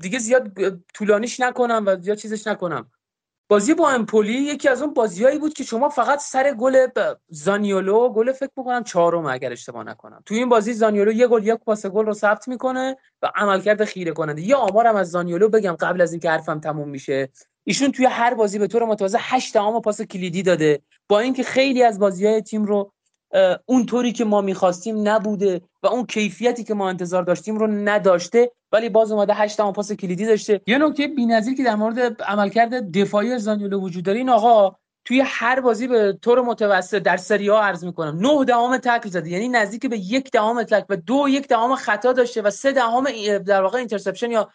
دیگه 0.00 0.18
زیاد 0.18 0.52
طولانیش 0.94 1.40
نکنم 1.40 1.84
و 1.86 1.96
زیاد 1.96 2.18
چیزش 2.18 2.46
نکنم. 2.46 2.90
بازی 3.52 3.74
با 3.74 3.90
امپولی 3.90 4.32
یکی 4.32 4.68
از 4.68 4.82
اون 4.82 4.94
بازیایی 4.94 5.38
بود 5.38 5.54
که 5.54 5.64
شما 5.64 5.88
فقط 5.88 6.20
سر 6.20 6.54
گل 6.54 6.86
زانیولو 7.28 8.08
گل 8.08 8.32
فکر 8.32 8.50
می‌کنم 8.56 8.84
چهارم 8.84 9.26
اگر 9.26 9.52
اشتباه 9.52 9.84
نکنم. 9.84 10.22
تو 10.26 10.34
این 10.34 10.48
بازی 10.48 10.72
زانیولو 10.72 11.12
یه 11.12 11.26
گل 11.26 11.46
یک 11.46 11.54
پاس 11.54 11.86
گل 11.86 12.06
رو 12.06 12.14
ثبت 12.14 12.48
می‌کنه 12.48 12.96
و 13.22 13.30
عملکرد 13.34 13.84
خیره 13.84 14.12
کننده 14.12 14.42
یه 14.42 14.56
آمارم 14.56 14.96
از 14.96 15.10
زانیولو 15.10 15.48
بگم 15.48 15.72
قبل 15.72 16.00
از 16.00 16.12
اینکه 16.12 16.30
حرفم 16.30 16.60
تموم 16.60 16.88
میشه. 16.88 17.28
ایشون 17.64 17.92
توی 17.92 18.06
هر 18.06 18.34
بازی 18.34 18.58
به 18.58 18.66
طور 18.66 18.84
متواضع 18.84 19.18
8 19.20 19.52
تا 19.52 19.80
پاس 19.80 20.02
کلیدی 20.02 20.42
داده. 20.42 20.82
با 21.08 21.20
اینکه 21.20 21.42
خیلی 21.42 21.82
از 21.82 21.98
بازی‌های 21.98 22.42
تیم 22.42 22.64
رو 22.64 22.92
اونطوری 23.66 24.12
که 24.12 24.24
ما 24.24 24.40
می‌خواستیم 24.40 25.08
نبوده 25.08 25.60
و 25.82 25.86
اون 25.86 26.06
کیفیتی 26.06 26.64
که 26.64 26.74
ما 26.74 26.88
انتظار 26.88 27.22
داشتیم 27.22 27.56
رو 27.56 27.66
نداشته 27.66 28.50
ولی 28.72 28.88
باز 28.88 29.12
اومده 29.12 29.34
8 29.34 29.56
تا 29.56 29.72
پاس 29.72 29.92
کلیدی 29.92 30.26
داشته. 30.26 30.60
یه 30.66 30.78
نکته 30.78 31.06
بی‌نظیر 31.06 31.56
که 31.56 31.64
در 31.64 31.74
مورد 31.74 32.22
عملکرد 32.22 32.98
دفاعی 32.98 33.38
زانیولو 33.38 33.80
وجود 33.80 34.04
داره 34.04 34.18
این 34.18 34.28
آقا 34.28 34.76
توی 35.04 35.22
هر 35.26 35.60
بازی 35.60 35.86
به 35.86 36.18
طور 36.22 36.40
متوسط 36.40 36.98
در 36.98 37.16
سری 37.16 37.48
آ 37.48 37.62
عرض 37.62 37.84
می‌کنم 37.84 38.18
نه 38.18 38.44
دهم 38.44 38.76
تکل 38.76 39.08
زده. 39.08 39.30
یعنی 39.30 39.48
نزدیک 39.48 39.86
به 39.86 39.98
یک 39.98 40.30
دهم 40.30 40.62
تکل 40.62 40.84
و 40.88 40.96
دو 40.96 41.26
یک 41.28 41.48
دهم 41.48 41.76
خطا 41.76 42.12
داشته 42.12 42.42
و 42.42 42.50
سه 42.50 42.72
دهم 42.72 43.04
در 43.38 43.62
واقع 43.62 43.78
interception 43.78 44.30
یا 44.30 44.50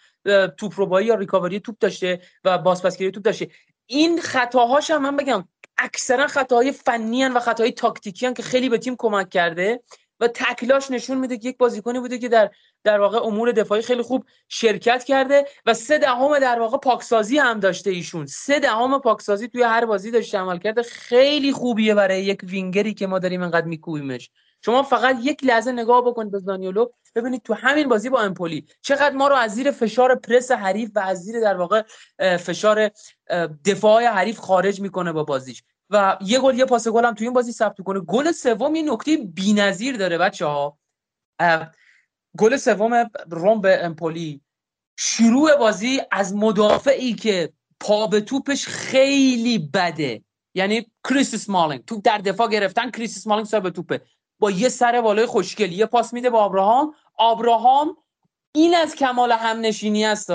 توپ 0.57 0.73
ربایی 0.77 1.07
یا 1.07 1.15
ریکاوری 1.15 1.59
توپ 1.59 1.75
داشته 1.79 2.21
و 2.43 2.57
بازپسگیری 2.57 3.11
توپ 3.11 3.23
داشته. 3.23 3.49
این 3.85 4.21
خطاهاش 4.21 4.91
هم 4.91 5.01
من 5.01 5.17
بگم 5.17 5.47
اکثرا 5.77 6.27
خطاهای 6.27 6.71
فنی 6.71 7.25
و 7.25 7.39
خطاهای 7.39 7.71
تاکتیکی 7.71 8.33
که 8.33 8.43
خیلی 8.43 8.69
به 8.69 8.77
تیم 8.77 8.95
کمک 8.97 9.29
کرده. 9.29 9.83
و 10.19 10.27
تکلاش 10.27 10.91
نشون 10.91 11.17
میده 11.17 11.37
که 11.37 11.49
یک 11.49 11.57
بازیکنی 11.57 11.99
بوده 11.99 12.17
که 12.17 12.29
در 12.29 12.49
در 12.83 12.99
واقع 12.99 13.23
امور 13.23 13.51
دفاعی 13.51 13.81
خیلی 13.81 14.01
خوب 14.01 14.25
شرکت 14.49 15.03
کرده 15.03 15.45
و 15.65 15.73
سه 15.73 15.97
دهم 15.97 16.39
در 16.39 16.59
واقع 16.59 16.77
پاکسازی 16.77 17.37
هم 17.37 17.59
داشته 17.59 17.89
ایشون. 17.89 18.25
سه 18.25 18.59
دهم 18.59 18.99
پاکسازی 18.99 19.47
توی 19.47 19.63
هر 19.63 19.85
بازی 19.85 20.11
داشته. 20.11 20.37
عمل 20.37 20.57
کرده 20.57 20.83
خیلی 20.83 21.51
خوبیه 21.51 21.93
برای 21.93 22.23
یک 22.23 22.39
وینگری 22.43 22.93
که 22.93 23.07
ما 23.07 23.19
داریم 23.19 23.43
انقدر 23.43 23.65
میکوبیمش. 23.65 24.29
شما 24.65 24.83
فقط 24.83 25.17
یک 25.21 25.43
لحظه 25.43 25.71
نگاه 25.71 26.05
بکنید 26.05 26.31
به 26.31 26.39
زانیولو. 26.39 26.87
ببینید 27.15 27.41
تو 27.43 27.53
همین 27.53 27.89
بازی 27.89 28.09
با 28.09 28.21
امپولی 28.21 28.65
چقدر 28.81 29.15
ما 29.15 29.27
رو 29.27 29.35
از 29.35 29.51
زیر 29.53 29.71
فشار 29.71 30.15
پرس 30.15 30.51
حریف 30.51 30.89
و 30.95 30.99
از 30.99 31.23
زیر 31.23 31.39
در 31.39 31.57
واقع 31.57 31.81
فشار 32.37 32.91
دفاع 33.65 34.05
حریف 34.05 34.37
خارج 34.37 34.81
می‌کنه 34.81 35.11
با 35.11 35.23
بازیش. 35.23 35.63
و 35.89 36.17
یه 36.21 36.39
گل 36.39 36.57
یه 36.59 36.65
پاس 36.65 36.87
گل 36.87 37.05
هم 37.05 37.13
تو 37.13 37.23
این 37.23 37.33
بازی 37.33 37.51
ثبت 37.51 37.81
کنه. 37.81 37.99
گل 37.99 38.31
سوم 38.31 38.75
یه 38.75 38.93
نکته 38.93 39.17
بی‌نظیر 39.17 39.97
داره 39.97 40.17
بچه 40.17 40.45
ها 40.45 40.77
گل 42.37 42.57
سوم 42.57 43.09
روم 43.29 43.61
به 43.61 43.85
امپولی. 43.85 44.41
شروع 44.99 45.55
بازی 45.55 46.01
از 46.11 46.35
مدافعی 46.35 47.13
که 47.13 47.53
پا 47.79 48.07
به 48.07 48.21
توپش 48.21 48.67
خیلی 48.67 49.59
بده. 49.59 50.23
یعنی 50.53 50.91
کریس 51.09 51.35
سمالینگ. 51.35 51.85
تو 51.85 52.01
در 52.01 52.17
دفاع 52.17 52.47
گرفتن 52.47 52.91
کریس 52.91 53.27
سر 53.27 53.59
به 53.59 53.69
توپه. 53.69 54.01
با 54.39 54.51
یه 54.51 54.69
سر 54.69 55.01
بالای 55.01 55.25
خوشگل 55.25 55.71
یه 55.71 55.85
پاس 55.85 56.13
میده 56.13 56.29
به 56.29 56.37
آبراهام 56.37 56.93
آبراهام 57.17 57.97
این 58.55 58.75
از 58.75 58.95
کمال 58.95 59.31
همنشینی 59.31 60.05
است 60.05 60.31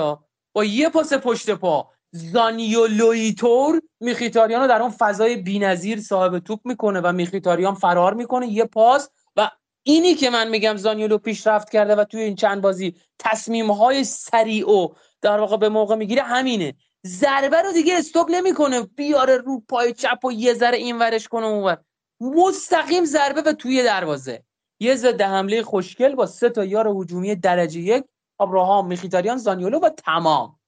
با 0.53 0.65
یه 0.65 0.89
پاس 0.89 1.13
پشت 1.13 1.49
پا. 1.49 1.92
زانیولویتور 2.15 3.81
میخیتاریان 3.99 4.61
رو 4.61 4.67
در 4.67 4.81
اون 4.81 4.91
فضای 4.91 5.35
بینظیر 5.35 6.01
صاحب 6.01 6.39
توپ 6.39 6.59
می‌کنه 6.63 7.01
و 7.01 7.11
میخیتاریان 7.11 7.73
فرار 7.73 8.13
می‌کنه. 8.13 8.47
یه 8.47 8.65
پاس 8.65 9.09
و 9.35 9.49
اینی 9.83 10.15
که 10.15 10.29
من 10.29 10.49
میگم 10.49 10.77
زانیولو 10.77 11.17
پیشرفت 11.17 11.69
کرده 11.69 11.95
و 11.95 12.03
توی 12.03 12.21
این 12.21 12.35
چند 12.35 12.61
بازی 12.61 12.95
تصمیم 13.19 13.71
های 13.71 14.03
سریع 14.03 14.69
و 14.69 14.87
در 15.21 15.39
واقع 15.39 15.57
به 15.57 15.69
موقع 15.69 15.95
می‌گیره 15.95 16.21
همینه. 16.21 16.73
ضربه 17.07 17.61
رو 17.61 17.71
دیگه 17.71 17.97
استوب 17.97 18.27
نمی‌کنه. 18.29 18.81
بیاره 18.81 19.37
رو 19.37 19.59
پای 19.69 19.93
چپ 19.93 20.25
و 20.25 20.31
یه 20.31 20.53
ذره 20.53 20.77
این 20.77 20.99
ورش 20.99 21.27
کنه 21.27 21.45
اونور 21.45 21.77
مستقیم 22.21 23.05
ضربه 23.05 23.41
به 23.41 23.53
توی 23.53 23.83
دروازه. 23.83 24.43
یه 24.79 24.95
ضد 24.95 25.21
حمله 25.21 25.63
خوشگل 25.63 26.15
با 26.15 26.25
سه 26.25 26.49
تا 26.49 26.65
یار 26.65 26.87
هجومی 26.87 27.35
درجه 27.35 27.79
یک 27.79 28.03
ابراهام 28.39 28.87
میخیتاریان 28.87 29.37
زانیولو 29.37 29.79
و 29.79 29.89
تمام. 29.89 30.59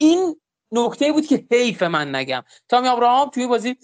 این 0.00 0.36
نکته 0.72 1.12
بود 1.12 1.26
که 1.26 1.44
حیف 1.50 1.82
من 1.82 2.14
نگم. 2.14 2.42
تامی 2.68 2.88
ابراهام 2.88 3.30
توی 3.30 3.46
بازی 3.46 3.76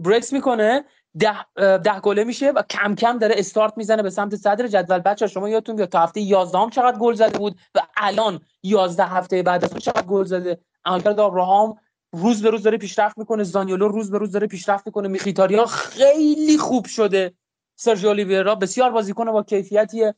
بریکس 0.00 0.32
می‌کنه 0.32 0.84
ده, 1.18 1.36
ده 1.78 2.00
گله 2.00 2.24
میشه 2.24 2.50
و 2.50 2.62
کم 2.62 2.94
کم 2.94 3.18
داره 3.18 3.34
استارت 3.38 3.72
می‌زنه 3.76 4.02
به 4.02 4.10
سمت 4.10 4.36
صدر 4.36 4.66
جدول. 4.66 4.98
بچه 4.98 5.26
شما 5.26 5.48
یادتون 5.48 5.76
بیاد 5.76 5.88
تا 5.88 6.00
هفته 6.00 6.20
11 6.20 6.58
هم 6.58 6.70
چقدر 6.70 6.98
گل 6.98 7.14
زده 7.14 7.38
بود 7.38 7.58
و 7.74 7.80
الان 7.96 8.40
11 8.62 9.04
هفته 9.04 9.42
بعد 9.42 9.64
از 9.64 9.74
چقدر 9.74 10.02
گل 10.02 10.24
زده. 10.24 10.60
عملکرد 10.84 11.20
ابراهام 11.20 11.74
روز 12.12 12.42
به 12.42 12.50
روز 12.50 12.62
داره 12.62 12.78
پیشرفت 12.78 13.18
می‌کنه 13.18 13.42
زانیولو 13.42 13.88
روز 13.88 14.10
به 14.10 14.18
روز 14.18 14.32
داره 14.32 14.46
پیشرفت 14.46 14.86
می‌کنه 14.86 15.08
میخیتاریا 15.08 15.66
خیلی 15.66 16.58
خوب 16.58 16.86
شده. 16.86 17.34
سرژیو 17.76 18.08
اولیویرا 18.08 18.54
بسیار 18.54 18.90
بازیکن 18.90 19.32
با 19.32 19.42
کیفیتی 19.42 20.12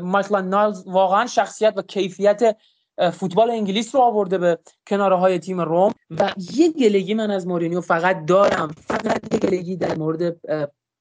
مایکل 0.00 0.42
نایلز 0.42 0.86
واقعا 0.86 1.26
شخصیت 1.26 1.74
و 1.76 1.82
کیفیت 1.82 2.56
فوتبال 3.12 3.50
انگلیس 3.50 3.94
رو 3.94 4.00
آورده 4.00 4.38
به 4.38 4.58
کناره 4.86 5.16
های 5.16 5.38
تیم 5.38 5.60
روم 5.60 5.92
و 6.10 6.32
یه 6.54 6.72
گلگی 6.72 7.14
من 7.14 7.30
از 7.30 7.46
مورینیو 7.46 7.80
فقط 7.80 8.26
دارم. 8.26 8.68
فقط 8.68 9.34
یه 9.34 9.38
گلگی 9.38 9.76
در 9.76 9.94
مورد 9.94 10.36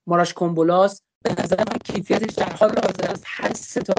ماراش 0.08 0.34
کومبولاس 0.34 1.02
به 1.24 1.36
نظر 1.44 1.58
من 1.58 1.78
کیفیتش 1.84 2.34
در 2.34 2.54
حال 2.54 2.70
حاضر 2.70 3.12
از 3.12 3.24
هر 3.26 3.54
سه 3.54 3.82
تا 3.82 3.94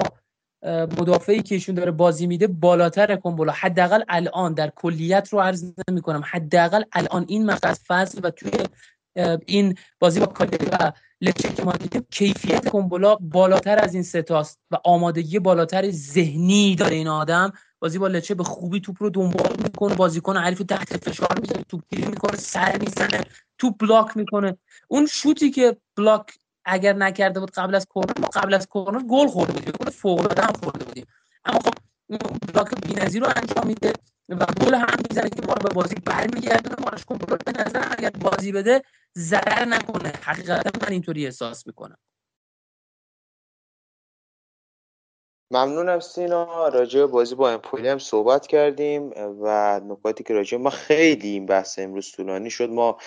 مدافعی 0.97 1.41
که 1.41 1.55
ایشون 1.55 1.75
داره 1.75 1.91
بازی 1.91 2.27
میده 2.27 2.47
بالاتر 2.47 3.15
کومبولا 3.15 3.53
حداقل 3.55 4.03
الان 4.09 4.53
در 4.53 4.69
کلیت 4.69 5.29
رو 5.31 5.39
عرض 5.39 5.73
نمی 5.89 6.01
کنم 6.01 6.23
حداقل 6.25 6.83
الان 6.93 7.25
این 7.27 7.45
مقطع 7.45 7.73
فصل 7.87 8.19
و 8.23 8.29
توی 8.29 8.51
این 9.45 9.75
بازی 9.99 10.19
با 10.19 10.25
کالیاری 10.25 10.65
و 10.65 10.91
لچه 11.21 11.53
که 11.53 11.63
ما 11.63 11.71
دیدیم 11.71 12.05
کیفیت 12.11 12.69
کومبولا 12.69 13.15
بالاتر 13.15 13.79
از 13.79 13.93
این 13.93 14.03
ستاست 14.03 14.59
و 14.71 14.77
آمادگی 14.83 15.39
بالاتر 15.39 15.91
ذهنی 15.91 16.75
داره 16.75 16.95
این 16.95 17.07
آدم. 17.07 17.53
بازی 17.79 17.99
با 17.99 18.07
لچه 18.07 18.35
به 18.35 18.43
خوبی 18.43 18.79
توپ 18.81 19.03
رو 19.03 19.09
دنبال 19.09 19.55
می‌کنه 19.63 19.95
بازیکن 19.95 20.37
حریف 20.37 20.59
تحت 20.59 20.97
فشار 20.97 21.39
می‌ذاره 21.41 21.63
توپ 21.63 21.81
گیری 21.89 22.07
می‌کنه 22.07 22.37
سر 22.37 22.77
می‌زنه 22.79 23.23
توپ 23.57 23.77
بلاک 23.79 24.17
می‌کنه. 24.17 24.57
اون 24.87 25.05
شوتی 25.05 25.51
که 25.51 25.77
بلاک 25.97 26.39
اگر 26.65 26.93
نکرده 26.93 27.39
بود 27.39 27.51
قبل 27.51 27.75
از 27.75 27.85
کورنر 27.85 28.27
قبل 28.33 28.53
از 28.53 28.67
کورنر 28.67 29.03
گل 29.03 29.27
خورده 29.27 29.53
بودیم 29.53 29.73
گل 29.81 29.89
فوق 29.89 30.19
العاده 30.19 30.41
هم 30.41 30.53
خورده 30.63 30.85
بودیم. 30.85 31.05
اما 31.45 31.59
خب 31.59 31.73
بلاک 32.53 32.75
بی‌نظیر 32.87 33.23
رو 33.23 33.31
انجام 33.35 33.67
میده 33.67 33.93
و 34.29 34.45
گل 34.45 34.75
هم 34.75 34.95
می‌زنه 35.09 35.29
که 35.29 35.41
ما 35.47 35.53
رو 35.53 35.61
به 35.69 35.69
بازی 35.69 35.95
برمیگردونه. 35.95 36.75
مارش 36.79 37.05
کن 37.05 37.17
به 37.17 37.51
نظر 37.65 37.87
اگر 37.97 38.09
بازی 38.09 38.51
بده 38.51 38.81
ضرر 39.17 39.65
نکنه. 39.65 40.13
حقیقتا 40.21 40.71
من 40.81 40.91
اینطوری 40.91 41.25
احساس 41.25 41.67
می‌کنم. 41.67 41.97
ممنونم 45.51 45.99
سینا. 45.99 46.67
راجع 46.67 47.05
بازی 47.05 47.35
با 47.35 47.49
امپولی 47.49 47.87
هم 47.87 47.99
صحبت 47.99 48.47
کردیم 48.47 49.11
و 49.41 49.79
نکاتی 49.79 50.23
که 50.23 50.33
راجع 50.33 50.57
ما 50.57 50.69
خیلی 50.87 51.29
این 51.29 51.45
بحث 51.45 51.79
امروز 51.79 52.11
طولانی 52.11 52.49
شد. 52.49 52.69
ما 52.69 52.97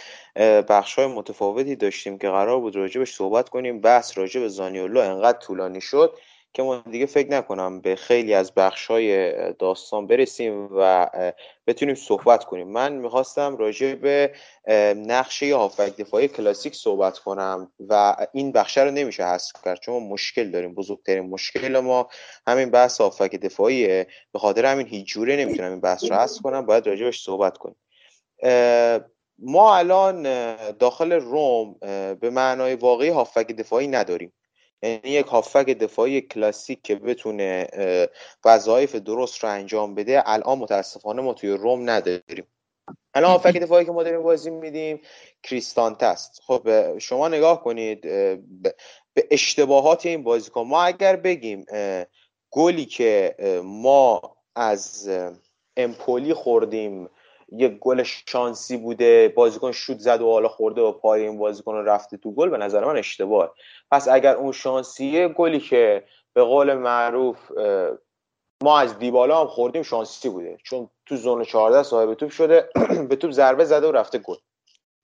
بخش 0.68 0.95
های 0.95 1.07
متفاوتی 1.07 1.76
داشتیم 1.76 2.18
که 2.18 2.28
قرار 2.28 2.61
بود 2.61 2.76
راجع 2.76 3.05
صحبت 3.05 3.49
کنیم. 3.49 3.80
بحث 3.80 4.18
راجع 4.18 4.41
به 4.41 4.49
زانیولو 4.49 5.01
انقدر 5.01 5.39
طولانی 5.39 5.80
شد 5.80 6.18
که 6.55 6.62
ما 6.62 6.82
دیگه 6.90 7.07
فکر 7.07 7.30
نکنم 7.30 7.80
به 7.80 7.96
خیلی 7.96 8.34
از 8.34 8.53
های 8.88 9.32
داستان 9.53 10.07
برسیم 10.07 10.68
و 10.72 11.11
بتونیم 11.66 11.94
صحبت 11.94 12.44
کنیم. 12.44 12.68
من 12.68 12.92
می‌خواستم 12.92 13.57
راجع 13.57 13.94
به 13.94 14.32
نقشه 14.96 15.57
هافک 15.57 15.96
دفاعی 15.96 16.28
کلاسیک 16.28 16.74
صحبت 16.74 17.18
کنم 17.18 17.72
و 17.88 18.16
این 18.32 18.53
بخشه 18.53 18.82
رو 18.84 18.90
نمیشه 18.90 19.24
حذف 19.24 19.53
کرد 19.64 19.80
چون 19.80 20.03
مشکل 20.03 20.51
داریم 20.51 20.74
بزرگترین 20.74 21.28
مشکل 21.28 21.78
ما 21.78 22.09
همین 22.46 22.70
بحث 22.70 23.01
هافک 23.01 23.36
دفاعیه. 23.36 24.07
به 24.32 24.38
خاطر 24.38 24.66
همین 24.66 24.86
هیچ 24.86 25.07
جوره 25.07 25.36
نمی‌تونم 25.36 25.70
این 25.70 25.80
بحث 25.80 26.05
رو 26.05 26.16
حذف 26.16 26.42
کنم 26.42 26.66
باید 26.66 26.86
راجبش 26.86 27.22
صحبت 27.22 27.59
کنیم. 27.59 27.76
ما 29.38 29.76
الان 29.76 30.22
داخل 30.72 31.12
روم 31.12 31.76
به 32.20 32.30
معنای 32.30 32.74
واقعی 32.74 33.09
هافک 33.09 33.46
دفاعی 33.46 33.86
نداریم. 33.86 34.32
یعنی 34.83 35.01
یک 35.05 35.26
هافک 35.26 35.66
دفاعی 35.66 36.20
کلاسیک 36.20 36.83
که 36.83 36.95
بتونه 36.95 37.68
وظایف 38.45 38.95
درست 38.95 39.45
رو 39.45 39.51
انجام 39.51 39.95
بده 39.95 40.22
الان 40.26 40.59
متاسفانه 40.59 41.22
ما 41.22 41.35
توی 41.35 41.51
روم 41.51 41.91
نداریم. 41.91 42.47
الان 43.14 43.31
هافک 43.31 43.57
دفاعی 43.57 43.85
که 43.85 43.93
ما 43.93 44.03
داریم 44.03 44.22
بازی 44.22 44.51
میدیم 44.51 45.01
کریستانت 45.43 46.03
است. 46.03 46.41
خب 46.47 46.99
شما 46.99 47.29
نگاه 47.29 47.64
کنید 47.64 48.01
به 49.14 49.29
اشتباهات 49.31 50.07
این 50.07 50.22
بازیکن. 50.22 50.62
ما 50.62 50.83
اگر 50.83 51.16
بگیم 51.16 51.66
گلی 52.51 52.85
که 52.85 53.35
ما 53.64 54.37
از 54.57 55.11
امپولی 55.76 56.35
خوردیم 56.35 57.09
یک 57.53 57.78
گل 57.78 58.03
شانسی 58.03 58.76
بوده 58.76 59.28
بازیکن 59.28 59.72
شوت 59.72 59.99
زد 59.99 60.22
و 60.22 60.30
حالا 60.30 60.49
خورده 60.49 60.80
و 60.80 60.92
پای 60.92 61.22
این 61.22 61.38
بازیکن 61.38 61.74
رو 61.74 61.82
رفته 61.84 62.16
تو 62.16 62.32
گل 62.32 62.49
به 62.49 62.59
نظر 62.59 62.84
من 62.84 62.96
اشتباه. 62.96 63.55
پس 63.90 64.09
اگر 64.09 64.34
اون 64.34 64.53
شانسیه 64.53 65.28
گلی 65.28 65.61
که 65.61 66.05
به 66.32 66.42
قول 66.42 66.74
معروف 66.74 67.38
ما 68.62 68.78
از 68.78 68.99
دیبالا 68.99 69.40
هم 69.40 69.46
خوردیم 69.46 69.82
شانسی 69.82 70.28
بوده. 70.28 70.59
چون 70.64 70.90
تو 71.07 71.16
زون 71.16 71.44
14 71.44 71.82
صاحب 71.82 72.14
توپ 72.14 72.30
شده 72.30 72.68
به 73.09 73.16
توپ 73.16 73.30
ضربه 73.30 73.64
زده 73.64 73.88
و 73.88 73.92
رفته 73.92 74.18
گل. 74.18 74.36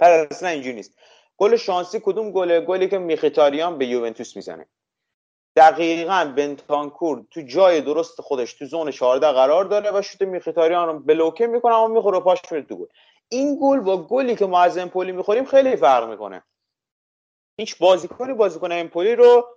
پر 0.01 0.11
اصلا 0.11 0.49
اینجوری 0.49 0.76
نیست. 0.76 0.99
گل 1.36 1.57
شانسی 1.57 2.01
کدوم 2.05 2.30
گله؟ 2.30 2.61
گلی 2.61 2.88
که 2.88 2.99
میخیتاریان 2.99 3.78
به 3.78 3.86
یوونتوس 3.86 4.36
می‌زنه. 4.36 4.66
دقیقا 5.57 6.32
بنتانکور 6.36 7.24
تو 7.30 7.40
جای 7.40 7.80
درست 7.80 8.20
خودش 8.20 8.55
تو 8.55 8.64
زون 8.64 8.90
14 8.90 9.32
قرار 9.32 9.64
داره 9.64 9.90
و 9.90 10.02
شوت 10.02 10.22
میخیتاریان 10.22 10.88
رو 10.88 10.98
بلوکه 10.98 11.46
می‌کنه 11.46 11.74
اما 11.74 11.86
می‌خوره 11.94 12.20
پاش 12.20 12.38
میره 12.50 12.64
تو 12.64 12.76
گل. 12.76 12.86
این 13.28 13.59
گل 13.62 13.80
با 13.80 13.96
گلی 13.96 14.36
که 14.36 14.46
ما 14.46 14.61
از 14.61 14.78
امپولی 14.78 15.12
می‌خوریم 15.12 15.44
خیلی 15.44 15.76
فرق 15.76 16.11
می‌کنه. 16.11 16.42
هیچ 17.61 17.78
بازیکنی 17.78 18.34
بازیکن 18.34 18.72
امپولی 18.72 19.16
رو 19.16 19.48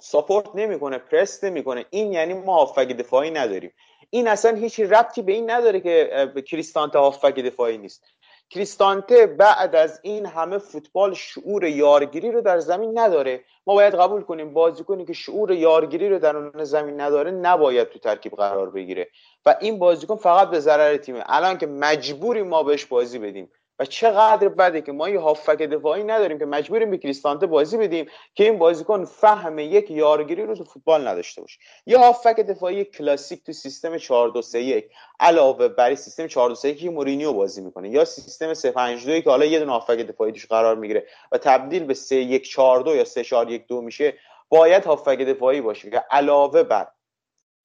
ساپورت 0.00 0.46
نمی‌کنه 0.54 0.98
پرست 0.98 1.44
نمی‌کنه. 1.44 1.84
این 1.90 2.12
یعنی 2.12 2.34
ما 2.34 2.54
هافک 2.54 2.88
دفاعی 2.88 3.30
نداریم. 3.30 3.72
این 4.10 4.28
اصلا 4.28 4.56
هیچ 4.56 4.80
ربطی 4.80 5.22
به 5.22 5.32
این 5.32 5.50
نداره 5.50 5.80
که 5.80 6.32
کریستانت 6.46 6.96
هافک 6.96 7.34
دفاعی 7.34 7.78
نیست. 7.78 8.04
کریستانته 8.50 9.26
بعد 9.26 9.76
از 9.76 10.00
این 10.02 10.26
همه 10.26 10.58
فوتبال 10.58 11.14
شعور 11.14 11.64
یارگیری 11.64 12.32
رو 12.32 12.40
در 12.40 12.58
زمین 12.58 12.98
نداره. 12.98 13.44
ما 13.66 13.74
باید 13.74 13.94
قبول 13.94 14.22
کنیم 14.22 14.52
بازیکنی 14.52 15.04
که 15.04 15.12
شعور 15.12 15.52
یارگیری 15.52 16.08
رو 16.08 16.18
در 16.18 16.36
اون 16.36 16.64
زمین 16.64 17.00
نداره 17.00 17.30
نباید 17.30 17.88
تو 17.88 17.98
ترکیب 17.98 18.32
قرار 18.32 18.70
بگیره. 18.70 19.08
و 19.46 19.56
این 19.60 19.78
بازیکن 19.78 20.16
فقط 20.16 20.50
به 20.50 20.60
ضرر 20.60 20.96
تیمه. 20.96 21.22
الان 21.26 21.58
که 21.58 21.66
مجبوری 21.66 22.42
ما 22.42 22.62
بهش 22.62 22.84
بازی 22.84 23.18
بدیم. 23.18 23.50
و 23.78 23.84
چقدر 23.84 24.48
بده 24.48 24.82
که 24.82 24.92
ما 24.92 25.08
یه 25.08 25.20
هافک 25.20 25.62
دفاعی 25.62 26.04
نداریم 26.04 26.38
که 26.38 26.46
مجبوریم 26.46 26.90
به 26.90 26.98
کریستانته 26.98 27.46
بازی 27.46 27.76
بدیم 27.76 28.06
که 28.34 28.44
این 28.44 28.58
بازیکن 28.58 29.04
فهم 29.04 29.58
یک 29.58 29.90
یارگیری 29.90 30.46
رو 30.46 30.54
تو 30.54 30.64
فوتبال 30.64 31.08
نداشته 31.08 31.40
باشه. 31.40 31.58
یه 31.86 31.98
هافک 31.98 32.40
دفاعی 32.40 32.84
کلاسیک 32.84 33.44
تو 33.44 33.52
سیستم 33.52 33.98
4 33.98 34.28
2 34.28 34.42
3 34.42 34.60
1 34.60 34.90
علاوه 35.20 35.68
بر 35.68 35.94
سیستم 35.94 36.26
4 36.26 36.48
2 36.48 36.54
3 36.54 36.68
1 36.68 36.78
که 36.78 36.90
مورینیو 36.90 37.32
بازی 37.32 37.60
می‌کنه. 37.60 37.90
یا 37.90 38.04
سیستم 38.04 38.54
3 38.54 38.70
5 38.70 39.06
2 39.06 39.20
که 39.20 39.30
حالا 39.30 39.44
یه 39.44 39.58
دونه 39.58 39.72
هافک 39.72 39.96
دفاعی 39.98 40.32
توش 40.32 40.46
قرار 40.46 40.76
می‌گیره 40.76 41.06
و 41.32 41.38
تبدیل 41.38 41.84
به 41.84 41.94
3 41.94 42.16
1 42.16 42.48
4 42.48 42.80
2 42.80 42.96
یا 42.96 43.04
3 43.04 43.24
4 43.24 43.50
1 43.50 43.66
2 43.66 43.80
میشه 43.80 44.14
باید 44.48 44.84
هافک 44.84 45.18
دفاعی 45.18 45.60
باشه 45.60 45.90
که 45.90 46.04
علاوه 46.10 46.62
بر 46.62 46.86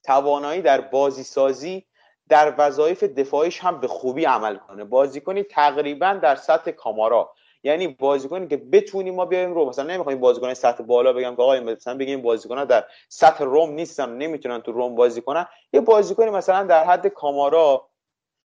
توانایی 0.04 0.62
در 0.62 0.80
بازی 0.80 1.22
سازی 1.22 1.86
در 2.28 2.54
وظایف 2.58 3.04
دفاعیش 3.04 3.60
هم 3.60 3.80
به 3.80 3.88
خوبی 3.88 4.24
عمل 4.24 4.56
کنه. 4.56 4.84
بازیکنی 4.84 5.42
تقریبا 5.42 6.12
در 6.22 6.36
سطح 6.36 6.70
کامارا. 6.70 7.34
یعنی 7.62 7.88
بازیکنی 7.88 8.48
که 8.48 8.56
بتونیم 8.56 9.14
ما 9.14 9.24
بیایم 9.24 9.54
رو 9.54 9.64
مثلا 9.64 9.84
نمی‌خوایم 9.84 10.20
بازیکن 10.20 10.54
سطح 10.54 10.84
بالا 10.84 11.12
بگم 11.12 11.36
که 11.36 11.42
آقا 11.42 11.60
مثلا 11.60 11.96
بگیم 11.96 12.22
بازیکن 12.22 12.64
در 12.64 12.84
سطح 13.08 13.44
روم 13.44 13.70
نیستن 13.70 14.16
نمی‌تونن 14.16 14.60
تو 14.60 14.72
روم 14.72 14.94
بازی 14.94 15.20
کنن. 15.20 15.46
یه 15.72 15.80
بازیکنی 15.80 16.30
مثلا 16.30 16.62
در 16.62 16.84
حد 16.84 17.06
کامارا 17.06 17.88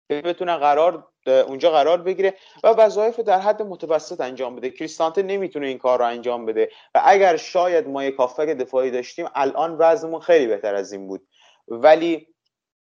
که 0.08 0.22
بتونه 0.22 0.56
قرار 0.56 1.08
اونجا 1.26 1.70
قرار 1.70 2.02
بگیره 2.02 2.34
و 2.64 2.68
وظایف 2.68 3.20
در 3.20 3.38
حد 3.38 3.62
متوسط 3.62 4.20
انجام 4.20 4.56
بده. 4.56 4.70
کریستانته 4.70 5.22
نمی‌تونه 5.22 5.66
این 5.66 5.78
کار 5.78 5.98
رو 5.98 6.04
انجام 6.04 6.46
بده. 6.46 6.70
و 6.94 7.00
اگر 7.04 7.36
شاید 7.36 7.88
ما 7.88 8.04
یک 8.04 8.16
کافک 8.16 8.46
دفاعی 8.46 8.90
داشتیم 8.90 9.26
الان 9.34 9.76
وضعمون 9.78 10.20
خیلی 10.20 10.46
بهتر 10.46 10.74
از 10.74 10.92
این 10.92 11.08
بود. 11.08 11.26
ولی 11.68 12.34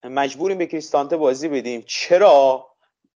مجبوریم 0.04 0.58
به 0.58 0.66
کریستانته 0.66 1.18
بازی 1.18 1.48
بدیم. 1.48 1.84
چرا؟ 1.88 2.68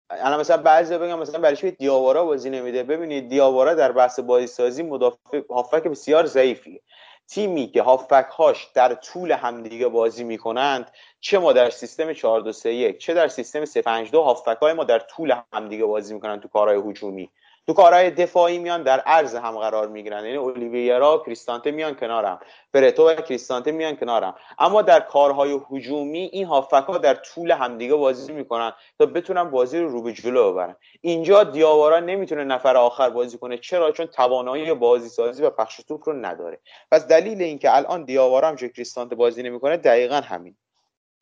الان 0.10 0.40
مثلا 0.40 0.58
بعضی 0.58 0.98
بگم 0.98 1.20
مثلا 1.20 1.40
برای 1.40 1.56
چی 1.56 1.72
دیاوارا 1.72 2.26
بازی 2.26 2.50
نمیده؟ 2.50 2.84
ببینید 2.84 3.30
دیاوارا 3.30 3.74
در 3.74 3.92
بحث 3.92 4.20
بازی 4.20 4.48
سازی 4.48 4.84
مدافع 4.84 5.42
هافک 5.50 5.84
بسیار 5.84 6.26
ضعیفیه 6.26 6.82
تیمی 7.28 7.68
که 7.68 7.82
هافک 7.82 8.28
هاش 8.38 8.72
در 8.74 8.94
طول 8.94 9.32
همدیگه 9.32 9.88
بازی 9.88 10.24
می‌کنند 10.24 10.92
چه 11.20 11.40
ما 11.40 11.54
در 11.54 11.70
سیستم 11.70 12.14
4 12.14 12.42
2 12.42 12.52
3 12.52 12.74
1 12.74 12.98
چه 12.98 13.14
در 13.14 13.28
سیستم 13.28 13.66
3 13.66 13.82
5 13.82 14.12
2 14.12 14.22
هافک 14.22 14.58
های 14.62 14.74
ما 14.74 14.84
در 14.84 15.00
طول 15.00 15.36
همدیگه 15.54 15.86
بازی 15.86 16.14
می‌کنن 16.14 16.40
تو 16.40 16.48
کارهای 16.48 16.90
هجومی. 16.90 17.32
تو 17.68 17.74
کارهای 17.74 18.12
دفاعی 18.12 18.58
میان 18.58 18.84
در 18.84 19.00
عرض 19.00 19.36
هم 19.36 19.58
قرار 19.58 19.88
می‌گیرن. 19.88 20.26
یعنی 20.26 20.38
اولیویرا 20.38 21.24
کریستانته 21.26 21.72
میان 21.72 21.96
کنارم. 21.96 22.40
برتو 22.72 23.10
و 23.10 23.16
کریستانته 23.16 23.72
میان 23.72 23.96
کنارم. 23.96 24.36
اما 24.60 24.82
در 24.82 25.00
کارهای 25.00 25.60
هجومی 25.72 26.30
این 26.34 26.46
هافک 26.46 26.74
ها 26.74 26.98
در 26.98 27.14
طول 27.14 27.52
همدیگه 27.52 27.96
بازی 27.96 28.34
می‌کنن 28.34 28.74
تا 29.00 29.06
بتونن 29.06 29.44
بازی 29.44 29.80
رو 29.80 29.90
رو 29.90 30.02
به 30.02 30.14
جلو 30.14 30.52
ببرن. 30.52 30.76
اینجا 31.02 31.44
دیاوارا 31.44 32.00
نمی‌تونه 32.00 32.44
نفر 32.44 32.78
آخر 32.78 33.10
بازی 33.10 33.38
کنه. 33.38 33.58
چرا؟ 33.58 33.92
چون 33.92 34.06
توانایی 34.06 34.74
بازی 34.74 35.10
سازی 35.10 35.44
و 35.44 35.50
پخش 35.50 35.78
توپ 35.78 36.10
رو 36.10 36.14
نداره. 36.14 36.60
پس 36.92 37.08
دلیل 37.08 37.42
اینکه 37.42 37.76
الان 37.76 38.04
دیاوارا 38.04 38.48
هم 38.48 38.56
کریستانته 38.56 39.16
بازی 39.16 39.44
نمی‌کنه 39.44 39.78
دقیقا 39.78 40.16
همین. 40.16 40.56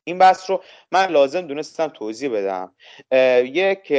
این 0.04 0.18
بحث 0.18 0.50
رو 0.50 0.62
من 0.92 1.06
لازم 1.06 1.40
دونستم 1.40 1.88
توضیح 1.88 2.30
بدم. 2.30 2.72
یک 3.44 3.92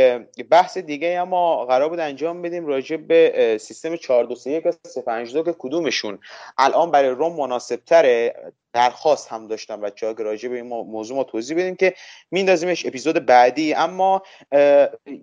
بحث 0.51 0.77
دیگه 0.77 1.19
اما 1.21 1.65
قرار 1.65 1.89
بود 1.89 1.99
انجام 1.99 2.41
بدیم 2.41 2.65
راجع 2.65 2.95
به 2.97 3.57
سیستم 3.61 3.95
4 3.95 4.23
2 4.23 4.35
3 4.35 4.51
1 4.51 4.63
3 4.87 5.01
5 5.01 5.33
2 5.33 5.43
که 5.43 5.55
کدومشون. 5.59 6.19
الان 6.57 6.91
برای 6.91 7.09
روم 7.09 7.35
مناسب 7.35 7.75
تره 7.75 8.35
درخواست 8.73 9.31
هم 9.31 9.47
داشتم 9.47 9.81
بچه‌ها 9.81 10.13
که 10.13 10.23
راجع 10.23 10.49
به 10.49 10.55
این 10.55 10.65
موضوع 10.65 11.17
ما 11.17 11.23
توضیح 11.23 11.57
بدیم 11.57 11.75
که 11.75 11.93
میندازیمش 12.31 12.85
اپیزود 12.85 13.25
بعدی. 13.25 13.73
اما 13.73 14.21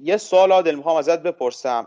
یه 0.03 0.17
سوال 0.17 0.53
عادل 0.53 0.75
می‌خوام 0.75 0.97
ازت 0.97 1.23
بپرسم. 1.23 1.87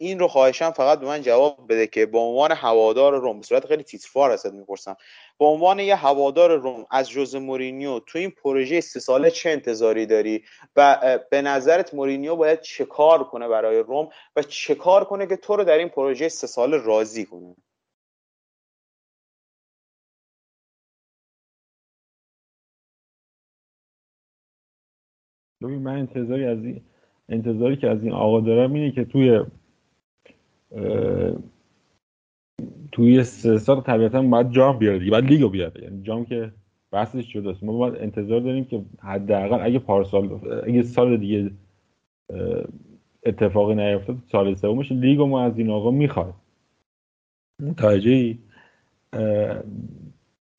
این 0.00 0.18
رو 0.18 0.28
خواهشم 0.28 0.70
فقط 0.70 1.00
به 1.00 1.06
من 1.06 1.22
جواب 1.22 1.56
بده 1.68 1.86
که 1.86 2.06
به 2.06 2.18
عنوان 2.18 2.52
هوادار 2.52 3.20
روم 3.20 3.40
به 3.40 3.46
صورت 3.46 3.66
خیلی 3.66 3.82
تیتفار 3.82 4.30
ازت 4.30 4.52
می‌پرسم. 4.52 4.96
به 5.38 5.44
عنوان 5.44 5.78
یه 5.78 5.96
هوادار 5.96 6.56
روم 6.56 6.86
از 6.90 7.10
جوز 7.10 7.34
مورینیو 7.36 8.00
تو 8.06 8.18
این 8.18 8.30
پروژه 8.30 8.80
سه 8.80 9.00
ساله 9.00 9.30
چه 9.30 9.50
انتظاری 9.50 10.06
داری؟ 10.06 10.44
و 10.76 10.98
به 11.30 11.42
نظرت 11.42 11.94
مورینیو 11.94 12.36
باید 12.36 12.60
چه 12.60 12.84
کار 12.84 13.24
کنه 13.24 13.48
برای 13.48 13.78
روم 13.78 14.08
و 14.36 14.42
چه 14.42 14.74
کار 14.74 15.04
کنه 15.04 15.26
که 15.26 15.36
تو 15.36 15.56
رو 15.56 15.64
در 15.64 15.78
این 15.78 15.88
پروژه 15.88 16.28
سه 16.28 16.46
ساله 16.46 16.76
راضی 16.76 17.24
کنه؟ 17.24 17.54
ببین 25.62 25.82
من 25.82 25.98
انتظاری 25.98 26.44
از 26.44 26.58
این 26.64 26.82
انتظاری 27.28 27.76
که 27.76 27.88
از 27.88 28.02
این 28.02 28.12
آقا 28.12 28.40
دارم 28.40 28.72
اینه 28.72 28.92
که 28.92 29.04
توی 29.04 29.44
توی 32.92 33.24
سه 33.24 33.58
سال 33.58 33.80
طبیعتا 33.80 34.22
باید 34.22 34.50
جام 34.50 34.78
بیاره 34.78 34.98
دیگه 34.98 35.10
باید 35.10 35.24
لیگو 35.24 35.48
بیاره. 35.48 35.82
یعنی 35.82 36.02
جام 36.02 36.24
که 36.24 36.52
بحثش 36.90 37.32
جداست 37.32 37.64
ما 37.64 37.72
باید 37.72 37.96
انتظار 37.96 38.40
داریم 38.40 38.64
که 38.64 38.82
حداقل 39.02 39.66
اگه 39.66 39.78
پارسال 39.78 40.40
اگه 40.66 40.82
سال 40.82 41.16
دیگه 41.16 41.50
اتفاقی 43.26 43.74
نیفتاد 43.74 44.16
سال 44.32 44.54
سومش 44.54 44.92
لیگو 44.92 45.26
ما 45.26 45.42
از 45.42 45.58
این 45.58 45.70
آقا 45.70 45.90
می‌خواد 45.90 46.34
متوجه 47.62 48.34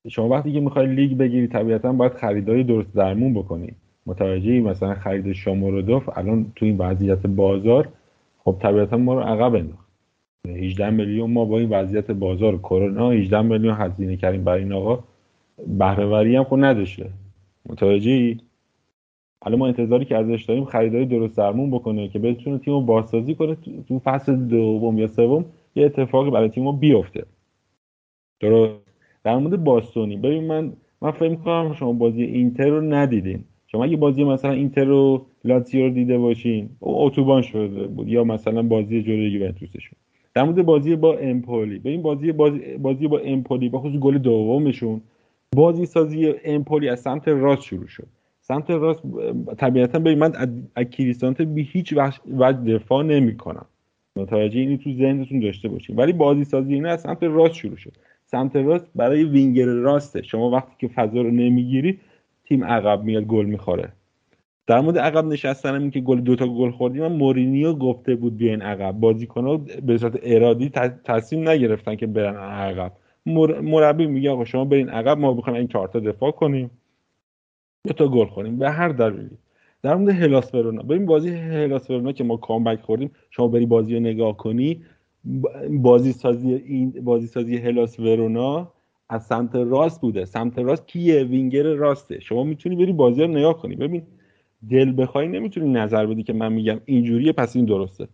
شما 0.10 0.30
وقتی 0.30 0.54
که 0.54 0.60
می‌خوای 0.60 0.96
لیگ 0.96 1.18
بگیری 1.18 1.48
طبیعتا 1.48 1.94
باید 1.94 2.14
خریدای 2.14 2.64
درست 2.64 2.94
درمون 2.94 3.34
بکنی. 3.34 3.72
متوجه 4.06 4.62
مثلا 4.62 4.94
خرید 4.94 5.32
شامورودوف 5.32 6.18
الان 6.18 6.52
تو 6.56 6.66
این 6.66 6.78
وضعیت 6.78 7.28
بازار 7.28 7.90
خب 8.38 8.58
طبیعتا 8.62 8.98
ما 8.98 9.14
رو 9.14 9.20
عقب 9.20 9.56
انداخت. 9.56 9.89
18 10.48 10.90
میلیون 10.90 11.32
ما 11.32 11.46
با 11.46 11.60
این 11.60 11.70
وضعیت 11.70 12.12
بازار 12.12 12.58
کرونا 12.58 13.10
18 13.10 13.42
میلیون 13.42 13.76
هزینه 13.78 14.18
کردیم 14.18 14.44
برای 14.44 14.64
این 14.64 14.74
آقا. 14.74 15.04
بهره 15.68 16.38
هم 16.38 16.44
خود 16.44 16.64
نداشته. 16.64 17.10
متوجه 17.66 18.12
ای 18.12 18.38
حالا 19.44 19.58
ما 19.58 19.68
انتظاری 19.68 20.06
که 20.06 20.18
ازش 20.18 20.44
داریم 20.44 20.66
خریداری 20.66 21.06
درست 21.06 21.38
درمون 21.38 21.72
بکنه 21.72 22.08
که 22.08 22.20
بتونه 22.20 22.58
تیم 22.58 22.74
رو 22.74 22.82
بازسازی 22.82 23.36
کنه 23.36 23.58
تو 23.88 24.00
فصل 24.00 24.36
دوم 24.36 24.98
یا 24.98 25.08
سوم 25.08 25.46
یه 25.76 25.86
اتفاقی 25.86 26.30
برای 26.32 26.50
تیم 26.50 26.66
رو 26.66 26.74
بیفته. 26.74 27.26
درست. 28.40 28.74
در 29.24 29.38
مورد 29.38 29.64
باستونی. 29.64 30.18
ببین 30.18 30.44
من 30.44 30.74
من 31.02 31.12
فکر 31.12 31.30
می‌کنم 31.30 31.74
شما 31.74 31.94
بازی 31.94 32.24
اینتر 32.24 32.70
رو 32.70 32.82
ندیدین. 32.82 33.44
شما 33.68 33.84
اگه 33.84 33.98
بازی 33.98 34.24
مثلا 34.24 34.52
اینتر 34.52 34.84
رو 34.84 35.26
لاتزیو 35.44 35.84
رو 35.88 35.94
دیده 35.94 36.18
باشین 36.18 36.70
او 36.80 37.06
اتوبان 37.06 37.42
شده 37.42 37.88
بود 37.88 38.08
یا 38.08 38.24
مثلا 38.24 38.62
بازی 38.64 39.04
جلوی 39.04 39.32
یوونتوسشون. 39.32 40.00
در 40.40 40.46
مورد 40.46 40.66
بازی 40.66 40.96
با 40.96 41.18
امپولی 41.18 41.80
به 41.80 41.90
این 41.90 42.02
بازی 42.02 42.32
بازی, 42.32 42.78
بازی 42.78 43.08
با 43.08 43.20
امپولی 43.20 43.70
با 43.70 43.80
خصوص 43.80 44.00
گل 44.00 44.18
دومشون 44.18 45.02
بازی 45.56 45.86
سازی 45.86 46.34
امپولی 46.46 46.90
از 46.90 47.00
سمت 47.00 47.28
راست 47.28 47.62
شروع 47.62 47.88
شد. 47.88 48.08
سمت 48.42 48.70
راست 48.70 49.02
طبیعتا 49.58 50.00
به 50.00 50.16
من 50.16 50.34
از 50.76 50.86
کریستانته 50.86 51.46
به 51.46 51.62
هیچ 51.62 51.94
وجه 52.38 52.58
دفاع 52.58 53.04
نمی‌کنم. 53.04 53.66
متوجه 54.16 54.60
اینی 54.60 54.78
تو 54.78 54.94
ذهنتون 54.94 55.40
داشته 55.40 55.70
باشین. 55.70 55.96
ولی 55.96 56.14
بازی 56.14 56.44
سازی 56.44 56.74
اینا 56.74 56.90
از 56.90 57.02
سمت 57.02 57.24
راست 57.24 57.54
شروع 57.54 57.78
شد. 57.78 57.94
سمت 58.26 58.56
راست 58.56 58.86
برای 58.96 59.24
وینگر 59.24 59.66
راسته. 59.66 60.22
شما 60.22 60.50
وقتی 60.50 60.76
که 60.80 60.88
فضا 60.88 61.22
رو 61.22 61.32
نمی‌گیری 61.32 62.00
تیم 62.46 62.64
عقب 62.64 63.04
میاد 63.04 63.24
گل 63.24 63.46
می‌خوره. 63.46 63.90
در 64.70 64.80
مورد 64.80 64.98
عقب 64.98 65.26
نشستن 65.26 65.82
این 65.82 65.92
که 65.92 66.00
گل 66.00 66.22
دوتا 66.22 66.48
گل 66.48 66.72
خوردیم 66.72 67.02
من 67.02 67.12
مورینیو 67.12 67.74
گفته 67.74 68.16
بود 68.16 68.38
بیاین 68.38 68.62
عقب. 68.62 68.92
بازیکن‌ها 68.92 69.58
به 69.58 69.98
صورت 69.98 70.20
ارادی 70.24 70.70
تصمیم 71.04 71.50
نگرفتن 71.50 71.96
که 71.96 72.08
برن 72.08 72.36
عقب. 72.36 72.92
مربی 73.62 74.08
میگه 74.08 74.32
آقا 74.32 74.46
شما 74.46 74.66
برین 74.66 74.90
عقب 74.90 75.18
ما 75.18 75.34
بخوایم 75.34 75.58
این 75.58 75.68
چهارتا 75.68 76.00
دفاع 76.00 76.32
کنیم. 76.32 76.72
دو 77.88 77.94
تا 77.94 78.08
گل 78.08 78.26
خوریم 78.26 78.58
به 78.58 78.72
هر 78.72 78.90
دلیلی. 78.90 79.38
در 79.84 79.96
مورد 79.96 80.16
هلاس 80.16 80.56
ورونا. 80.56 80.82
ببین 80.82 81.06
بازی 81.06 81.30
هلاس 81.30 81.90
ورونا 81.90 82.12
که 82.12 82.24
ما 82.24 82.38
کامبک 82.38 82.82
خوردیم 82.82 83.12
شما 83.30 83.48
بری 83.48 83.66
بازی 83.66 83.94
رو 83.94 84.00
نگاه 84.00 84.38
کنی 84.38 84.84
بازی 85.70 86.12
سازی 86.12 86.54
این 86.54 86.92
بازی 86.92 87.28
سازی 87.28 87.58
هلاس 87.58 88.00
ورونا 88.00 88.72
از 89.10 89.26
سمت 89.26 89.56
راست 89.56 90.02
بوده. 90.02 90.26
سمت 90.26 90.60
راست 90.60 90.88
کیه؟ 90.88 91.24
وینگر 91.24 91.64
راسته. 91.64 92.20
شما 92.20 92.44
می‌تونی 92.44 92.76
بری 92.76 92.94
بازی 92.94 93.22
رو 93.22 93.28
نگاه 93.28 93.62
کنی. 93.62 93.76
ببین 93.76 94.02
دل 94.70 95.02
بخوای 95.02 95.28
نمی‌تونی 95.28 95.70
نظر 95.72 96.06
بدی 96.06 96.24
که 96.24 96.34
من 96.34 96.54
میگم 96.54 96.82
اینجوریه 96.86 97.32
پس 97.32 97.56
این 97.56 97.66
درسته. 97.66 98.08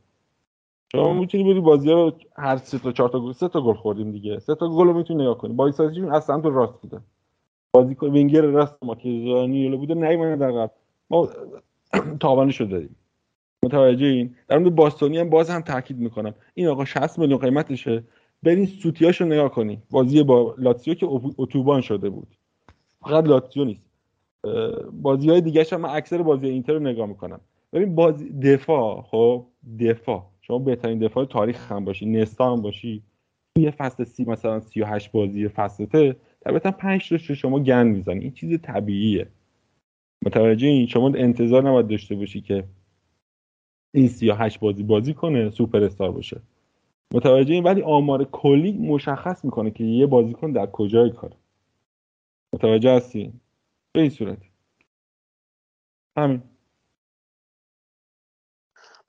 شما 0.92 1.14
می‌تونی 1.14 1.44
بری 1.44 1.60
بازی 1.60 1.90
رو 1.90 2.12
هر 2.36 2.58
سه 2.58 2.80
تا 2.80 2.92
چهار 2.92 3.10
تا 3.10 3.20
گل 3.20 3.32
سه 3.32 3.48
تا 3.48 3.62
گل 3.62 3.74
خوردیم 3.74 4.12
دیگه. 4.12 4.40
سه 4.40 4.56
تا 4.56 4.70
گل 4.70 4.88
رو 4.88 4.94
می‌تونی 4.94 5.24
نگاه 5.24 5.38
کنی. 5.38 5.54
بازی 5.54 5.78
سازیشون 5.78 6.12
از 6.12 6.24
سمت 6.24 6.46
راست 6.46 6.82
بوده. 6.82 7.00
بازی 7.72 7.96
وینگر 8.02 8.42
راست 8.42 8.78
ما 8.82 8.96
که 8.96 9.24
زانیولو 9.26 9.78
بوده 9.78 9.94
نیومد 9.94 10.40
در 10.40 10.70
ما 11.10 11.30
تاوانش 12.20 12.62
رو 12.62 12.68
دادیم 12.68 12.96
متوجه 13.66 14.06
این؟ 14.06 14.36
در 14.48 14.58
مورد 14.58 14.76
باستونی 14.76 15.18
هم 15.18 15.30
باز 15.30 15.50
هم 15.50 15.62
تاکید 15.62 15.98
می‌کنم. 15.98 16.34
این 16.54 16.68
آقا 16.68 16.86
60 16.86 17.20
میلیون 17.20 17.40
قیمتشه. 17.40 18.04
برین 18.44 18.66
سوتیاشو 18.66 19.26
نگاه 19.26 19.50
کنی. 19.52 19.82
بازی 19.92 20.24
با 20.24 20.56
لاتسیو 20.58 20.94
که 20.94 21.08
اتوبان 21.38 21.82
شده 21.82 22.10
بود. 22.10 22.28
فقط 23.02 23.24
لاتسیو 23.24 23.66
نیست. 23.66 23.85
بازی 25.02 25.30
های 25.30 25.42
دیگه 25.42 25.78
من 25.78 25.90
اکثر 25.90 26.22
بازی 26.22 26.48
اینتر 26.48 26.74
رو 26.74 26.80
نگاه 26.80 27.06
می‌کنم. 27.08 27.40
ببین 27.74 27.96
بازی 27.96 28.30
دفاع 28.30 29.02
خب؟ 29.02 29.46
دفاع. 29.80 30.26
شما 30.42 30.60
بهترین 30.60 31.00
دفاع 31.00 31.26
تاریخ 31.26 31.72
هم 31.72 31.86
باشی 31.86 32.06
نستا 32.06 32.52
هم 32.52 32.62
باشی. 32.62 33.04
یه 33.58 33.72
فصل 33.72 34.04
سی 34.04 34.26
مثلا 34.26 34.60
38 34.60 35.12
بازی 35.12 35.48
فصلته 35.48 36.16
طبیعتا 36.42 36.72
5 36.72 37.10
تا 37.10 37.18
شما 37.18 37.60
گن 37.60 37.88
می‌زنی. 37.88 38.20
این 38.20 38.32
چیز 38.32 38.62
طبیعیه. 38.62 39.28
متوجه 40.26 40.68
این؟ 40.68 40.88
شما 40.88 41.08
انتظار 41.08 41.70
نباید 41.70 41.88
داشته 41.88 42.16
باشی 42.16 42.42
که 42.42 42.64
این 43.94 44.08
38 44.08 44.60
بازی 44.60 44.84
بازی 44.84 45.14
کنه 45.14 45.50
سوپر 45.50 45.84
استار 45.84 46.12
باشه. 46.12 46.42
متوجه 47.14 47.54
این؟ 47.54 47.64
ولی 47.64 47.82
آمار 47.82 48.24
کلی 48.24 48.72
مشخص 48.72 49.46
می‌کنه 49.46 49.72
که 49.72 49.84
یه 49.84 50.06
بازیکن 50.06 50.52
در 50.52 50.66
کجای 50.66 51.10
کار. 51.10 51.32
متوجه 52.54 52.92
هستی؟ 52.92 53.34
به 53.96 54.02
این 54.02 54.10
صورت. 54.10 54.38
همین. 56.18 56.44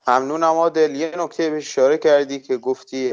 ممنونم 0.07 0.43
عادل. 0.43 0.95
یه 0.95 1.11
نکته 1.17 1.49
به 1.49 1.57
اشاره 1.57 1.97
کردی 1.97 2.39
که 2.39 2.57
گفتی 2.57 3.11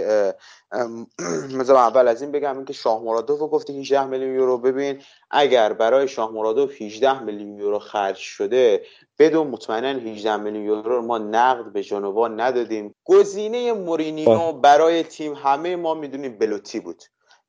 مثلا 1.59 1.79
اول 1.89 2.09
از 2.09 2.23
این 2.23 2.33
بگم 2.33 2.57
اینکه 2.57 2.73
شاه 2.73 3.03
مرادوف 3.03 3.41
رو 3.41 3.49
گفتی 3.49 3.81
18 3.81 4.07
میلیون 4.07 4.35
یورو. 4.35 4.59
ببین 4.59 5.03
اگر 5.31 5.73
برای 5.73 6.09
شاه 6.09 6.33
مرادوف 6.33 6.83
18 6.83 7.23
میلیون 7.23 7.59
یورو 7.59 7.79
خرج 7.79 8.17
شده 8.17 8.87
بدون 9.19 9.47
مطمئنا 9.47 9.89
18 9.89 10.37
میلیون 10.37 10.65
یورو 10.65 10.83
رو 10.83 11.03
ما 11.03 11.19
نقد 11.19 11.73
به 11.73 11.83
جنوا 11.83 12.29
ندادیم. 12.29 12.95
گزینه 13.05 13.73
مورینیو 13.73 14.53
برای 14.53 15.03
تیم 15.03 15.35
همه 15.35 15.77
ما 15.77 15.95
می‌دونیم 15.95 16.39
بلوتی 16.39 16.81
بود. 16.81 17.03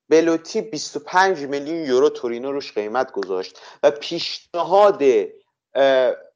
بلوتی 0.10 0.62
25 0.62 1.39
میلیون 1.39 1.86
یورو 1.86 2.10
تورینو 2.10 2.51
روش 2.51 2.74
قیمت 2.74 3.12
گذاشت 3.12 3.60
و 3.84 3.91
پیشنهاد 3.91 5.03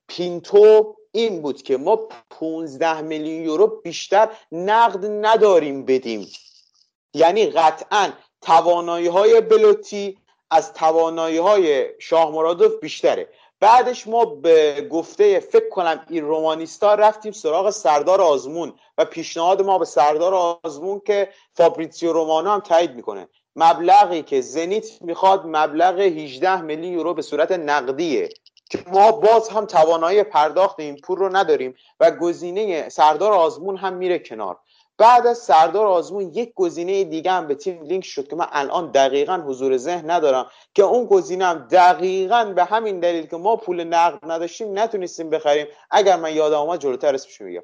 پینتو 0.08 0.96
این 1.12 1.42
بود 1.42 1.62
که 1.62 1.78
ما 1.78 2.00
15 2.30 3.02
میلیون 3.02 3.44
یورو 3.44 3.68
بیشتر 3.68 4.30
نقد 4.52 5.06
نداریم 5.06 5.86
بدیم. 5.86 6.28
یعنی 7.14 7.46
قطعا 7.46 8.12
توانایی 8.42 9.08
های 9.08 9.42
بلوتی 9.42 10.18
از 10.52 10.74
توانایی 10.74 11.38
های 11.38 11.90
شاه 12.00 12.32
مرادوف 12.32 12.80
بیشتره. 12.82 13.30
بعدش 13.60 14.08
ما 14.08 14.26
به 14.26 14.88
گفته 14.92 15.40
فکر 15.40 15.70
کنم 15.70 16.06
این 16.10 16.26
رومانیستا 16.26 16.96
رفتیم 16.96 17.32
سراغ 17.32 17.70
سردار 17.70 18.22
آزمون 18.22 18.74
و 18.98 19.06
پیشنهاد 19.06 19.62
ما 19.62 19.78
به 19.78 19.86
سردار 19.86 20.60
آزمون 20.64 21.02
که 21.06 21.30
فابریتسیو 21.54 22.14
رومانو 22.14 22.50
هم 22.50 22.60
تایید 22.60 22.96
می‌کنه. 22.96 23.28
مبلغی 23.60 24.22
که 24.22 24.42
زنیت 24.42 25.02
می‌خواد 25.02 25.44
مبلغ 25.46 26.00
18 26.00 26.62
میلیون 26.62 26.94
یورو 26.94 27.14
به 27.14 27.22
صورت 27.22 27.52
نقدیه. 27.52 28.30
که 28.70 28.80
ما 28.88 29.12
باز 29.12 29.50
هم 29.50 29.66
توانایی 29.66 30.24
پرداخت 30.24 30.80
این 30.80 30.98
پول 30.98 31.18
رو 31.18 31.36
نداریم 31.36 31.76
و 32.00 32.12
گزینه 32.12 32.90
سردار 32.90 33.34
آزمون 33.34 33.78
هم 33.78 33.94
میره 33.94 34.20
کنار. 34.20 34.58
بعد 34.98 35.28
از 35.28 35.38
سردار 35.38 35.88
آزمون 35.88 36.32
یک 36.34 36.54
گزینه 36.56 37.04
دیگه 37.04 37.32
هم 37.32 37.48
به 37.48 37.56
تیم 37.56 37.84
لینک 37.84 38.06
شد 38.06 38.28
که 38.28 38.36
من 38.36 38.48
الان 38.52 38.92
دقیقا 38.92 39.44
حضور 39.48 39.78
ذهن 39.78 40.10
ندارم 40.10 40.52
که 40.74 40.84
اون 40.84 41.06
گزینه 41.06 41.46
هم 41.46 41.68
دقیقا 41.72 42.46
به 42.56 42.64
همین 42.64 43.00
دلیل 43.00 43.26
که 43.26 43.38
ما 43.38 43.56
پول 43.56 43.84
نقد 43.84 44.32
نداشتیم 44.32 44.80
نتونستیم 44.80 45.30
بخریم. 45.30 45.68
اگر 45.92 46.16
من 46.16 46.34
یادم 46.34 46.58
آمد 46.58 46.80
جلوتر 46.80 47.16
اسمش 47.16 47.42
میگم. 47.42 47.64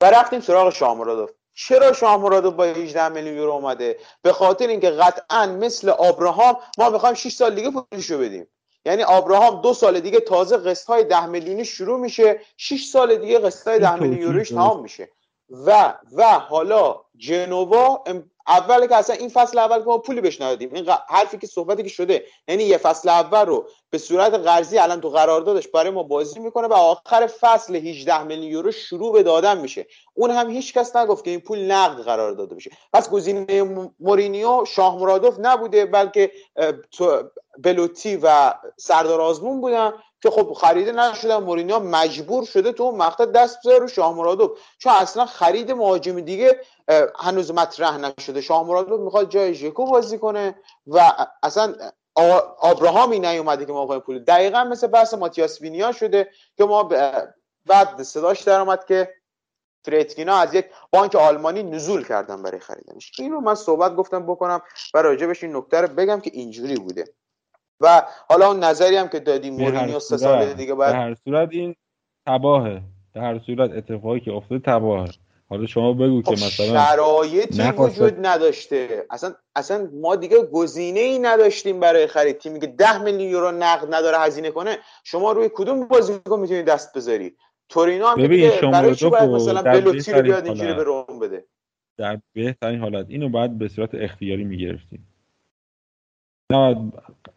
و 0.00 0.10
رفتیم 0.10 0.40
سراغ 0.40 0.70
شامرادوف 0.70 1.30
چرا 1.54 1.92
شاه 1.92 2.16
مرادوف 2.16 2.54
با 2.54 2.64
18 2.64 3.08
میلیون 3.08 3.36
یورو 3.36 3.52
اومده؟ 3.52 3.98
به 4.22 4.32
خاطر 4.32 4.66
اینکه 4.66 4.90
قطعا 4.90 5.46
مثل 5.46 5.88
ابراهام 5.88 6.56
ما 6.78 6.90
می‌خوایم 6.90 7.14
6 7.14 7.32
سال 7.32 7.54
دیگه 7.54 7.70
پولشو 7.70 8.18
بدیم. 8.18 8.46
یعنی 8.84 9.02
آبراهام 9.02 9.62
دو 9.62 9.74
سال 9.74 10.00
دیگه 10.00 10.20
تازه 10.20 10.56
قسط 10.56 10.86
های 10.86 11.04
ده 11.04 11.26
میلیونی 11.26 11.64
شروع 11.64 12.00
میشه 12.00 12.40
6 12.56 12.84
سال 12.84 13.16
دیگه 13.16 13.38
قسط 13.38 13.68
های 13.68 13.78
ده 13.78 13.94
میلیون 13.94 14.22
یوروش 14.22 14.48
تمام 14.48 14.82
میشه. 14.82 15.08
و 15.50 15.94
و 16.12 16.38
حالا 16.38 17.00
جنوا 17.16 18.04
اول 18.46 18.86
که 18.86 18.96
اصلا 18.96 19.16
این 19.16 19.28
فصل 19.28 19.58
اول 19.58 19.78
که 19.78 19.84
ما 19.84 19.98
پولی 19.98 20.20
بهش 20.20 20.40
ندادیم 20.40 20.74
این 20.74 20.88
حرفی 21.08 21.38
که 21.38 21.46
صحبتی 21.46 21.82
که 21.82 21.88
شده 21.88 22.24
یعنی 22.48 22.62
یه 22.62 22.78
فصل 22.78 23.08
اول 23.08 23.46
رو 23.46 23.68
به 23.90 23.98
صورت 23.98 24.34
قرضی 24.34 24.78
الان 24.78 25.00
تو 25.00 25.10
قراردادش 25.10 25.68
برای 25.68 25.90
ما 25.90 26.02
بازی 26.02 26.40
می‌کنه 26.40 26.66
و 26.68 26.72
آخر 26.72 27.26
فصل 27.26 27.76
18 27.76 28.22
میلیون 28.22 28.52
یورو 28.52 28.72
شروع 28.72 29.12
به 29.12 29.22
دادن 29.22 29.58
میشه. 29.58 29.86
اون 30.14 30.30
هم 30.30 30.50
هیچ 30.50 30.74
کس 30.74 30.96
نگفت 30.96 31.24
که 31.24 31.30
این 31.30 31.40
پول 31.40 31.58
نقد 31.58 32.02
قرار 32.02 32.32
داده 32.32 32.54
بشه. 32.54 32.70
پس 32.92 33.10
گزینه 33.10 33.62
مورینیو 34.00 34.64
شاه 34.64 34.98
مرادوف 34.98 35.34
نبوده 35.38 35.86
بلکه 35.86 36.30
بلوتی 37.58 38.16
و 38.22 38.54
سردار 38.76 39.20
آزمون 39.20 39.60
بودن 39.60 39.92
که 40.24 40.30
خب 40.30 40.52
خریده 40.52 40.92
نشدن 40.92 41.36
مورینیو 41.36 41.78
مجبور 41.78 42.44
شده 42.44 42.72
تو 42.72 42.92
مقطع 42.92 43.26
دست 43.26 43.58
بذاره 43.58 43.78
رو 43.78 43.88
شاه 43.88 44.14
مرادوف. 44.14 44.58
چون 44.78 44.92
اصلا 44.92 45.26
خرید 45.26 45.72
مهاجم 45.72 46.20
دیگه 46.20 46.60
هنوز 47.18 47.50
مطرح 47.50 47.98
نشده. 47.98 48.40
شاه 48.40 48.66
مرادوف 48.66 49.00
می‌خواد 49.00 49.30
جای 49.30 49.54
ژکو 49.54 49.84
بازی 49.84 50.18
کنه 50.18 50.54
و 50.86 51.26
اصلا 51.42 51.74
آبراهامی 52.60 53.18
نیومده 53.18 53.66
که 53.66 53.72
ما 53.72 53.84
بخوایم 53.84 54.00
پول. 54.00 54.18
دقیقا 54.18 54.64
مثل 54.64 54.86
بحث 54.86 55.14
ماتیاس 55.14 55.60
وینیا 55.60 55.92
شده 55.92 56.30
که 56.56 56.64
ما 56.64 56.82
بعد 57.66 58.02
صداش 58.02 58.42
در 58.42 58.60
اومد 58.60 58.84
که 58.84 59.14
فریتکینا 59.84 60.36
از 60.36 60.54
یک 60.54 60.66
بانک 60.92 61.14
آلمانی 61.14 61.62
نزول 61.62 62.04
کردن 62.04 62.42
برای 62.42 62.60
خریدنش. 62.60 63.12
این 63.18 63.32
رو 63.32 63.40
من 63.40 63.54
صحبت 63.54 63.96
گفتم 63.96 64.26
بکنم 64.26 64.62
و 64.94 65.02
راجبش 65.02 65.44
این 65.44 65.56
نکته 65.56 65.80
رو 65.80 65.88
بگم 65.88 66.20
که 66.20 66.30
اینجوری 66.34 66.76
بوده. 66.76 67.04
و 67.84 68.02
حالا 68.28 68.46
اون 68.48 68.64
نظری 68.64 68.96
هم 68.96 69.08
که 69.08 69.20
دادیم 69.20 69.54
مورینیو 69.54 69.98
سه 69.98 70.16
سال 70.16 70.54
دیگه 70.54 70.74
بعد 70.74 70.92
در 70.92 70.98
هر 70.98 71.14
صورت 71.24 71.48
این 71.52 71.74
تباهه. 72.26 72.82
در 73.14 73.20
هر 73.20 73.38
صورت 73.38 73.70
اتفاقی 73.70 74.20
که 74.20 74.32
افتاده 74.32 74.62
تباهه. 74.66 75.10
حالا 75.48 75.66
شما 75.66 75.92
بگو 75.92 76.22
که 76.22 76.36
خب 76.36 76.44
مثلا 76.44 76.66
شرایطی 76.66 77.62
وجود 77.62 78.26
نداشته. 78.26 79.06
اصلا 79.10 79.34
اصلا 79.56 79.88
ما 79.92 80.16
دیگه 80.16 80.42
گزینه 80.42 81.00
ای 81.00 81.18
نداشتیم 81.18 81.80
برای 81.80 82.06
خرید. 82.06 82.38
تیمی 82.38 82.60
که 82.60 82.66
10 82.66 83.02
میلیون 83.02 83.30
یورو 83.30 83.50
نقد 83.50 83.94
نداره 83.94 84.18
هزینه 84.18 84.50
کنه 84.50 84.78
شما 85.04 85.32
روی 85.32 85.50
کدوم 85.54 85.86
بازیکن 85.86 86.40
می‌تونی 86.40 86.62
دست 86.62 86.96
بذاری 86.96 87.36
تورینو 87.68 88.06
هم 88.06 88.16
ببین 88.16 88.50
شما 88.50 88.70
برای 88.70 88.94
چی 88.94 89.10
باید 89.10 89.30
مثلا 89.30 89.62
بلوتی 89.62 90.12
رو 90.12 90.22
بیاد 90.22 90.46
اینجوری 90.46 90.74
به 90.74 90.82
روم 90.82 91.18
بده؟ 91.18 91.44
در 91.98 92.20
بهترین 92.32 92.80
حالت 92.80 93.06
اینو 93.08 93.28
باید 93.28 93.58
به 93.58 93.68
صورت 93.68 93.90
اختیاری 93.94 94.44
می‌گرفتیم. 94.44 95.08
نه 96.52 96.92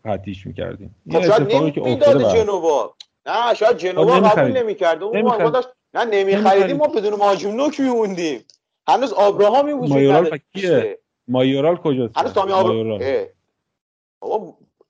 قطیش 0.07 0.47
می‌کردیم. 0.47 0.95
خب 1.11 1.21
شاید 1.21 1.55
نمی‌داد 1.55 2.35
جنوا. 2.35 2.95
نه 3.25 3.53
شاید 3.53 3.77
جنوا 3.77 4.19
قبول 4.19 4.57
نمی‌کرد. 4.57 5.03
اون 5.03 5.51
داشت 5.51 5.67
نه 5.93 6.05
نمیخریدیم 6.05 6.77
ما 6.77 6.87
بدون 6.87 7.13
مهاجم 7.13 7.51
نوک 7.51 7.79
میموندیم. 7.79 8.39
هنوز 8.87 9.13
آبراهامی 9.13 9.71
وجود 9.71 9.89
مایورال 9.89 10.37
کیه 10.53 10.99
مایورال 11.27 11.75
کجاست؟ 11.75 12.17
هنوز 12.17 12.33
تامی 12.33 12.51
آبراهام 12.51 13.01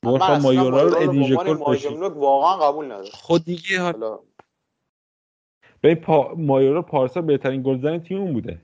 بابا 0.01 0.27
من 0.27 0.41
مایورال 0.41 0.95
ادیژه 0.95 1.35
مهاجم 1.35 1.97
نوک 1.97 2.17
واقعا 2.17 2.67
قبول 2.67 2.85
ندارم. 2.85 3.09
خود 3.13 3.45
دیگه 3.45 3.79
حالا 3.79 4.19
به 5.81 5.95
پا... 5.95 6.33
مایورال 6.37 6.81
پارسا 6.81 7.21
بهترین 7.21 7.61
گلزن 7.63 7.99
تیم 7.99 8.33
بوده. 8.33 8.61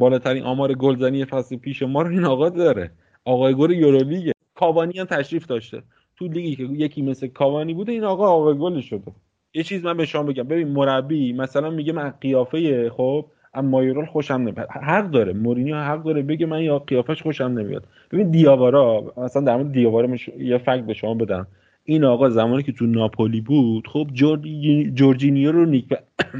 بالاترین 0.00 0.42
آمار 0.42 0.74
گلزنی 0.74 1.24
فصل 1.24 1.56
پیش 1.56 1.82
ما 1.82 2.02
رو 2.02 2.10
این 2.10 2.24
آقا 2.24 2.48
داره. 2.48 2.92
آقای 3.24 3.54
گل 3.54 3.70
یورولیگه 3.70 4.32
کاوانی 4.56 4.98
هم 4.98 5.04
تشریف 5.04 5.46
داشته. 5.46 5.82
تو 6.16 6.28
لیگی 6.28 6.56
که 6.56 6.62
یکی 6.62 7.02
مثل 7.02 7.26
کاوانی 7.26 7.74
بوده 7.74 7.92
این 7.92 8.04
آقا 8.04 8.28
آقای 8.28 8.58
گل 8.58 8.80
شده. 8.80 9.12
یه 9.54 9.62
چیز 9.62 9.84
من 9.84 9.96
به 9.96 10.06
شما 10.06 10.22
بگم. 10.22 10.42
ببین 10.42 10.68
مربی 10.68 11.32
مثلا 11.32 11.70
میگه 11.70 11.92
من 11.92 12.10
قیافه 12.20 12.90
خب 12.90 13.26
اما 13.54 13.68
مایورال 13.68 14.06
خوشم 14.06 14.34
نمیاد. 14.34 14.68
حق 14.70 15.10
داره. 15.10 15.32
مورینیو 15.32 15.76
حق 15.76 16.02
داره 16.02 16.22
بگه 16.22 16.46
من 16.46 16.62
یا 16.62 16.78
قیافش 16.78 17.22
خوشم 17.22 17.44
نمیاد. 17.44 17.86
ببین 18.10 18.30
دیاوارا 18.30 19.14
مثلا 19.16 19.42
در 19.42 19.56
مورد 19.56 19.72
دیاوارا 19.72 20.06
مش... 20.06 20.28
یه 20.38 20.58
فکت 20.58 20.86
به 20.86 20.94
شما 20.94 21.14
بدم. 21.14 21.46
این 21.84 22.04
آقا 22.04 22.28
زمانی 22.30 22.62
که 22.62 22.72
تو 22.72 22.86
ناپولی 22.86 23.40
بود 23.40 23.88
خب 23.88 24.06
جورجی... 24.12 24.90
جورجینیو 24.94 25.52
رو 25.52 25.64
نیک 25.64 25.88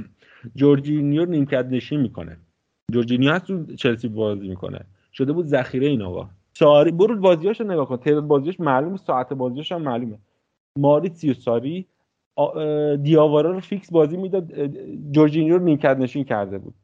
جورجینیو 0.58 1.24
نیمکت 1.24 1.66
نشین 1.70 2.00
می‌کنه. 2.00 2.36
جورجینیو 2.92 3.32
هست 3.32 3.46
تو 3.46 3.74
چلسی 3.74 4.08
بازی 4.08 4.48
می‌کنه. 4.48 4.80
شده 5.12 5.32
بود 5.32 5.46
ذخیره 5.46 5.86
این 5.86 6.02
آقا. 6.02 6.28
ساری 6.58 6.90
برو 6.90 7.20
بازیاشو 7.20 7.64
نگاه 7.64 7.88
کن. 7.88 7.96
تعداد 7.96 8.24
بازیاش 8.24 8.60
معلومه 8.60 8.96
ساعت 8.96 9.32
بازیاش 9.32 9.72
هم 9.72 9.82
معلومه. 9.82 10.18
ماریتسیو 10.78 11.34
ساری 11.34 11.86
دیاوارا 13.02 13.50
رو 13.50 13.60
فیکس 13.60 13.92
بازی 13.92 14.16
می‌داد 14.16 14.66
جورجینیو 15.12 15.58
رو 15.58 15.64
نیمکت 15.64 15.96
نشین 15.96 16.24
کرده 16.24 16.58
بود. 16.58 16.74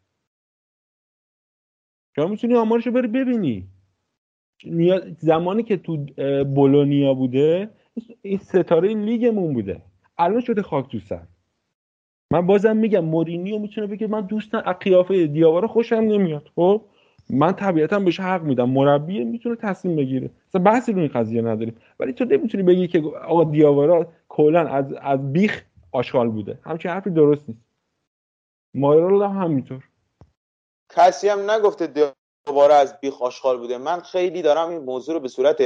شما 2.17 2.27
می‌تونی 2.27 2.55
آمارشو 2.55 2.91
بری 2.91 3.09
ببینی. 3.09 3.69
زمانی 5.19 5.63
که 5.63 5.77
تو 5.77 5.97
بولونیا 6.45 7.15
بوده 7.15 7.71
این 8.23 8.39
ستاره 8.39 8.95
لیگمون 8.95 9.55
بوده. 9.55 9.83
الان 10.19 10.41
شده 10.41 10.63
خاک 10.63 10.91
تو 10.93 10.99
سر. 10.99 11.27
من 12.31 12.47
بازم 12.47 12.77
میگم 12.77 13.05
مورینیو 13.05 13.59
می‌تونه 13.59 13.87
بگه 13.87 14.07
من 14.07 14.21
دوست 14.21 14.55
قیافه 14.55 15.27
دیاوارا 15.27 15.69
خوشم 15.69 15.97
نمیاد 15.97 16.49
خب؟ 16.57 16.83
من 17.31 17.53
طبیعتا 17.53 17.99
بهش 17.99 18.21
حق 18.21 18.43
میدم. 18.43 18.71
مربی 18.71 19.25
می‌تونه 19.25 19.57
تصمیم 19.57 19.97
بگیره. 19.97 20.31
مثلا 20.49 20.63
بحثی 20.63 20.93
رو 20.93 20.99
این 20.99 21.09
قضیه 21.09 21.43
نداریم. 21.43 21.77
ولی 22.01 22.13
تو 22.13 22.25
نمی‌تونی 22.25 22.63
بگی 22.63 22.89
که 22.89 23.03
آقا 23.25 23.45
دیاوارا 23.45 24.07
کلا 24.29 24.69
از 24.69 24.93
از 24.93 25.33
بیخ 25.33 25.63
آشغال 25.93 26.29
بوده. 26.29 26.59
همچین 26.65 26.91
حرفی 26.91 27.11
درست 27.11 27.49
نیست. 27.49 27.61
مایرال 28.75 29.23
هم 29.23 29.43
همینطور. 29.43 29.85
کسی 30.91 31.29
هم 31.29 31.51
نگفته 31.51 31.87
دیاوارا 32.47 32.77
از 32.77 33.01
بیخ 33.01 33.23
آشغال 33.23 33.59
بوده. 33.59 33.79
من 33.79 34.01
خیلی 34.01 34.43
دارم 34.43 34.69
این 34.69 34.79
موضوع 34.79 35.15
رو 35.15 35.21
به 35.21 35.29
صورت 35.29 35.63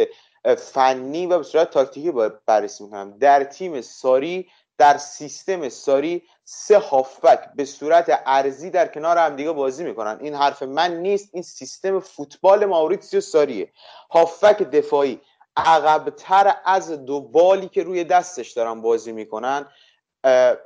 فنی 0.59 1.27
و 1.27 1.39
به 1.39 1.45
صورت 1.45 1.71
تاکتیکی 1.71 2.13
بررسی 2.47 2.85
می‌کنم. 2.85 3.19
در 3.19 3.45
تیم 3.45 3.81
ساری 3.81 4.47
در 4.79 4.99
سیستم 4.99 5.68
ساری 5.68 6.22
سه 6.45 6.79
هافبک 6.79 7.41
به 7.55 7.64
صورت 7.64 8.22
ارزی 8.27 8.70
در 8.70 8.89
کنار 8.89 9.18
هم 9.18 9.37
دیگه 9.37 9.53
بازی 9.53 9.85
می‌کنن. 9.85 10.18
این 10.20 10.35
حرف 10.35 10.62
من 10.62 10.97
نیست. 10.97 11.31
این 11.33 11.43
سیستم 11.43 12.01
فوتبال 12.01 12.64
ماوریتسیو 12.64 13.20
ساریه. 13.20 13.72
هافبک 14.11 14.62
دفاعی 14.62 15.20
عقبتر 15.57 16.57
از 16.64 16.91
دو 16.91 17.20
بالی 17.20 17.68
که 17.68 17.83
روی 17.83 18.05
دستش 18.05 18.51
دارن 18.53 18.81
بازی 18.83 19.12
می‌کنن 19.12 19.66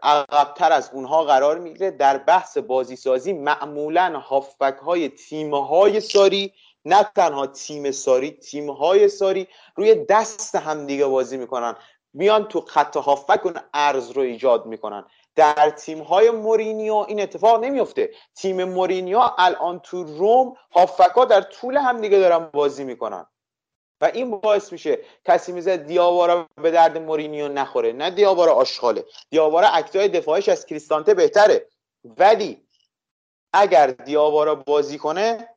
عقبتر 0.03 0.73
از 0.73 0.91
اونها 0.93 1.25
قرار 1.25 1.59
می‌گیره. 1.59 1.91
در 1.91 2.19
بحث 2.19 2.59
بازی 2.59 2.97
سازی 2.97 3.33
معمولا 3.33 4.19
هافبک 4.19 4.79
های 4.79 5.09
تیم 5.09 5.55
های 5.55 6.01
ساری 6.01 6.53
نه 6.85 7.11
تنها 7.17 7.47
تیم 7.47 7.91
ساری 7.91 8.31
تیم 8.31 8.71
های 8.71 9.09
ساری 9.09 9.49
روی 9.77 9.95
دست 9.95 10.57
همدیگه 10.57 11.07
بازی 11.07 11.37
می‌کنن. 11.37 11.75
میان 12.13 12.49
تو 12.49 12.61
خط 12.61 12.97
هافبک 12.97 13.47
اون 13.47 13.55
ارز 13.75 14.11
رو 14.11 14.23
ایجاد 14.23 14.67
می‌کنن. 14.67 15.05
در 15.37 15.71
تیم 15.71 16.03
های 16.03 16.31
مورینیو 16.31 16.95
این 16.95 17.21
اتفاق 17.21 17.65
نمیفته 17.65 18.11
تیم 18.35 18.65
مورینیو 18.65 19.21
الان 19.39 19.79
تو 19.79 20.05
روم 20.05 20.57
هافکا 20.73 21.25
در 21.25 21.41
طول 21.41 21.77
هم 21.77 22.01
دیگه 22.01 22.19
دارن 22.19 22.39
بازی 22.39 22.85
می‌کنن. 22.85 23.27
و 24.01 24.11
این 24.15 24.31
باعث 24.31 24.73
میشه 24.73 24.99
کسی 25.25 25.53
میگه 25.53 25.77
دیاوارا 25.77 26.47
به 26.63 26.71
درد 26.71 26.99
مورینیو 26.99 27.49
نخوره. 27.49 27.93
نه 27.93 28.11
دیاوارا 28.11 28.53
آشغاله. 28.53 29.05
دیاوارا 29.31 29.69
act 29.69 30.09
ای 30.09 30.14
دفاعیش 30.14 30.49
از 30.49 30.67
کریستانته 30.67 31.15
بهتره. 31.15 31.67
ولی 32.05 32.63
اگر 33.53 33.87
دیاوارا 33.87 34.55
بازی 34.55 34.99
کنه 34.99 35.49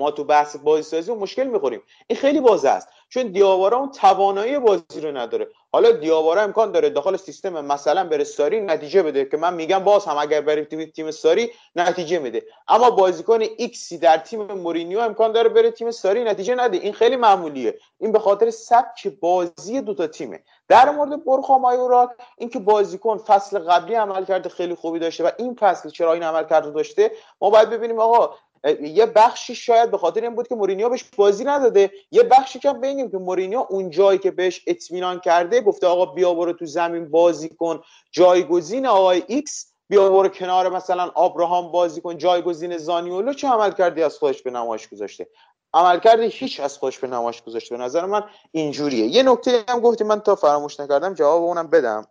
ما 0.00 0.10
تو 0.10 0.24
بحث 0.24 0.56
بازی 0.56 0.82
سازی 0.82 1.12
مشکل 1.12 1.44
می‌خوریم. 1.44 1.82
این 2.06 2.18
خیلی 2.18 2.40
بارزه 2.40 2.68
است. 2.68 2.88
چون 3.08 3.22
دیاوارا 3.22 3.78
اون 3.78 3.90
توانایی 3.90 4.58
بازی 4.58 5.00
رو 5.00 5.16
نداره. 5.16 5.48
حالا 5.72 5.92
دیاوارا 5.92 6.42
امکان 6.42 6.72
داره 6.72 6.90
داخل 6.90 7.16
سیستم 7.16 7.64
مثلا 7.64 8.04
بره 8.04 8.24
ساری 8.24 8.60
نتیجه 8.60 9.02
بده 9.02 9.24
که 9.24 9.36
من 9.36 9.54
میگم 9.54 9.78
باز 9.78 10.04
هم 10.04 10.18
اگر 10.18 10.40
بره 10.40 10.64
تیم, 10.64 10.84
تیم 10.84 11.10
ساری 11.10 11.50
نتیجه 11.76 12.18
میده. 12.18 12.42
اما 12.68 12.90
بازیکن 12.90 13.40
ایکسی 13.56 13.98
در 13.98 14.16
تیم 14.16 14.42
مورینیو 14.42 14.98
امکان 14.98 15.32
داره 15.32 15.48
بره 15.48 15.70
تیم 15.70 15.90
ساری 15.90 16.24
نتیجه 16.24 16.54
نده. 16.54 16.76
این 16.76 16.92
خیلی 16.92 17.16
معمولیه. 17.16 17.78
این 17.98 18.12
به 18.12 18.18
خاطر 18.18 18.50
سبک 18.50 19.08
بازی 19.20 19.80
دوتا 19.80 20.06
تیمه. 20.06 20.42
در 20.68 20.90
مورد 20.90 21.24
بورخا 21.24 21.58
مایورال 21.58 22.08
اینکه 22.38 22.58
بازیکن 22.58 23.18
فصل 23.18 23.58
قبلی 23.58 23.94
عملکرد 23.94 24.48
خیلی 24.48 24.74
خوبی 24.74 24.98
داشته 24.98 25.24
و 25.24 25.30
این 25.38 25.54
فصل 25.54 25.90
چرا 25.90 26.12
این 26.12 26.22
عملکرد 26.22 26.44
رو 26.44 26.70
داشته 26.70 27.10
ما 27.40 27.50
باید 27.50 27.70
ببینیم 27.70 27.98
آقا 28.00 28.34
یه 28.80 29.06
بخشی 29.06 29.54
شاید 29.54 29.90
به 29.90 29.98
خاطر 29.98 30.20
این 30.20 30.34
بود 30.34 30.48
که 30.48 30.54
مورینیو 30.54 30.88
بهش 30.88 31.04
بازی 31.16 31.44
نداده. 31.44 31.90
یه 32.10 32.22
بخشی 32.22 32.58
که 32.58 32.72
بگیم 32.72 33.10
که 33.10 33.18
مورینیو 33.18 33.66
اون 33.70 33.90
جایی 33.90 34.18
که 34.18 34.30
بهش 34.30 34.64
اطمینان 34.66 35.20
کرده 35.20 35.60
گفته 35.60 35.86
آقا 35.86 36.06
بیا 36.06 36.34
برو 36.34 36.52
تو 36.52 36.66
زمین 36.66 37.10
بازی 37.10 37.48
کن 37.48 37.80
جایگزین 38.12 38.86
آقای 38.86 39.22
ایکس 39.26 39.72
بیا 39.88 40.08
برو 40.08 40.28
کنار 40.28 40.68
مثلا 40.68 41.10
آبراهام 41.14 41.72
بازی 41.72 42.00
کن 42.00 42.18
جایگزین 42.18 42.78
زانیولو 42.78 43.32
چه 43.32 43.48
عملکردی 43.48 44.02
از 44.02 44.18
خودش 44.18 44.42
به 44.42 44.50
نمایش 44.50 44.88
گذاشته؟ 44.88 45.28
عمل 45.74 45.98
کرده 45.98 46.26
هیچ 46.26 46.60
از 46.60 46.78
خودش 46.78 46.98
به 46.98 47.06
نمایش 47.06 47.42
گذاشته. 47.42 47.76
به 47.76 47.82
نظر 47.82 48.06
من 48.06 48.22
اینجوریه. 48.52 49.06
یه 49.06 49.22
نکته 49.22 49.64
هم 49.68 49.80
گفتی 49.80 50.04
من 50.04 50.20
تا 50.20 50.34
فراموش 50.34 50.80
نکردم 50.80 51.14
جواب 51.14 51.42
اونم 51.42 51.66
بدم. 51.66 52.06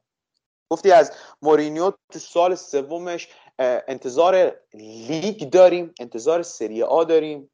گفتی 0.69 0.91
از 0.91 1.11
مورینیو 1.41 1.91
تو 2.11 2.19
سال 2.19 2.55
سومش 2.55 3.29
انتظار 3.59 4.55
لیگ 5.07 5.49
داریم 5.49 5.93
انتظار 5.99 6.41
سری 6.41 6.83
آ 6.83 7.03
داریم. 7.03 7.49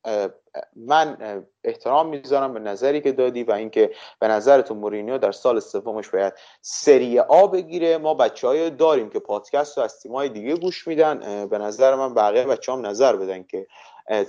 من 0.76 1.18
احترام 1.64 2.08
می‌ذارم 2.08 2.54
به 2.54 2.60
نظری 2.60 3.01
که 3.01 3.12
دادی 3.12 3.43
و 3.43 3.51
اینکه 3.51 3.91
به 4.20 4.28
نظر 4.28 4.62
تو 4.62 4.76
مورینیو 4.76 5.18
در 5.18 5.32
سال 5.32 5.60
سومش 5.60 6.10
باید 6.10 6.34
سری 6.62 7.20
آ 7.20 7.47
بگیره. 7.47 7.97
ما 7.97 8.14
بچه 8.14 8.47
های 8.47 8.70
داریم 8.70 9.10
که 9.10 9.20
پادکست 9.20 9.78
رو 9.78 9.84
از 9.84 9.99
تیمای 9.99 10.30
دیگه 10.30 10.56
گوش 10.56 10.88
میدن. 10.88 11.45
به 11.47 11.58
نظر 11.58 11.95
من 11.95 12.14
بقیه 12.14 12.43
بچه 12.43 12.72
هم 12.72 12.86
نظر 12.86 13.16
بدن 13.16 13.43
که 13.43 13.68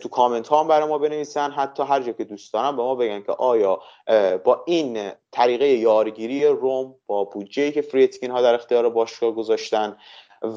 تو 0.01 0.09
کامنت 0.09 0.49
ها 0.49 0.61
هم 0.61 0.69
برای 0.69 0.89
ما 0.89 0.99
بنویسن. 0.99 1.51
حتی 1.51 1.83
هر 1.83 2.01
جا 2.01 2.13
که 2.13 2.25
دوست 2.25 2.53
دارن 2.53 2.77
به 2.77 2.83
ما 2.83 2.95
بگن 2.95 3.23
که 3.23 3.33
آیا 3.33 3.81
با 4.45 4.63
این 4.67 5.11
طریقه 5.33 5.67
یارگیری 5.67 6.47
روم 6.47 6.95
با 7.07 7.25
بودجه 7.25 7.73
که 7.73 7.83
فریتکین 7.83 8.31
ها 8.31 8.43
در 8.43 8.55
اختیار 8.55 8.91
باشگاه 8.91 9.33
گذاشتن 9.33 9.97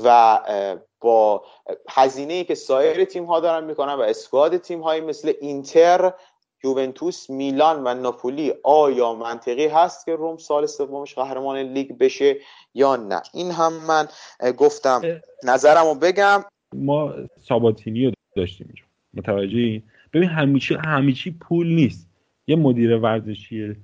و 0.04 0.40
با 1.02 1.44
هزینه 1.90 2.34
ای 2.34 2.44
که 2.44 2.56
سایر 2.56 3.06
تیم 3.06 3.26
ها 3.26 3.40
دارن 3.40 3.64
می‌کنن 3.64 3.94
و 3.94 4.02
اسکواد 4.02 4.58
تیم 4.58 4.82
های 4.82 5.02
مثل 5.02 5.34
اینتر 5.42 6.14
یوونتوس 6.64 7.30
میلان 7.30 7.84
و 7.88 7.94
ناپولی 7.94 8.54
آیا 8.64 9.14
منطقی 9.14 9.68
هست 9.68 10.06
که 10.06 10.16
روم 10.16 10.38
سال 10.38 10.66
سومش 10.66 11.16
قهرمان 11.16 11.58
لیگ 11.58 11.98
بشه 11.98 12.38
یا 12.74 12.96
نه؟ 12.96 13.22
این 13.34 13.52
هم 13.52 13.74
من 13.74 14.08
گفتم. 14.54 15.02
نظرم 15.44 15.86
رو 15.86 15.96
بگم. 15.96 16.46
ما 16.74 17.14
ساباتینی 17.42 18.06
رو 18.06 18.12
داشتیم 18.36 18.74
متوجه 19.14 19.82
ببین 20.14 20.30
همیشه 20.30 20.78
همیشه 20.78 21.32
پول 21.32 21.68
نیست. 21.68 22.08
یه 22.48 22.56
مدیر 22.56 22.98
ورزشی 22.98 23.76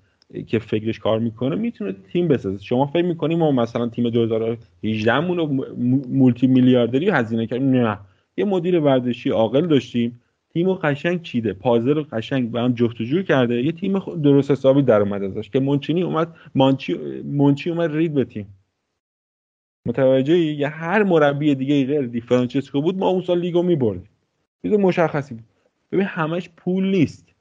که 0.47 0.59
فکرش 0.59 0.99
کار 0.99 1.19
می‌کنه 1.19 1.55
می‌تونه 1.55 1.95
تیم 2.11 2.27
بسازه. 2.27 2.63
شما 2.63 2.85
فکر 2.85 3.05
می‌کنیم 3.05 3.39
ما 3.39 3.51
مثلا 3.51 3.87
تیم 3.87 4.09
2018 4.09 5.19
مون 5.19 5.37
رو 5.37 5.47
مولتی 6.09 6.47
میلیاردری 6.47 7.09
هزینه 7.09 7.47
کردیم؟ 7.47 7.69
نه. 7.69 7.97
یه 8.37 8.45
مدیر 8.45 8.79
ورزشی 8.79 9.29
عاقل 9.29 9.67
داشتیم. 9.67 10.19
تیم 10.53 10.65
رو 10.65 10.73
قشنگ 10.73 11.21
چیده. 11.21 11.53
پازل 11.53 11.95
رو 11.95 12.03
قشنگ 12.03 12.51
به 12.51 12.61
هم 12.61 12.73
جفتجو 12.73 13.21
کرده. 13.21 13.63
یه 13.63 13.71
تیم 13.71 13.99
درست 13.99 14.51
حسابی 14.51 14.81
در 14.81 15.01
اومد 15.01 15.23
ازش 15.23 15.49
که 15.49 15.59
منچینی 15.59 16.03
اومد 16.03 16.35
مانچی 16.55 16.93
منچی 17.23 17.69
اومد 17.69 17.95
رید 17.95 18.13
به 18.13 18.25
تیم. 18.25 18.47
متوجه 19.85 20.37
یا 20.37 20.69
هر 20.69 21.03
مربی 21.03 21.55
دیگه 21.55 21.85
غیر 21.85 22.01
دی 22.01 22.21
فرانچسکو 22.21 22.81
بود 22.81 22.97
ما 22.97 23.07
اون 23.07 23.21
سال 23.21 23.39
لیگو 23.39 23.63
میبردیم. 23.63 24.09
چیز 24.61 24.73
مشخصی 24.73 25.33
بود. 25.33 25.43
ببین 25.91 26.05
همش 26.05 26.49
پول 26.57 26.85
نیست. 26.85 27.32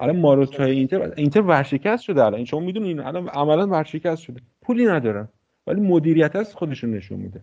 الان 0.00 0.20
ماروتای 0.20 0.70
اینتر 0.70 1.12
اینتر 1.16 1.40
ورشکست 1.40 2.02
شده 2.02 2.24
الان. 2.24 2.44
شما 2.44 2.60
می‌دونین 2.60 3.00
الان 3.00 3.28
عملا 3.28 3.66
ورشکست 3.66 4.22
شده. 4.22 4.40
پولی 4.62 4.86
ندارن 4.86 5.28
ولی 5.66 5.80
مدیریت 5.80 6.36
از 6.36 6.54
خودشون 6.54 6.90
نشون 6.90 7.18
میده. 7.18 7.42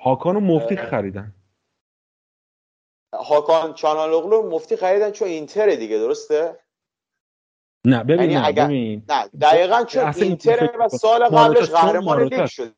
هاکان 0.00 0.36
و 0.36 0.40
مفتی 0.40 0.76
خریدن. 0.76 1.34
هاکان 3.14 3.74
چانالوغلو 3.74 4.50
مفتی 4.50 4.76
خریدن 4.76 5.10
چون 5.10 5.28
اینتر 5.28 5.66
دیگه 5.74 5.98
درسته؟ 5.98 6.56
نه 7.86 8.04
ببین 8.04 8.30
یعنی 8.30 8.46
اگر... 8.46 8.66
ببین. 8.66 9.02
نه 9.08 9.28
دقیقا 9.40 9.84
چون 9.84 10.12
اینتر 10.16 10.70
و 10.80 10.88
سال 10.88 11.24
قبلش 11.24 11.70
قهرمان 11.70 12.22
لیگ 12.22 12.46
شده. 12.46 12.72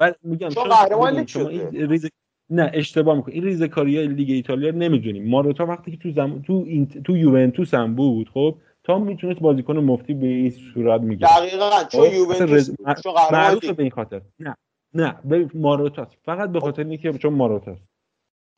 نه. 0.00 0.14
میگم 0.22 0.48
چون 0.48 0.64
قهرمان 0.64 1.12
لیگ 1.14 1.26
شده. 1.26 2.10
نه 2.50 2.70
اشتباه 2.74 3.16
می‌کنی. 3.16 3.34
این 3.34 3.44
ریزکاری 3.44 3.96
های 3.96 4.06
لیگ 4.06 4.30
ایتالیا 4.30 4.70
نمی‌دونیم. 4.70 5.30
ماروتا 5.30 5.66
وقتی 5.66 5.90
که 5.90 5.96
تو 5.96 6.10
زم... 6.10 6.42
تو 6.46 6.64
این... 6.66 6.86
تو 6.86 7.16
یوونتوس 7.16 7.74
هم 7.74 7.94
بود 7.94 8.28
خب 8.34 8.54
تا 8.84 8.98
می‌تونست 8.98 9.40
بازیکن 9.40 9.76
مفتی 9.76 10.14
به 10.14 10.26
این 10.26 10.54
صورت 10.74 11.00
میگه 11.00 11.26
دقیقاً 11.26 11.70
چون 11.92 12.08
خب، 12.08 12.14
یوونتوس 12.14 12.50
رز... 12.50 12.74
چون 13.02 13.14
معروف 13.32 13.64
به 13.64 13.82
این 13.82 13.92
خاطر. 13.92 14.20
نه 14.38 14.56
نه 14.94 15.14
به 15.24 15.50
ماروتا 15.54 16.08
فقط 16.24 16.50
به 16.50 16.60
خاطر 16.60 16.84
اینکه 16.84 17.12
چون 17.12 17.32
ماروتا 17.32 17.76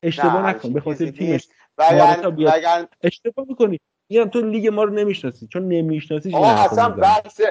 اشتباه 0.03 0.49
نکن 0.49 0.73
به 0.73 0.81
خاطر 0.81 1.11
تیمش. 1.11 1.47
وگرن... 1.77 2.87
اشتباه 3.03 3.45
می‌کنی. 3.49 3.79
میگم 4.09 4.25
تو 4.25 4.41
لیگ 4.41 4.67
ما 4.67 4.83
رو 4.83 4.93
نمی‌شناسی. 4.93 5.47
چون 5.47 5.67
نمی‌شناسی 5.67 6.35
اصلا 6.35 6.89
بحث 6.89 7.41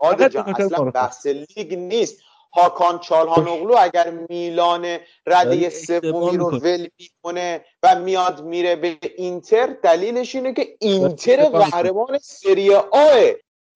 اصلا 0.00 0.84
بحث 0.84 1.26
لیگ 1.26 1.74
نیست. 1.74 2.22
هاکان 2.52 2.98
چالهانوغلو 2.98 3.76
اگر 3.76 4.10
میلان 4.30 4.98
رده 5.26 5.70
سومی 5.70 6.36
رو 6.36 6.58
ول 6.58 6.88
می‌کنه 6.98 7.64
و 7.82 8.00
میاد 8.00 8.44
میره 8.44 8.76
به 8.76 8.98
اینتر 9.16 9.66
دلیلش 9.66 10.34
اینه 10.34 10.54
که 10.54 10.76
اینتر 10.80 11.48
قهرمان 11.48 12.18
سری 12.18 12.74
آه. 12.74 13.30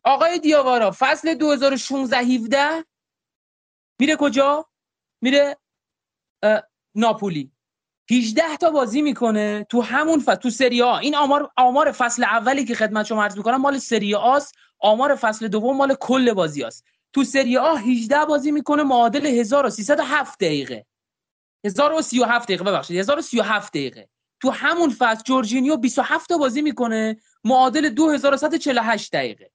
آقای 0.04 0.38
دیاوارا 0.38 0.94
فصل 0.98 1.34
2016 1.34 2.16
17 2.16 2.84
میره 4.00 4.16
کجا؟ 4.16 4.66
میره 5.22 5.56
ناپولی. 6.94 7.50
18 8.10 8.56
تا 8.60 8.70
بازی 8.70 9.02
می‌کنه 9.02 9.66
تو 9.70 9.80
همون 9.82 10.20
فصل 10.20 10.34
تو 10.34 10.50
سری 10.50 10.82
آ. 10.82 10.96
این 10.96 11.14
آمار 11.14 11.50
آمار 11.56 11.92
فصل 11.92 12.24
اولی 12.24 12.64
که 12.64 12.74
خدمت 12.74 13.06
شما 13.06 13.24
عرض 13.24 13.36
می‌کنم 13.36 13.56
مال 13.60 13.78
سری 13.78 14.14
آست. 14.14 14.54
آمار 14.78 15.14
فصل 15.14 15.48
دوم 15.48 15.76
مال 15.76 15.94
کل 15.94 16.32
بازی 16.32 16.64
است 16.64 16.84
تو 17.14 17.24
سری 17.24 17.56
آ 17.58 17.74
18 17.74 18.24
بازی 18.24 18.50
می‌کنه 18.50 18.82
معادل 18.82 19.26
1307 19.26 20.38
دقیقه. 20.38 20.86
1037 21.64 22.48
دقیقه 22.48 22.64
ببخشید 22.64 22.96
1037 22.96 23.72
دقیقه. 23.72 24.08
تو 24.40 24.50
همون 24.50 24.90
فصل 24.90 25.22
جورجینیو 25.22 25.76
27 25.76 26.28
تا 26.28 26.38
بازی 26.38 26.62
می‌کنه 26.62 27.16
معادل 27.44 27.88
2148 27.88 29.12
دقیقه. 29.12 29.50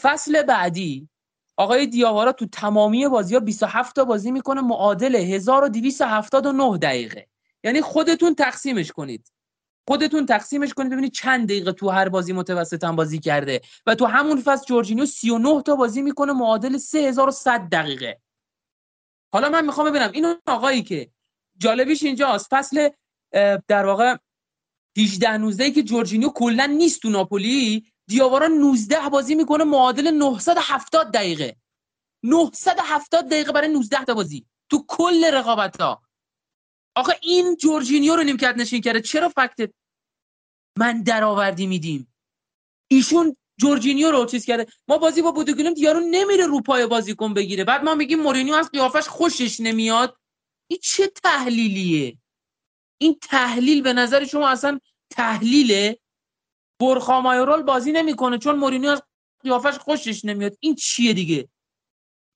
فصل 0.00 0.42
بعدی 0.42 1.08
آقای 1.56 1.86
دیاوارا 1.86 2.32
تو 2.32 2.46
تمامی 2.46 3.08
بازی 3.08 3.34
ها 3.34 3.40
27 3.40 3.96
تا 3.96 4.04
بازی 4.04 4.30
می‌کنه 4.30 4.60
معادل 4.60 5.16
1279 5.16 6.78
دقیقه. 6.78 7.26
یعنی 7.64 7.80
خودتون 7.80 8.34
تقسیمش 8.34 8.92
کنید. 8.92 9.32
خودتون 9.88 10.26
تقسیمش 10.26 10.74
کنید 10.74 10.92
ببینید 10.92 11.12
چند 11.12 11.48
دقیقه 11.48 11.72
تو 11.72 11.88
هر 11.88 12.08
بازی 12.08 12.32
متوسطا 12.32 12.92
بازی 12.92 13.18
کرده 13.18 13.60
و 13.86 13.94
تو 13.94 14.06
همون 14.06 14.40
فصل 14.40 14.66
جورجینیو 14.66 15.06
39 15.06 15.62
تا 15.62 15.76
بازی 15.76 16.02
می‌کنه 16.02 16.32
معادل 16.32 16.78
3100 16.78 17.68
دقیقه. 17.68 18.20
حالا 19.32 19.48
من 19.48 19.66
می‌خوام 19.66 19.90
ببینم 19.90 20.10
این 20.14 20.34
آقایی 20.46 20.82
که 20.82 21.10
جالبیش 21.58 22.02
اینجاست 22.02 22.46
فصل 22.50 22.88
در 23.68 23.86
واقع 23.86 24.16
18 24.98 25.36
19 25.36 25.70
که 25.70 25.82
جورجینیو 25.82 26.28
کلا 26.28 26.66
نیست 26.66 27.02
تو 27.02 27.10
ناپولی 27.10 27.86
دیاوارا 28.06 28.46
19 28.46 29.08
بازی 29.08 29.34
می‌کنه 29.34 29.64
معادل 29.64 30.10
970 30.10 31.12
دقیقه. 31.12 31.56
970 32.22 33.28
دقیقه 33.28 33.52
برای 33.52 33.68
19 33.68 34.04
تا 34.04 34.14
بازی. 34.14 34.46
تو 34.70 34.84
کل 34.88 35.34
رقابت 35.34 35.80
ها 35.80 36.02
آخه 36.98 37.18
این 37.22 37.56
جورجینیو 37.56 38.16
رو 38.16 38.22
نیمکت 38.22 38.54
نشین 38.56 38.80
کرده. 38.80 39.00
چرا 39.00 39.28
fact 39.28 39.70
من 40.78 41.02
درآوردی 41.02 41.66
میدیم؟ 41.66 42.14
ایشون 42.90 43.36
جورجینیو 43.60 44.10
رو 44.10 44.26
چیز 44.26 44.44
کرده. 44.44 44.66
ما 44.88 44.98
بازی 44.98 45.22
با 45.22 45.32
بودوگلیمت 45.32 45.74
دیارو 45.74 46.00
نمیره 46.00 46.46
رو 46.46 46.60
پای 46.60 46.86
بازیکن 46.86 47.34
بگیره. 47.34 47.64
بعد 47.64 47.84
ما 47.84 47.94
میگیم 47.94 48.20
مورینیو 48.20 48.54
از 48.54 48.70
قیافش 48.70 49.08
خوشش 49.08 49.60
نمیاد. 49.60 50.18
این 50.70 50.78
چه 50.82 51.06
تحلیلیه؟ 51.06 52.18
این 53.00 53.18
تحلیل 53.22 53.82
به 53.82 53.92
نظر 53.92 54.24
شما 54.24 54.48
اصلا 54.48 54.80
تحلیله؟ 55.10 55.98
بورخا 56.80 57.20
مایورال 57.20 57.62
بازی 57.62 57.92
نمی‌کنه 57.92 58.38
چون 58.38 58.56
مورینیو 58.56 58.90
از 58.90 59.02
قیافش 59.40 59.78
خوشش 59.78 60.24
نمیاد. 60.24 60.56
این 60.60 60.74
چیه 60.74 61.12
دیگه؟ 61.12 61.48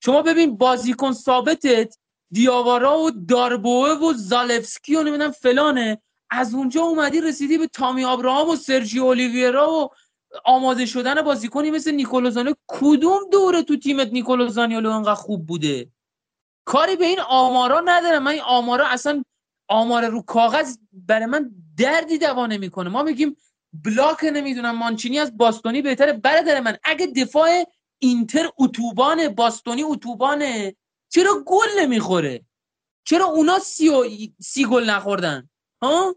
شما 0.03 0.21
ببین 0.21 0.57
بازیکن 0.57 1.11
ثابتت. 1.11 1.97
دیاوارا 2.33 2.99
و 2.99 3.11
داربوه 3.11 3.89
و 3.89 4.13
زالفسکی 4.13 4.95
و 4.95 5.03
نمی‌دونم 5.03 5.31
فلانه. 5.31 6.01
از 6.29 6.53
اونجا 6.53 6.81
اومدی 6.81 7.21
رسیدی 7.21 7.57
به 7.57 7.67
تامی 7.67 8.03
آبراهام 8.03 8.49
و 8.49 8.55
سرجی 8.55 8.99
اولیویرا 8.99 9.71
و 9.71 9.89
آماده 10.45 10.85
شدن 10.85 11.21
بازیکنی 11.21 11.71
مثل 11.71 11.91
نیکولوزانیو 11.91 12.53
کدوم 12.67 13.19
دوره 13.31 13.63
تو 13.63 13.77
تیمت 13.77 14.07
نیکولوزانیو 14.07 14.87
انقدر 14.87 15.13
خوب 15.13 15.45
بوده؟ 15.45 15.89
کاری 16.65 16.95
به 16.95 17.05
این 17.05 17.19
آمارا 17.19 17.81
نداره 17.85 18.19
من 18.19 18.31
این 18.31 18.41
آمارا 18.41 18.87
اصلا 18.87 19.23
آمار 19.67 20.05
رو 20.05 20.21
کاغذ 20.21 20.77
برای 20.93 21.25
من 21.25 21.51
دردی 21.77 22.17
دوانه 22.17 22.57
می‌کنه 22.57 22.89
ما 22.89 23.03
میگیم 23.03 23.37
بلاک 23.73 24.23
نمی‌دونم. 24.23 24.75
مانچینی 24.75 25.19
از 25.19 25.37
باستونی 25.37 25.81
بهتره. 25.81 26.13
برادر 26.13 26.59
من 26.59 26.77
اگه 26.83 27.07
دفاع 27.07 27.49
اینتر 27.99 28.49
اتوبان 28.59 29.27
باستونی 29.27 29.83
اتوبانه. 29.83 30.75
چرا 31.13 31.43
گل 31.45 31.79
نمی‌خوره؟ 31.79 32.45
چرا 33.05 33.25
اونا 33.25 33.59
سی, 33.59 33.89
و... 33.89 34.05
سی 34.41 34.65
گل 34.65 34.89
نخوردن؟ 34.89 35.49
ها؟ 35.81 36.15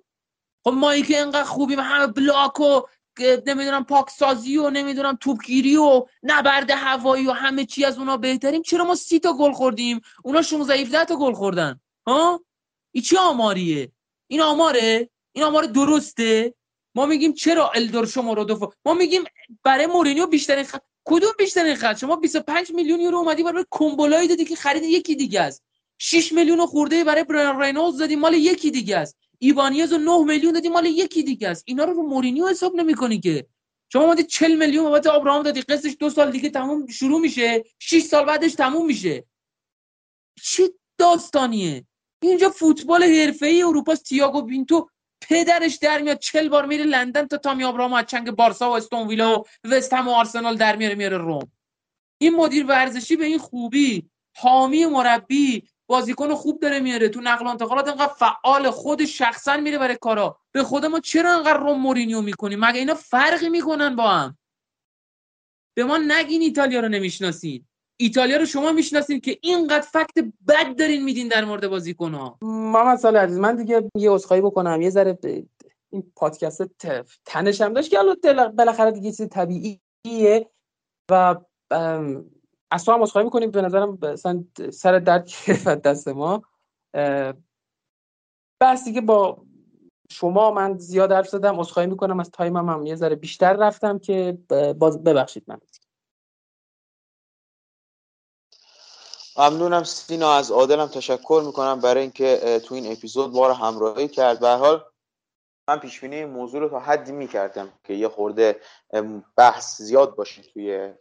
خب 0.64 0.70
ما 0.70 0.96
که 0.96 1.20
انقدر 1.20 1.44
خوبیم 1.44 1.80
همه 1.80 2.06
بلاک 2.06 2.60
و 2.60 2.80
نمی‌دونم 3.46 3.84
پاکسازی 3.84 4.56
و 4.56 4.70
نمی‌دونم 4.70 5.18
توپگیری 5.20 5.76
و 5.76 6.06
نبرد 6.22 6.70
هوایی 6.70 7.26
و 7.26 7.32
همه 7.32 7.64
چی 7.64 7.84
از 7.84 7.98
اونا 7.98 8.16
بهتریم 8.16 8.62
چرا 8.62 8.84
ما 8.84 8.94
سی 8.94 9.18
تا 9.18 9.32
گل 9.32 9.52
خوردیم؟ 9.52 10.00
اونا 10.24 10.42
16 10.42 10.74
17 10.74 11.04
تا 11.04 11.16
گل 11.16 11.32
خوردن. 11.32 11.80
ها؟ 12.06 12.44
این 12.92 13.04
چه 13.04 13.18
آماریه؟ 13.18 13.92
این 14.26 14.40
آماره؟ 14.40 15.10
این 15.32 15.44
آمار 15.44 15.64
درسته؟ 15.64 16.54
ما 16.94 17.06
میگیم 17.06 17.32
چرا 17.32 17.70
الدور 17.70 18.06
شمارودف 18.06 18.66
ما 18.84 18.94
میگیم 18.94 19.22
برای 19.62 19.86
مورینیو 19.86 20.26
بیشترین 20.26 20.64
خ... 20.64 20.76
کدوم 21.08 21.32
بیشترین 21.38 21.74
خرج؟ 21.74 21.98
شما 21.98 22.16
25 22.16 22.72
میلیون 22.72 23.00
یورو 23.00 23.18
اومدی 23.18 23.42
برای 23.42 23.64
کومبولای 23.70 24.28
دادی 24.28 24.44
که 24.44 24.56
خرید 24.56 24.82
یکی 24.82 25.16
دیگه 25.16 25.40
است. 25.40 25.62
6 25.98 26.32
میلیون 26.32 26.66
خورده 26.66 27.04
برای 27.04 27.24
برایان 27.24 27.62
رینولدز 27.62 27.98
دادی 27.98 28.16
مال 28.16 28.34
یکی 28.34 28.70
دیگه 28.70 28.96
است. 28.96 29.16
ایبانیز 29.38 29.92
و 29.92 29.98
9 29.98 30.24
میلیون 30.24 30.52
دادی 30.52 30.68
مال 30.68 30.86
یکی 30.86 31.22
دیگه 31.22 31.48
است. 31.48 31.64
اینا 31.66 31.84
رو 31.84 31.92
رو 31.92 32.02
مورینیو 32.02 32.48
حساب 32.48 32.76
نمی‌کنی 32.76 33.20
که. 33.20 33.46
شما 33.92 34.02
اومدی 34.02 34.22
40 34.22 34.54
میلیون 34.54 34.84
بابت 34.84 35.06
ابراهام 35.06 35.42
دادی. 35.42 35.60
قسطش 35.60 35.96
دو 36.00 36.10
سال 36.10 36.30
دیگه 36.30 36.50
تموم 36.50 36.86
شروع 36.86 37.20
میشه. 37.20 37.64
6 37.78 38.02
سال 38.02 38.24
بعدش 38.24 38.54
تموم 38.54 38.86
میشه. 38.86 39.24
چه 40.42 40.72
داستانیه؟ 40.98 41.86
اینجا 42.22 42.50
فوتبال 42.50 43.02
حرفه‌ای 43.02 43.62
اروپا 43.62 43.94
تییاگو 43.94 44.42
بینتو 44.42 44.88
پدرش 45.20 45.76
در 45.76 46.02
میاد 46.02 46.18
چل 46.18 46.48
بار 46.48 46.66
میره 46.66 46.84
لندن 46.84 47.26
تا 47.26 47.36
تامی 47.36 47.64
آبراهام 47.64 47.92
از 47.92 48.06
چنگ 48.06 48.30
بارسا 48.30 48.70
و 48.70 48.76
استون 48.76 49.08
ویلا 49.08 49.38
و 49.38 49.44
وست 49.64 49.92
هم 49.92 50.08
و 50.08 50.10
آرسنال 50.10 50.56
در 50.56 50.76
میاره 50.76 50.94
میاره 50.94 51.18
روم. 51.18 51.52
این 52.18 52.34
مدیر 52.34 52.66
ورزشی 52.66 53.16
به 53.16 53.24
این 53.24 53.38
خوبی 53.38 54.10
حامی 54.36 54.86
مربی 54.86 55.68
بازیکن 55.86 56.34
خوب 56.34 56.60
داره 56.60 56.80
میاره 56.80 57.08
تو 57.08 57.20
نقل 57.20 57.46
و 57.46 57.48
انتقالات 57.48 57.88
انقدر 57.88 58.12
فعال 58.12 58.70
خود 58.70 59.04
شخصا 59.04 59.56
میره 59.56 59.78
برای 59.78 59.96
کارا. 59.96 60.38
به 60.52 60.62
خود 60.62 60.86
ما 60.86 61.00
چرا 61.00 61.36
انقدر 61.36 61.56
روم 61.56 61.80
مورینیو 61.80 62.20
می‌کنیم 62.20 62.64
مگه 62.64 62.78
اینا 62.78 62.94
فرقی 62.94 63.48
می‌کنن 63.48 63.96
با 63.96 64.10
هم؟ 64.10 64.38
به 65.76 65.84
ما 65.84 65.98
نگین 65.98 66.42
ایتالیا 66.42 66.80
رو 66.80 66.88
نمی‌شناسین. 66.88 67.66
ایتالیا 67.96 68.36
رو 68.36 68.46
شما 68.46 68.72
می‌شناسین 68.72 69.20
که 69.20 69.38
اینقدر 69.42 69.86
فکت 69.92 70.24
بد 70.48 70.76
دارین 70.78 71.04
میدین 71.04 71.28
در 71.28 71.44
مورد 71.44 71.68
بازیکن 71.68 72.14
ها 72.14 72.38
محمد 72.42 72.98
سال 72.98 73.16
عزیز 73.16 73.38
من 73.38 73.56
دیگه 73.56 73.90
یه 73.94 74.10
عذرخواهی 74.10 74.42
بکنم. 74.42 74.82
یه 74.82 74.90
ذره 74.90 75.18
این 75.90 76.12
پادکست 76.16 76.62
تنشم 77.24 77.72
داشت 77.72 77.90
که 77.90 77.98
بالاخره 78.58 78.90
دیگه 78.90 79.12
چیز 79.12 79.28
طبیعیه 79.28 80.50
و 81.10 81.36
از 82.70 82.84
تو 82.84 82.92
هم 82.92 83.02
عذرخواهی 83.02 83.24
می‌کنیم. 83.24 83.50
به 83.50 83.62
نظرم 83.62 83.98
سر 84.70 84.98
درد 84.98 85.30
گرفت 85.46 85.68
دست 85.68 86.08
ما. 86.08 86.42
بس 88.60 88.84
دیگه 88.84 89.00
با 89.00 89.42
شما 90.10 90.50
من 90.50 90.78
زیاد 90.78 91.12
حرف 91.12 91.28
زدم 91.28 91.60
عذرخواهی 91.60 91.88
می‌کنم. 91.88 92.20
از 92.20 92.30
تایمم 92.30 92.68
هم 92.68 92.86
یه 92.86 92.94
ذره 92.94 93.16
بیشتر 93.16 93.52
رفتم 93.52 93.98
که 93.98 94.38
باز 94.78 95.04
ببخشید 95.04 95.44
من. 95.46 95.58
ممنونم 99.38 99.84
سینا 99.84 100.34
از 100.34 100.50
عادلم 100.50 100.86
تشکر 100.86 101.42
می‌کنم 101.46 101.80
برای 101.80 102.02
اینکه 102.02 102.60
تو 102.64 102.74
این 102.74 102.92
اپیزود 102.92 103.34
ما 103.34 103.46
رو 103.46 103.52
همراهی 103.52 104.08
کرد. 104.08 104.40
به 104.40 104.48
حال 104.48 104.84
من 105.68 105.78
پیش 105.78 106.00
بینی 106.00 106.16
این 106.16 106.28
موضوع 106.28 106.60
رو 106.60 106.68
تا 106.68 106.80
حدی 106.80 107.12
می‌کردم 107.12 107.72
که 107.84 107.94
یه 107.94 108.08
خورده 108.08 108.60
بحث 109.36 109.82
زیاد 109.82 110.14
باشه 110.14 110.42
توی 110.42 110.94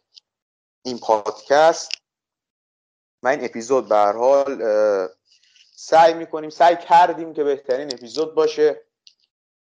این 0.85 0.99
پادکست. 0.99 1.91
من 3.23 3.31
این 3.31 3.45
اپیزود 3.45 3.89
به 3.89 3.95
حال 3.97 4.63
سعی 5.75 6.13
می‌کنیم 6.13 6.49
سعی 6.49 6.75
کردیم 6.75 7.33
که 7.33 7.43
بهترین 7.43 7.93
اپیزود 7.93 8.35
باشه. 8.35 8.85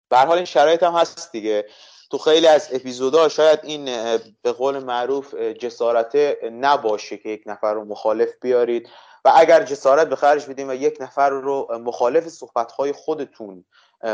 به 0.10 0.18
حال 0.18 0.36
این 0.36 0.46
شرایط 0.46 0.84
هم 0.84 0.94
هست 0.94 1.32
دیگه. 1.32 1.70
تو 2.10 2.18
خیلی 2.18 2.48
از 2.48 2.70
اپیزودها 2.74 3.30
شاید 3.30 3.60
این 3.64 3.86
به 4.42 4.52
قول 4.52 4.80
معروف 4.84 5.36
جسارت 5.36 6.16
نباشه 6.44 7.18
که 7.18 7.30
یک 7.30 7.44
نفر 7.46 7.74
رو 7.74 7.86
مخالف 7.86 8.30
بیارید. 8.42 8.90
و 9.26 9.32
اگر 9.36 9.64
جسارت 9.64 10.10
به 10.10 10.16
خرج 10.16 10.46
بدیم 10.46 10.70
و 10.70 10.74
یک 10.74 10.98
نفر 11.00 11.30
رو 11.30 11.80
مخالف 11.84 12.28
صحبتهای 12.28 12.92
خودتون 12.92 13.66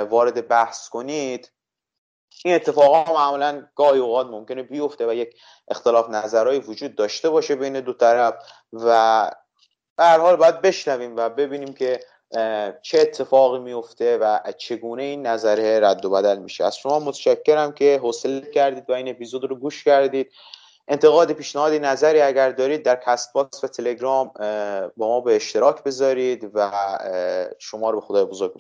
وارد 0.10 0.48
بحث 0.48 0.90
کنید 0.90 1.52
این 2.46 2.56
اتفاقا 2.56 3.14
معمولا 3.14 3.68
گاهی 3.76 4.00
اوقات 4.00 4.28
ممکنه 4.28 4.64
بیفته 4.64 5.08
و 5.08 5.14
یک 5.14 5.36
اختلاف 5.68 6.10
نظرهایی 6.10 6.60
وجود 6.60 6.96
داشته 6.96 7.30
باشه 7.30 7.56
بین 7.56 7.80
دو 7.80 7.94
طرف 7.94 8.34
و 8.74 9.32
به 9.98 10.04
هر 10.04 10.20
حال 10.20 10.36
باید 10.36 10.62
بشنویم 10.62 11.16
و 11.16 11.30
ببینیم 11.30 11.74
که 11.74 12.00
چه 12.82 13.00
اتفاقی 13.00 13.60
میفته 13.60 14.18
و 14.18 14.40
چگونه 14.58 15.04
این 15.04 15.28
نظره 15.28 15.80
رد 15.80 16.06
و 16.06 16.10
بدل 16.10 16.38
میشه. 16.38 16.64
از 16.64 16.78
شما 16.78 17.00
متشکرم 17.00 17.72
که 17.72 18.00
حوصله 18.04 18.42
کردید 18.42 18.90
و 18.90 18.94
این 18.94 19.10
اپیزود 19.10 19.44
رو 19.44 19.56
گوش 19.56 19.84
کردید. 19.84 20.32
انتقاد 20.88 21.32
پیشنهادی 21.32 21.80
نظری 21.80 22.22
اگر 22.22 22.52
دارید 22.52 22.84
در 22.84 23.02
Castbox 23.06 23.64
و 23.64 23.68
تلگرام 23.68 24.32
با 24.98 25.08
ما 25.08 25.22
به 25.22 25.36
اشتراک 25.36 25.84
بذارید 25.84 26.52
و 26.54 26.72
شما 27.60 27.90
رو 27.90 28.00
به 28.00 28.06
خدای 28.06 28.26
بزرگ 28.26 28.54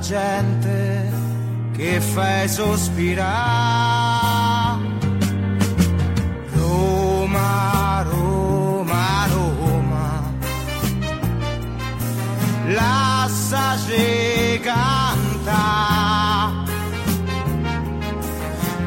gente 0.00 1.10
che 1.76 2.00
fai 2.00 2.48
sospirare. 2.48 3.96
Roma, 6.54 8.02
Roma, 8.02 9.26
Roma, 9.32 10.32
lascia 12.66 13.76
canta. 14.62 15.60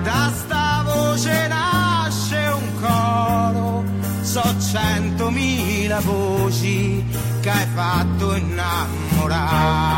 Da 0.03 0.31
sta 0.33 0.83
voce 0.85 1.47
nasce 1.47 2.37
un 2.53 2.73
coro, 2.79 3.83
so 4.21 4.43
centomila 4.59 5.99
voci 6.01 7.03
che 7.41 7.49
hai 7.49 7.67
fatto 7.73 8.35
innamorare. 8.35 9.91